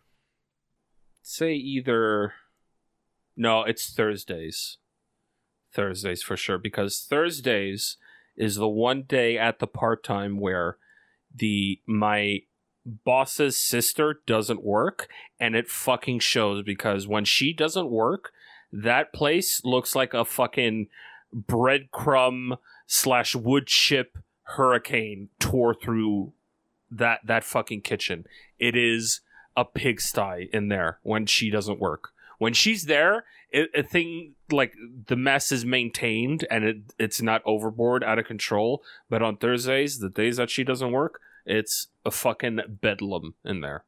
[1.22, 2.34] Say either.
[3.35, 4.77] No, it's Thursdays.
[5.73, 7.98] Thursdays for sure because Thursdays
[8.35, 10.77] is the one day at the part time where
[11.34, 12.41] the my
[12.85, 15.07] boss's sister doesn't work
[15.39, 18.31] and it fucking shows because when she doesn't work
[18.73, 20.88] that place looks like a fucking
[21.35, 22.57] breadcrumb
[22.88, 26.34] slash wood chip hurricane tore through
[26.89, 28.26] that that fucking kitchen.
[28.60, 29.22] It is
[29.56, 32.10] a pigsty in there when she doesn't work.
[32.38, 34.73] When she's there it, a thing like
[35.07, 39.99] the mess is maintained and it it's not overboard out of control but on thursdays
[39.99, 43.84] the days that she doesn't work it's a fucking bedlam in there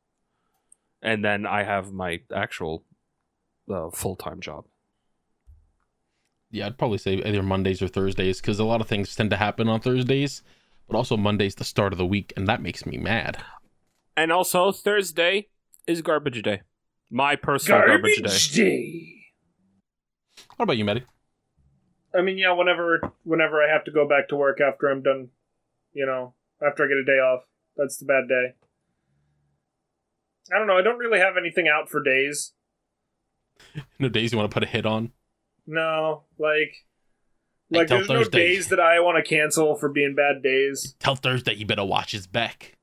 [1.02, 2.84] and then i have my actual
[3.72, 4.65] uh, full-time job
[6.52, 9.38] Yeah, I'd probably say either Mondays or Thursdays because a lot of things tend to
[9.38, 10.44] happen on Thursdays,
[10.88, 13.38] but also Monday's the start of the week, and that makes me mad.
[14.15, 15.48] and also thursday
[15.88, 16.61] is garbage day
[17.10, 18.22] my personal garbage,
[18.52, 19.12] day day.
[20.55, 21.05] What about you, Maddie?
[22.15, 25.30] I mean, yeah, whenever whenever I have to go back to work after I'm done,
[25.93, 26.35] you know,
[26.65, 27.43] after I get a day off,
[27.75, 28.53] that's the bad day.
[30.53, 30.77] I don't know.
[30.77, 32.53] I don't really have anything out for days.
[33.99, 35.13] No days you want to put a hit on?
[35.65, 36.85] No, like,
[37.69, 40.95] Like there's no days that I want to cancel for being bad days.
[40.99, 42.73] Tell Thursday you better watch his back.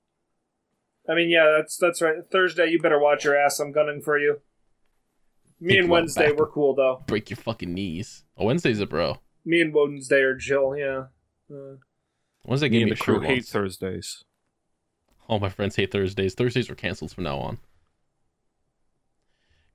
[1.08, 2.16] I mean, yeah, that's that's right.
[2.30, 3.60] Thursday, you better watch your ass.
[3.60, 4.40] I'm gunning for you.
[5.60, 6.38] Me and Wednesday, back.
[6.38, 7.02] we're cool though.
[7.06, 8.24] Break your fucking knees.
[8.36, 9.18] Oh, Wednesday's a bro.
[9.44, 10.74] Me and Wednesday are chill.
[10.76, 11.04] Yeah.
[11.52, 11.76] Uh,
[12.44, 13.50] Wednesday me gave and me the crew shirt hate once.
[13.50, 14.24] thursdays
[15.28, 16.34] All my friends hate Thursdays.
[16.34, 17.58] Thursdays are canceled from now on.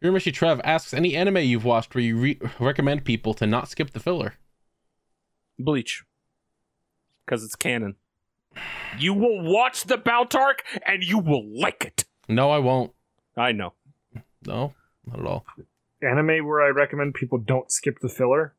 [0.03, 3.91] Yurimashi Trev asks any anime you've watched where you re- recommend people to not skip
[3.91, 4.33] the filler.
[5.57, 6.03] Bleach.
[7.25, 7.95] Because it's canon.
[8.97, 12.05] You will watch the Baltark and you will like it.
[12.27, 12.91] No, I won't.
[13.37, 13.73] I know.
[14.45, 14.73] No,
[15.05, 15.45] not at all.
[16.01, 18.53] Anime where I recommend people don't skip the filler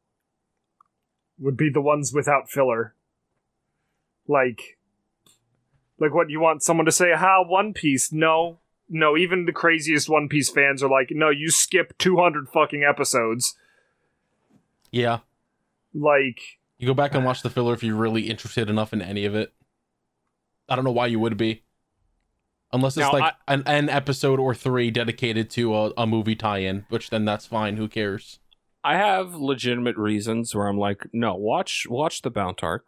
[1.39, 2.95] would be the ones without filler.
[4.27, 4.79] Like,
[5.99, 7.13] like what you want someone to say?
[7.15, 8.13] How One Piece?
[8.13, 8.59] No,
[8.89, 9.17] no.
[9.17, 13.55] Even the craziest One Piece fans are like, no, you skip two hundred fucking episodes.
[14.91, 15.19] Yeah,
[15.97, 16.41] Like,
[16.79, 19.35] you go back and watch the filler if you're really interested enough in any of
[19.35, 19.53] it.
[20.69, 21.63] I don't know why you would be,
[22.73, 26.87] unless it's Now, like an, an episode or three dedicated to a, a movie tie-in,
[26.89, 27.77] which then that's fine.
[27.77, 28.39] Who cares?
[28.85, 32.81] I have legitimate reasons where I'm like, no, watch watch the Baltark.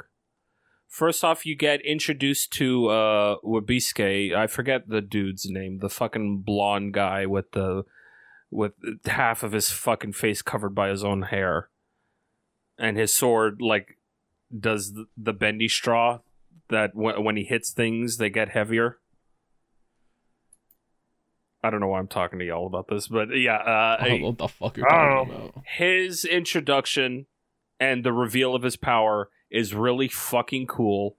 [0.89, 4.35] First off, you get introduced to uh Wabisuke.
[4.35, 7.85] I forget the dude's name, the fucking blonde guy with the
[8.51, 8.73] with
[9.07, 11.69] half of his fucking face covered by his own hair.
[12.79, 13.99] And his sword like
[14.57, 16.21] does the, the bendy straw
[16.71, 18.99] that w- when he hits things they get heavier.
[21.63, 24.21] I don't know why I'm talking to y'all about this, but yeah, uh, I don't
[24.21, 25.65] know what the fuck you're I talking don't about.
[25.77, 27.27] his introduction
[27.81, 31.17] and the reveal of his power is really fucking cool.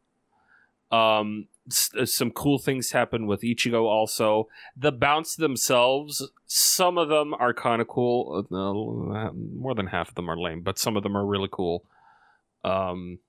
[0.91, 3.83] Um, s- uh, some cool things happen with Ichigo.
[3.83, 4.47] Also,
[4.77, 8.45] the Bounts themselves, some of them are kind of cool.
[8.51, 11.83] Uh, more than half of them are lame, but some of them are really cool.
[12.63, 13.19] Um,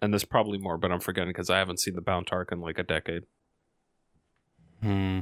[0.00, 2.60] and there's probably more, but I'm forgetting because I haven't seen the Bount arc in
[2.60, 3.24] like a decade.
[4.82, 5.20] Hmm.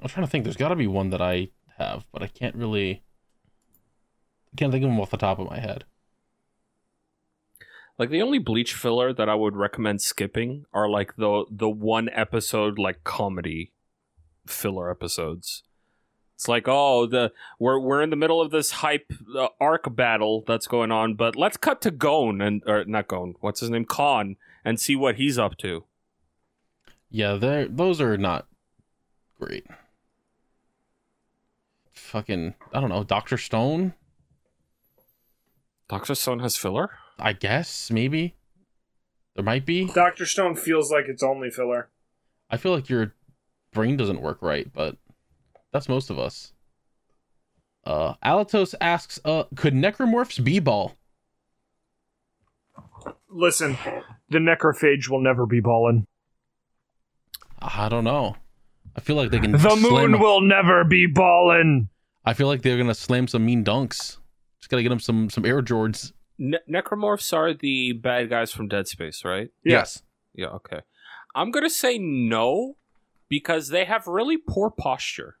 [0.00, 0.44] I'm trying to think.
[0.44, 1.48] There's got to be one that I
[1.78, 3.02] have, but I can't really.
[4.52, 5.84] I can't think of them off the top of my head.
[7.98, 12.08] Like the only bleach filler that I would recommend skipping are like the the one
[12.10, 13.72] episode like comedy
[14.46, 15.62] filler episodes.
[16.34, 20.44] It's like, oh, the we're we're in the middle of this hype uh, arc battle
[20.46, 23.86] that's going on, but let's cut to Gon and or not Gon, what's his name,
[23.86, 25.84] Kon, and see what he's up to.
[27.10, 28.46] Yeah, they're those are not
[29.40, 29.66] great.
[32.06, 33.92] Fucking, I don't know, Doctor Stone.
[35.88, 36.90] Doctor Stone has filler.
[37.18, 38.36] I guess maybe
[39.34, 39.86] there might be.
[39.86, 41.88] Doctor Stone feels like it's only filler.
[42.48, 43.14] I feel like your
[43.72, 44.96] brain doesn't work right, but
[45.72, 46.52] that's most of us.
[47.84, 50.94] Uh, Alatos asks, uh, could necromorphs be ball?
[53.28, 53.76] Listen,
[54.28, 56.06] the necrophage will never be ballin'.
[57.60, 58.36] I don't know.
[58.94, 59.52] I feel like they can.
[59.52, 61.88] The slam moon a- will never be ballin'.
[62.26, 64.18] I feel like they're gonna slam some mean dunks.
[64.58, 66.12] Just gotta get them some some air jords.
[66.38, 69.50] Ne- necromorphs are the bad guys from Dead Space, right?
[69.64, 70.02] Yes.
[70.34, 70.48] Yeah.
[70.48, 70.80] Okay.
[71.34, 72.76] I'm gonna say no
[73.28, 75.36] because they have really poor posture.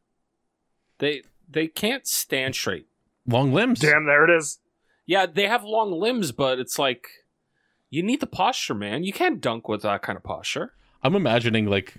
[0.98, 2.86] They they can't stand straight.
[3.26, 3.80] Long limbs.
[3.80, 4.60] Damn, there it is.
[5.06, 7.08] Yeah, they have long limbs, but it's like
[7.90, 9.04] you need the posture, man.
[9.04, 10.72] You can't dunk with that kind of posture.
[11.02, 11.96] I'm imagining like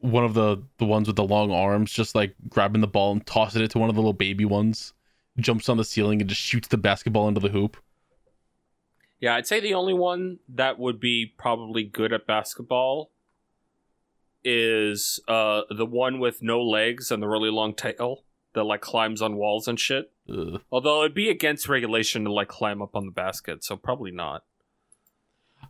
[0.00, 3.24] one of the the ones with the long arms just like grabbing the ball and
[3.26, 4.92] tossing it to one of the little baby ones.
[5.38, 7.76] Jumps on the ceiling and just shoots the basketball into the hoop.
[9.20, 13.12] Yeah, I'd say the only one that would be probably good at basketball
[14.42, 18.24] is uh the one with no legs and the really long tail
[18.54, 20.10] that like climbs on walls and shit.
[20.30, 20.60] Ugh.
[20.72, 24.44] Although it'd be against regulation to like climb up on the basket, so probably not.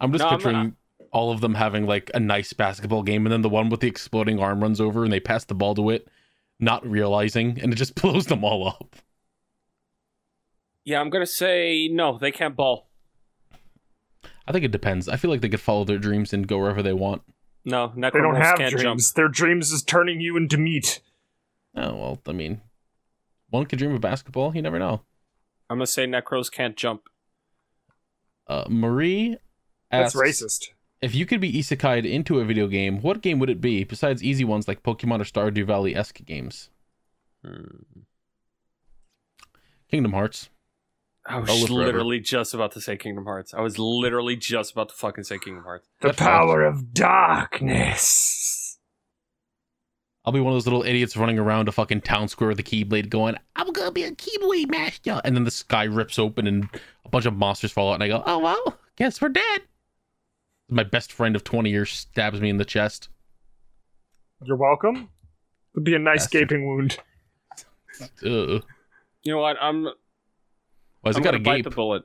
[0.00, 0.76] I'm just No, I'm picturing
[1.12, 3.88] all of them having like a nice basketball game, and then the one with the
[3.88, 6.08] exploding arm runs over and they pass the ball to it,
[6.58, 8.96] not realizing, and it just blows them all up.
[10.84, 12.18] Yeah, I'm gonna say no.
[12.18, 12.88] They can't ball.
[14.46, 15.08] I think it depends.
[15.08, 17.22] I feel like they could follow their dreams and go wherever they want.
[17.64, 18.82] No, necromorphs They don't have can't dreams.
[19.10, 19.14] jump.
[19.16, 21.00] Their dreams is turning you into meat.
[21.76, 22.60] Oh well, I mean,
[23.50, 24.56] one could dream of basketball.
[24.56, 25.02] You never know.
[25.68, 27.02] I'm gonna say necros can't jump.
[28.46, 29.36] Uh, Marie
[29.90, 30.70] That's racist.
[31.02, 34.22] If you could be isekai'd into a video game, what game would it be besides
[34.22, 36.68] easy ones like Pokemon or Stardew Valley esque games?
[37.44, 38.02] Hmm.
[39.90, 40.50] Kingdom Hearts.
[41.26, 43.54] I was live literally just about to say Kingdom Hearts.
[43.54, 45.88] I was literally just about to fucking say Kingdom Hearts.
[46.00, 48.78] The That's power of darkness.
[50.24, 52.62] I'll be one of those little idiots running around a fucking town square with a
[52.62, 55.20] keyblade going, I'm gonna be a keyblade master.
[55.24, 56.68] And then the sky rips open and
[57.06, 59.62] a bunch of monsters fall out, and I go, oh well, guess we're dead.
[60.70, 63.08] My best friend of 20 years stabs me in the chest.
[64.44, 65.08] You're welcome.
[65.74, 66.28] Would be a nice Yes.
[66.28, 66.98] gaping wound.
[68.24, 68.62] Ugh.
[69.22, 69.56] You know what?
[69.60, 69.88] I'm.
[71.02, 71.64] Why's I'm it got gonna bite gape?
[71.64, 72.02] the bullet.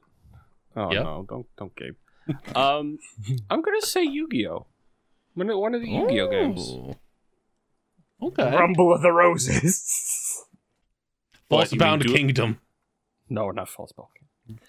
[0.76, 1.04] Oh Yeah?
[1.04, 1.26] no!
[1.30, 1.96] Don't don't gape.
[2.56, 2.98] um,
[3.50, 4.66] I'm gonna say Yu-Gi-Oh.
[5.36, 6.74] One of, one of the Yu-Gi-Oh games.
[8.22, 8.52] Okay.
[8.56, 10.44] Rumble of the Roses.
[11.48, 12.60] What, you mean Falsebound do- kingdom.
[13.30, 14.60] No, not False Balkan.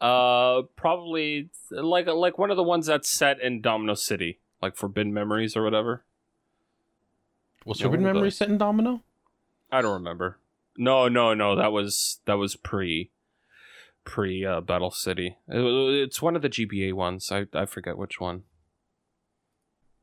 [0.00, 5.14] Uh, probably like like one of the ones that's set in Domino City, like Forbidden
[5.14, 6.04] Memories or whatever.
[7.64, 9.02] Was Forbidden one of Memory set in Domino?
[9.72, 10.38] I don't remember.
[10.76, 11.54] No, no, no.
[11.56, 13.10] That was that was pre
[14.04, 15.36] pre uh, Battle City.
[15.48, 17.30] It- it's one of the GBA ones.
[17.32, 18.42] I I forget which one.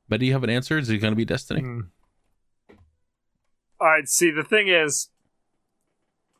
[0.10, 0.78] But do you have an answer?
[0.78, 1.62] Is it going to be Destiny?
[1.62, 1.80] Hmm.
[3.80, 4.08] All right.
[4.08, 5.10] See, the thing is,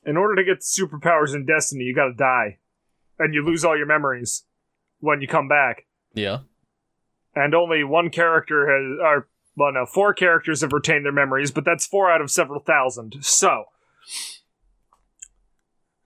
[0.06, 2.58] in order to get superpowers in Destiny, you got to die,
[3.22, 4.44] and you lose all your memories
[5.00, 5.86] when you come back.
[6.14, 6.40] Yeah.
[7.36, 11.64] And only one character has, or well, no, four characters have retained their memories, but
[11.66, 13.16] that's four out of several thousand.
[13.22, 13.66] So,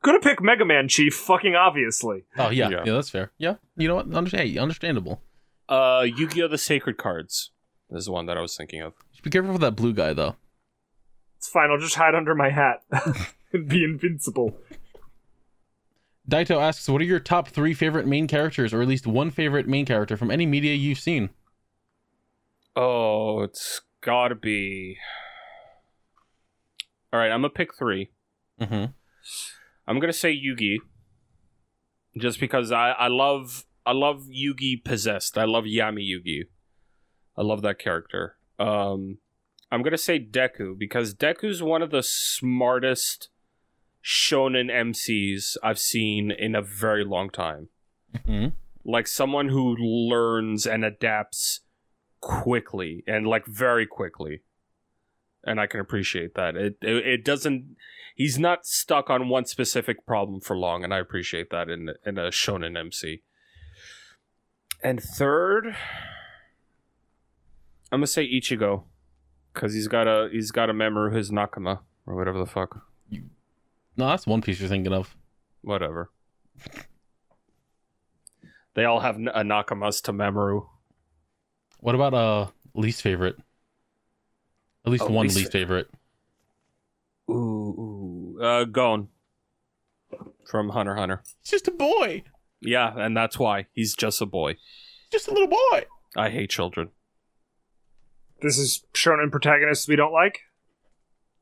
[0.04, 2.26] gonna pick Mega Man Chief, fucking obviously.
[2.38, 2.70] Oh yeah.
[2.70, 2.84] Yeah.
[2.86, 3.32] yeah, that's fair.
[3.38, 4.14] Yeah, you know what?
[4.14, 5.22] Under- hey, understandable.
[5.68, 6.48] Uh, Yu-Gi-Oh!
[6.48, 7.50] The Sacred Cards
[7.90, 8.94] This is the one that I was thinking of.
[9.24, 10.36] Be careful with that blue guy though.
[11.38, 11.72] It's fine.
[11.72, 12.84] I'll just hide under my hat
[13.52, 14.58] and be invincible.
[16.30, 19.68] Daito asks, "What are your top three favorite main characters, or at least one favorite
[19.68, 21.30] main character from any media you've seen?"
[22.76, 24.97] Oh, it's gotta be.
[27.14, 28.11] All right, I'm gonna pick three.
[28.60, 28.91] Mm-hmm.
[29.88, 30.77] I'm gonna say Yugi,
[32.18, 35.38] just because I I love I love Yugi possessed.
[35.38, 36.47] I love Yami Yugi.
[37.38, 38.38] I love that character.
[38.57, 39.19] Um,
[39.72, 43.30] I'm gonna say Deku because Deku's one of the smartest
[44.06, 47.69] shonen MCs I've seen in a very long time.
[48.15, 48.49] Mm-hmm.
[48.84, 51.61] Like someone who learns and adapts
[52.22, 54.41] quickly and like very quickly.
[55.44, 56.56] And I can appreciate that.
[56.56, 57.76] It, it it doesn't
[58.15, 62.19] he's not stuck on one specific problem for long and I appreciate that in in
[62.19, 63.23] a shonen MC.
[64.84, 65.76] And third
[67.91, 68.84] I'm going to say Ichigo
[69.53, 72.86] cuz he's got a he's got a memory of his Nakama or whatever the fuck.
[73.98, 75.16] No, that's one piece you're thinking of.
[75.62, 76.12] Whatever.
[78.74, 80.68] They all have n- a Nakamas to Memoru.
[81.80, 83.38] What about uh least favorite?
[84.86, 85.88] At least Oh, one least least favorite.
[87.30, 87.34] Ooh,
[88.38, 88.40] ooh.
[88.44, 89.08] Uh, Gon
[90.50, 91.24] from Hunter Hunter.
[91.42, 92.24] He's just a boy.
[92.62, 94.58] Yeah, and that's why he's just a boy.
[95.12, 95.86] Just a little boy.
[96.18, 96.90] I hate children.
[98.42, 100.42] This is shonen protagonists we don't like.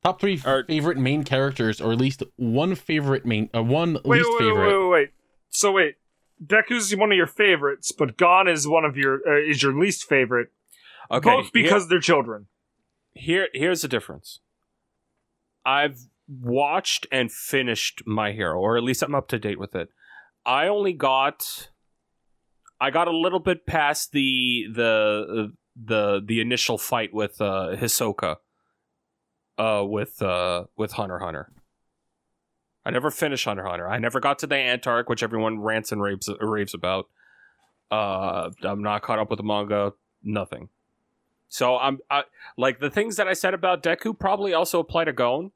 [0.04, 4.18] Top three Or- favorite main characters, or at least one favorite main, uh, one Wait,
[4.18, 4.68] least wait, favorite.
[4.68, 5.10] wait, wait, wait.
[5.50, 5.96] So wait,
[6.46, 10.04] Deku's one of your favorites, but Gon is one of your uh, is your least
[10.10, 10.50] favorite.
[11.12, 12.48] Okay, both because they're children.
[13.14, 14.40] here here's the difference.
[15.66, 19.90] I've watched and finished My Hero, or at least I'm up to date with it.
[20.46, 21.70] I only got
[22.82, 28.38] I got a little bit past the the the the initial fight with uh Hisoka
[29.58, 31.52] uh with uh with Hunter Hunter.
[32.86, 33.88] I never finished Hunter Hunter.
[33.88, 37.08] I never got to the Ant arc, which everyone rants and raves raves about.
[37.92, 39.94] Uh I'm not caught up with the manga,
[40.24, 40.70] nothing.
[41.50, 42.24] So I'm I,
[42.58, 45.52] like the things that I said about Deku probably also apply to Gon,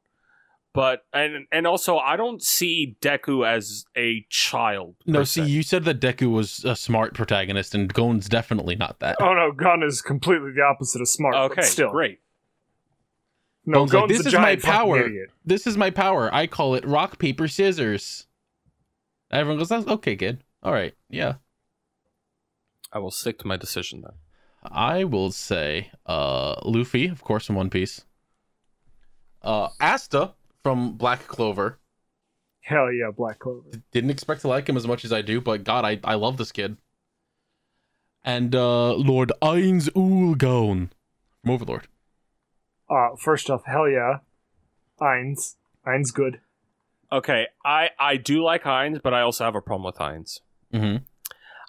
[0.72, 4.94] but and and also I don't see Deku as a child.
[5.08, 5.48] No, per see, se.
[5.48, 9.18] you said that Deku was a smart protagonist, and Gon's definitely not that.
[9.20, 11.34] Oh no, Gon is completely the opposite of smart.
[11.34, 12.20] but okay, still, great.
[13.68, 15.10] No, Gon's like, "This is my power."
[15.46, 16.34] This is my power.
[16.34, 18.26] I call it rock paper scissors.
[19.30, 20.44] Everyone goes, "That's okay, kid.
[20.64, 21.36] All right, yeah."
[22.94, 24.14] I will stick to my decision then.
[24.64, 28.06] I will say uh Luffy, of course, in One Piece.
[29.42, 30.34] Uh Asta
[30.64, 31.80] from Black Clover.
[32.62, 33.70] Hell yeah, Black Clover.
[33.92, 36.38] Didn't expect to like him as much as I do, but God, I, I love
[36.38, 36.78] this kid.
[38.24, 40.92] And uh Lord Ainz Ooal Gown
[41.42, 41.88] from Overlord.
[42.90, 44.20] Uh, first off, hell yeah,
[45.02, 45.56] Ainz.
[45.86, 46.40] Ainz good.
[47.12, 50.40] Okay, I I do like Ainz, but I also have a problem with Ainz.
[50.74, 51.04] Mm-hmm.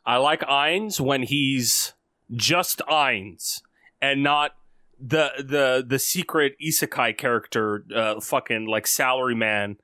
[0.07, 1.95] I like Ainz when he's
[2.33, 3.63] just Ainz
[4.03, 4.53] and not
[5.01, 9.77] the the the secret isekai character, uh, fucking like salary man,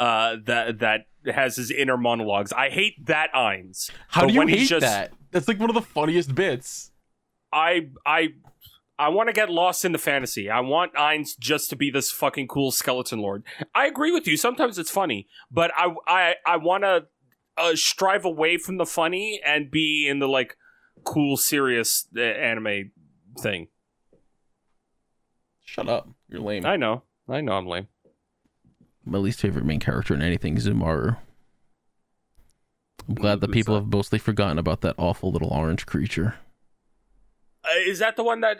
[0.00, 2.52] uh, that that has his inner monologues.
[2.52, 3.90] I hate that Ainz.
[4.08, 5.12] How But do you when he's hate just- that?
[5.30, 6.92] That's like one of the funniest bits.
[7.52, 8.34] I I
[8.98, 10.48] I want to get lost in the fantasy.
[10.48, 13.42] I want Ainz just to be this fucking cool skeleton lord.
[13.74, 14.36] I agree with you.
[14.36, 17.06] Sometimes it's funny, but I I I want to
[17.56, 20.56] uh, strive away from the funny and be in the like
[21.04, 22.92] cool serious uh, anime
[23.38, 23.68] thing.
[25.64, 26.08] Shut up.
[26.28, 26.64] You're lame.
[26.64, 27.02] I know.
[27.28, 27.88] I know I'm lame.
[29.04, 31.16] My least favorite main character in anything is Umaru.
[33.08, 36.36] I'm glad the people have mostly forgotten about that awful little orange creature.
[37.64, 38.58] Uh, is that the one that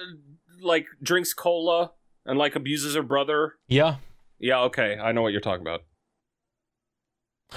[0.61, 1.93] like drinks cola
[2.25, 3.55] and like abuses her brother?
[3.69, 3.97] Yeah.
[4.39, 4.97] Yeah, okay.
[4.99, 5.83] I know what you're talking about.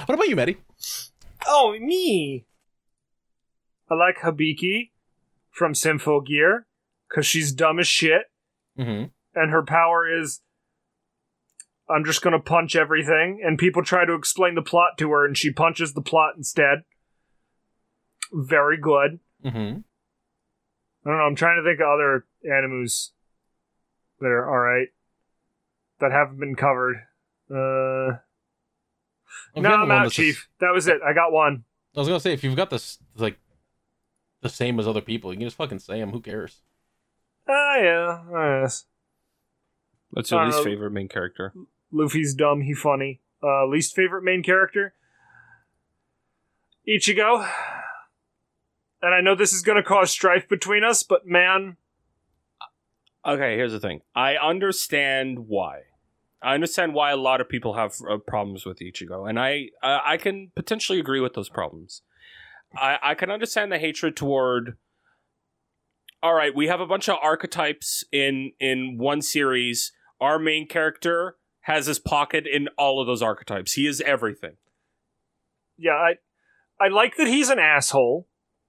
[0.06, 0.57] What about you, Maddie?
[1.48, 2.45] Oh, me.
[3.90, 4.91] I like Hibiki
[5.52, 6.64] from Symphogear
[7.10, 8.24] because she's dumb as shit,
[8.78, 9.06] Mm-hmm.
[9.34, 10.41] and her power is
[11.90, 15.38] I'm just gonna punch everything, and people try to explain the plot to her, and
[15.38, 16.84] she punches the plot instead.
[18.32, 19.19] Very good.
[19.45, 19.80] Mm-hmm.
[21.07, 21.23] I don't know.
[21.23, 23.13] I'm trying to think of other animus
[24.19, 24.89] that are all right
[26.01, 26.97] that haven't been covered.
[27.49, 28.19] Uh,
[29.55, 30.49] no, I'm out, Chief.
[30.59, 30.99] That was it.
[31.01, 31.63] I got one.
[31.95, 33.39] I was gonna say if you've got this like
[34.41, 36.11] the same as other people, you can just fucking say them.
[36.11, 36.61] Who cares?
[37.47, 38.23] Ah, yeah.
[38.35, 38.84] I guess.
[40.09, 41.53] What's your least Uh, favorite main character?
[41.91, 42.61] Luffy's dumb.
[42.61, 43.21] He funny.
[43.41, 44.93] Uh, least favorite main character.
[46.88, 47.49] Ichigo.
[49.02, 51.78] And I know this is going to cause strife between us, but man,
[53.26, 54.02] Okay, here's the thing.
[54.15, 55.82] I understand why.
[56.41, 59.99] I understand why a lot of people have uh, problems with Ichigo, and I uh,
[60.06, 62.03] I can potentially agree with those problems.
[62.76, 64.78] I I can understand the hatred toward.
[66.24, 69.91] All right, we have a bunch of archetypes in in one series.
[70.22, 73.74] Our main character has his pocket in all of those archetypes.
[73.74, 74.56] He is everything.
[75.78, 76.15] yeah, I
[76.80, 78.28] I like that he's an asshole,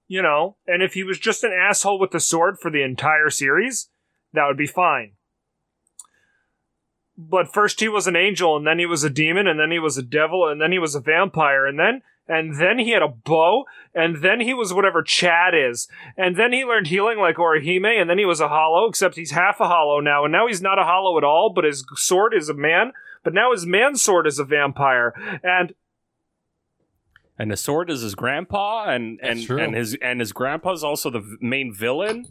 [0.09, 3.31] you know, and if he was just an asshole with the sword for the entire
[3.31, 3.89] series,
[4.33, 5.13] that would be fine.
[7.17, 9.79] But first he was an angel, and then he was a demon, and then he
[9.79, 13.03] was a devil, and then he was a vampire, and then and then he had
[13.03, 13.65] a bow,
[13.95, 18.09] and then he was whatever Chad is, and then he learned healing like Orihime, and
[18.09, 20.79] then he was a hollow, except he's half a hollow now, and now he's not
[20.79, 22.93] a hollow at all, but his sword is a man,
[23.25, 25.73] but now his man sword is a vampire, and
[27.39, 31.21] And the sword is his grandpa, and and and his and his grandpa's also the
[31.21, 32.27] v- main villain.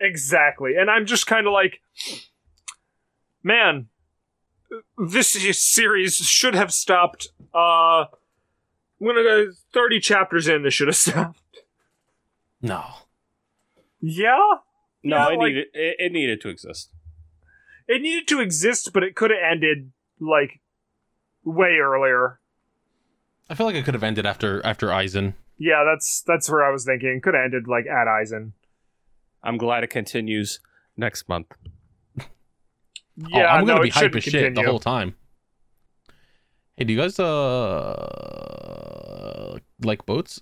[0.00, 0.76] Exactly.
[0.76, 1.80] And I'm just kind of like,
[3.42, 3.88] man,
[4.96, 5.30] this
[5.60, 7.28] series should have stopped.
[7.54, 8.04] Uh,
[9.00, 10.62] I'm gonna 30 chapters in.
[10.62, 11.40] This should have stopped.
[12.62, 12.84] No.
[14.00, 14.38] Yeah.
[15.02, 16.90] No, Yeah, it like- needed it, it needed to exist.
[17.88, 20.60] it needed to exist, but it could have ended like
[21.44, 22.40] way earlier.
[23.50, 25.34] I feel like it could have ended after after Eisen.
[25.58, 27.20] Yeah, that's that's where I was thinking.
[27.22, 28.52] Could have ended like at Eisen.
[29.42, 30.60] I'm glad it continues
[30.96, 31.46] next month.
[33.20, 35.16] Yeah, oh, I'm no, gonna be hype as shit the whole time.
[36.76, 37.18] Hey, do you guys
[38.18, 40.40] uh like boats?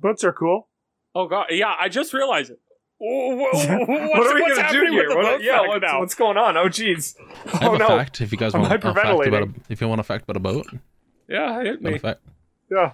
[0.00, 0.66] Boats are cool.
[1.14, 2.58] Oh god, yeah, I just realized it.
[2.98, 3.54] Wh- wh-
[3.88, 5.06] what what's- are we gonna do here?
[5.06, 6.56] with the What- boat yeah, fact what's, going on?
[6.56, 7.14] Oh, jeez.
[7.52, 7.86] I have Oh a no.
[7.86, 8.20] fact.
[8.20, 8.96] If you guys I'm want a fact
[9.28, 10.66] about a, if you want a fact about a boat,
[11.28, 11.98] Yeah, hit me.
[11.98, 12.20] fact.
[12.70, 12.92] Yeah.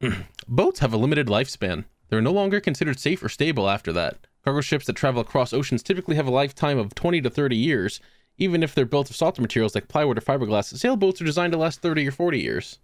[0.48, 1.84] Boats have a limited lifespan.
[2.08, 4.18] They're no longer considered safe or stable after that.
[4.44, 8.00] Cargo ships that travel across oceans typically have a lifetime of 20 to 30 years,
[8.38, 10.76] even if they're built of softer materials like plywood or fiberglass.
[10.76, 12.78] Sailboats are designed to last 30 or 40 years.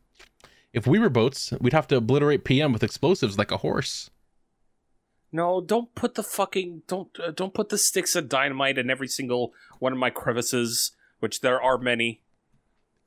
[0.72, 4.10] If we were boats, we'd have to obliterate PM with explosives like a horse.
[5.32, 9.08] No, don't put the fucking don't uh, don't put the sticks of dynamite in every
[9.08, 12.22] single one of my crevices, which there are many.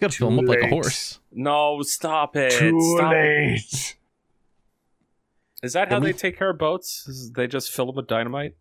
[0.01, 1.19] You gotta Too fill them up like a horse.
[1.31, 2.51] No, stop it.
[2.53, 3.11] Too stop.
[3.11, 3.95] late.
[5.61, 7.07] Is that how Then they we- take care of boats?
[7.07, 8.55] Is they just fill them with dynamite?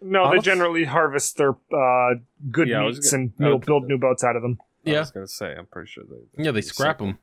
[0.00, 0.44] No, they Olives?
[0.44, 2.14] generally harvest their uh,
[2.50, 4.40] good Yeah, I was meats gonna- and I build, was- build new boats out of
[4.42, 4.58] them.
[4.82, 5.00] Yeah, I Yeah.
[5.00, 5.54] was gonna say.
[5.54, 6.42] I'm pretty sure they.
[6.42, 7.18] Yeah, they scrap them.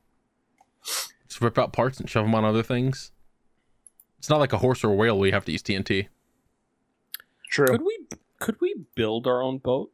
[1.28, 3.10] Just rip out parts and shove them on other things.
[4.18, 6.06] It's not like a horse or a whale where you have to use TNT.
[7.50, 7.66] True.
[7.66, 7.98] Could we
[8.38, 9.90] could we build our own boat?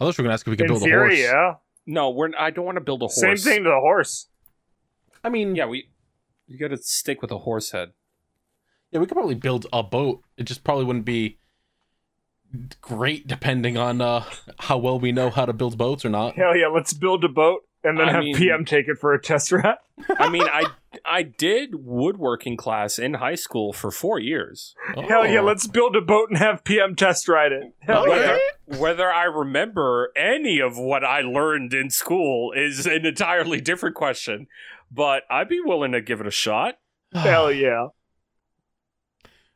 [0.00, 1.32] I thought you were gonna ask if we could In build theory, a horse.
[1.34, 1.54] yeah.
[1.86, 2.30] No, we're.
[2.38, 3.20] I don't want to build a horse.
[3.20, 4.28] Same thing to the horse.
[5.22, 5.88] I mean, Yeah, we.
[6.48, 7.90] You got to stick with a horse head.
[8.92, 10.22] Yeah, we could probably build a boat.
[10.36, 11.38] It just probably wouldn't be
[12.80, 14.24] great depending on uh,
[14.60, 16.36] how well we know how to build boats or not.
[16.36, 19.12] Hell yeah, let's build a boat and then I have mean- PM take it for
[19.12, 19.74] a test ride.
[20.18, 20.66] I mean, I
[21.04, 24.74] I did woodworking class in high school for four years.
[24.94, 25.44] Hell yeah, Oh.
[25.44, 27.74] let's build a boat and have PM test ride it.
[27.80, 28.20] Hell Okay.
[28.24, 28.38] yeah.
[28.66, 33.94] Whether, whether I remember any of what I learned in school is an entirely different
[33.94, 34.46] question,
[34.90, 36.78] but I'd be willing to give it a shot.
[37.12, 37.88] Hell yeah.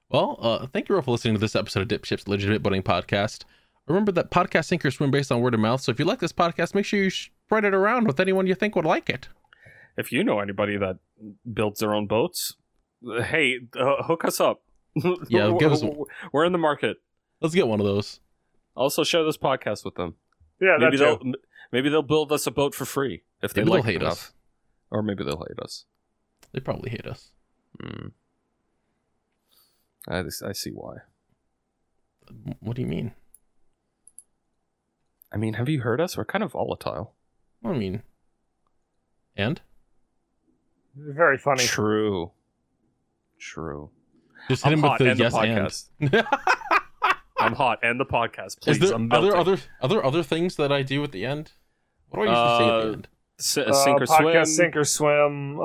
[0.09, 2.83] Well, uh, thank you all for listening to this episode of Dip Ship's Legitimate Budding
[2.83, 3.45] Podcast.
[3.87, 5.81] Remember that podcast sink or swim based on word of mouth.
[5.81, 8.55] So if you like this podcast, make sure you spread it around with anyone you
[8.55, 9.29] think would like it.
[9.97, 10.99] If you know anybody that
[11.53, 12.55] builds their own boats,
[13.03, 14.63] hey, uh, hook us up.
[15.29, 15.85] Yeah, give us-
[16.33, 16.97] We're in the market.
[17.41, 18.21] Let's get one of those.
[18.81, 20.15] Also, share this podcast with them.
[20.61, 21.35] Yeah, maybe that's they'll m-
[21.71, 24.13] maybe they'll build us a boat for free if they Maybe like hate enough.
[24.13, 24.33] us.
[24.91, 25.85] or maybe they'll hate us.
[26.53, 27.31] They probably hate us.
[27.79, 28.09] Hmm.
[30.09, 30.97] I, I see why.
[32.61, 33.13] What do you mean?
[35.33, 36.17] I mean, have you heard us?
[36.17, 37.13] We're kind of volatile.
[37.65, 38.03] I mean,
[39.37, 39.61] and
[40.97, 41.65] very funny.
[41.65, 42.33] True.
[43.39, 43.91] True.
[44.49, 45.41] just hit I'm him with the yes the
[46.11, 46.27] and.
[47.41, 47.47] podcast.
[47.47, 48.61] I'm hot and the podcast.
[48.61, 51.13] Please, Is there I'm are there other are there other things that I do at
[51.13, 51.53] the end?
[52.09, 53.09] What do I usually say at Uh, the end?
[53.39, 54.45] S- Uh, sink or podcast swim.
[54.47, 55.59] sink or swim.
[55.59, 55.63] Uh,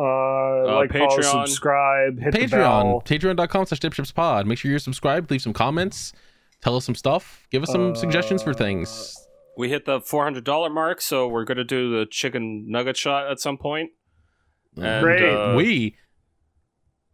[0.76, 1.46] like, follow, Patreon.
[1.46, 3.04] subscribe, hit the Patreon, bell.
[3.06, 4.46] patreon.com slash dipshipspod.
[4.46, 6.14] Make sure you're subscribed, leave some comments,
[6.62, 9.18] tell us some stuff, give us some suggestions for things.
[9.58, 13.30] We hit the four hundred dollar mark, so we're gonna do the chicken nugget shot
[13.30, 13.92] at some point.
[14.78, 15.24] And, Great.
[15.24, 15.96] uh, we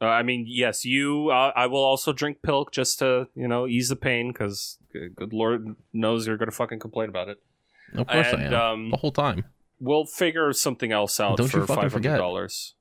[0.01, 1.29] Uh, I mean, yes, you.
[1.29, 4.79] Uh, I will also drink pilk just to you know ease the pain because
[5.15, 7.37] good lord knows you're gonna fucking complain about it.
[7.93, 8.53] of course I am.
[8.53, 9.45] um, the whole time.
[9.79, 12.17] We'll figure something else out Don't you for fucking five hundred forget.
[12.17, 12.73] dollars.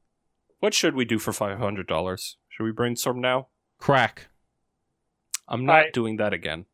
[0.60, 2.36] What should we do for five hundred dollars?
[2.48, 3.48] Should we brainstorm now?
[3.78, 4.28] Crack.
[5.48, 6.64] I'm not I- doing that again.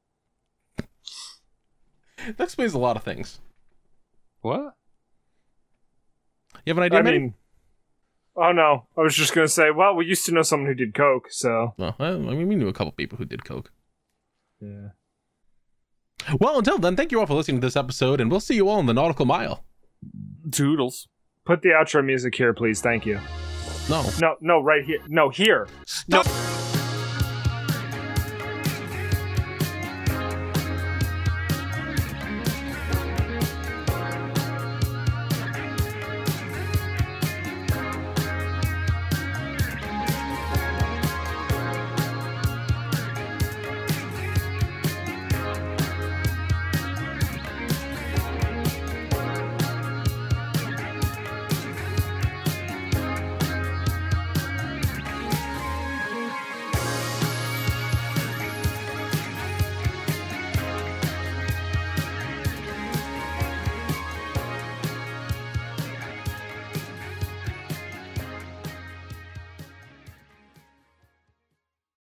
[2.36, 3.40] That explains a lot of things.
[4.40, 4.74] What?
[6.64, 7.18] You have an idea, I Manny?
[7.18, 7.34] mean,
[8.36, 9.70] oh no, I was just gonna say.
[9.70, 12.68] Well, we used to know someone who did coke, so Well, I mean, we knew
[12.68, 13.70] a couple people who did coke.
[14.60, 14.88] yeah.
[16.40, 18.68] Well, until then, thank you all for listening to this episode, and we'll see you
[18.68, 19.64] all in the nautical mile.
[20.48, 21.08] Doodles.
[21.44, 22.80] Put the outro music here, please.
[22.80, 23.20] Thank you.
[23.88, 24.04] No.
[24.20, 24.98] No, no, right here.
[25.08, 25.68] No, here.
[25.86, 26.26] Stop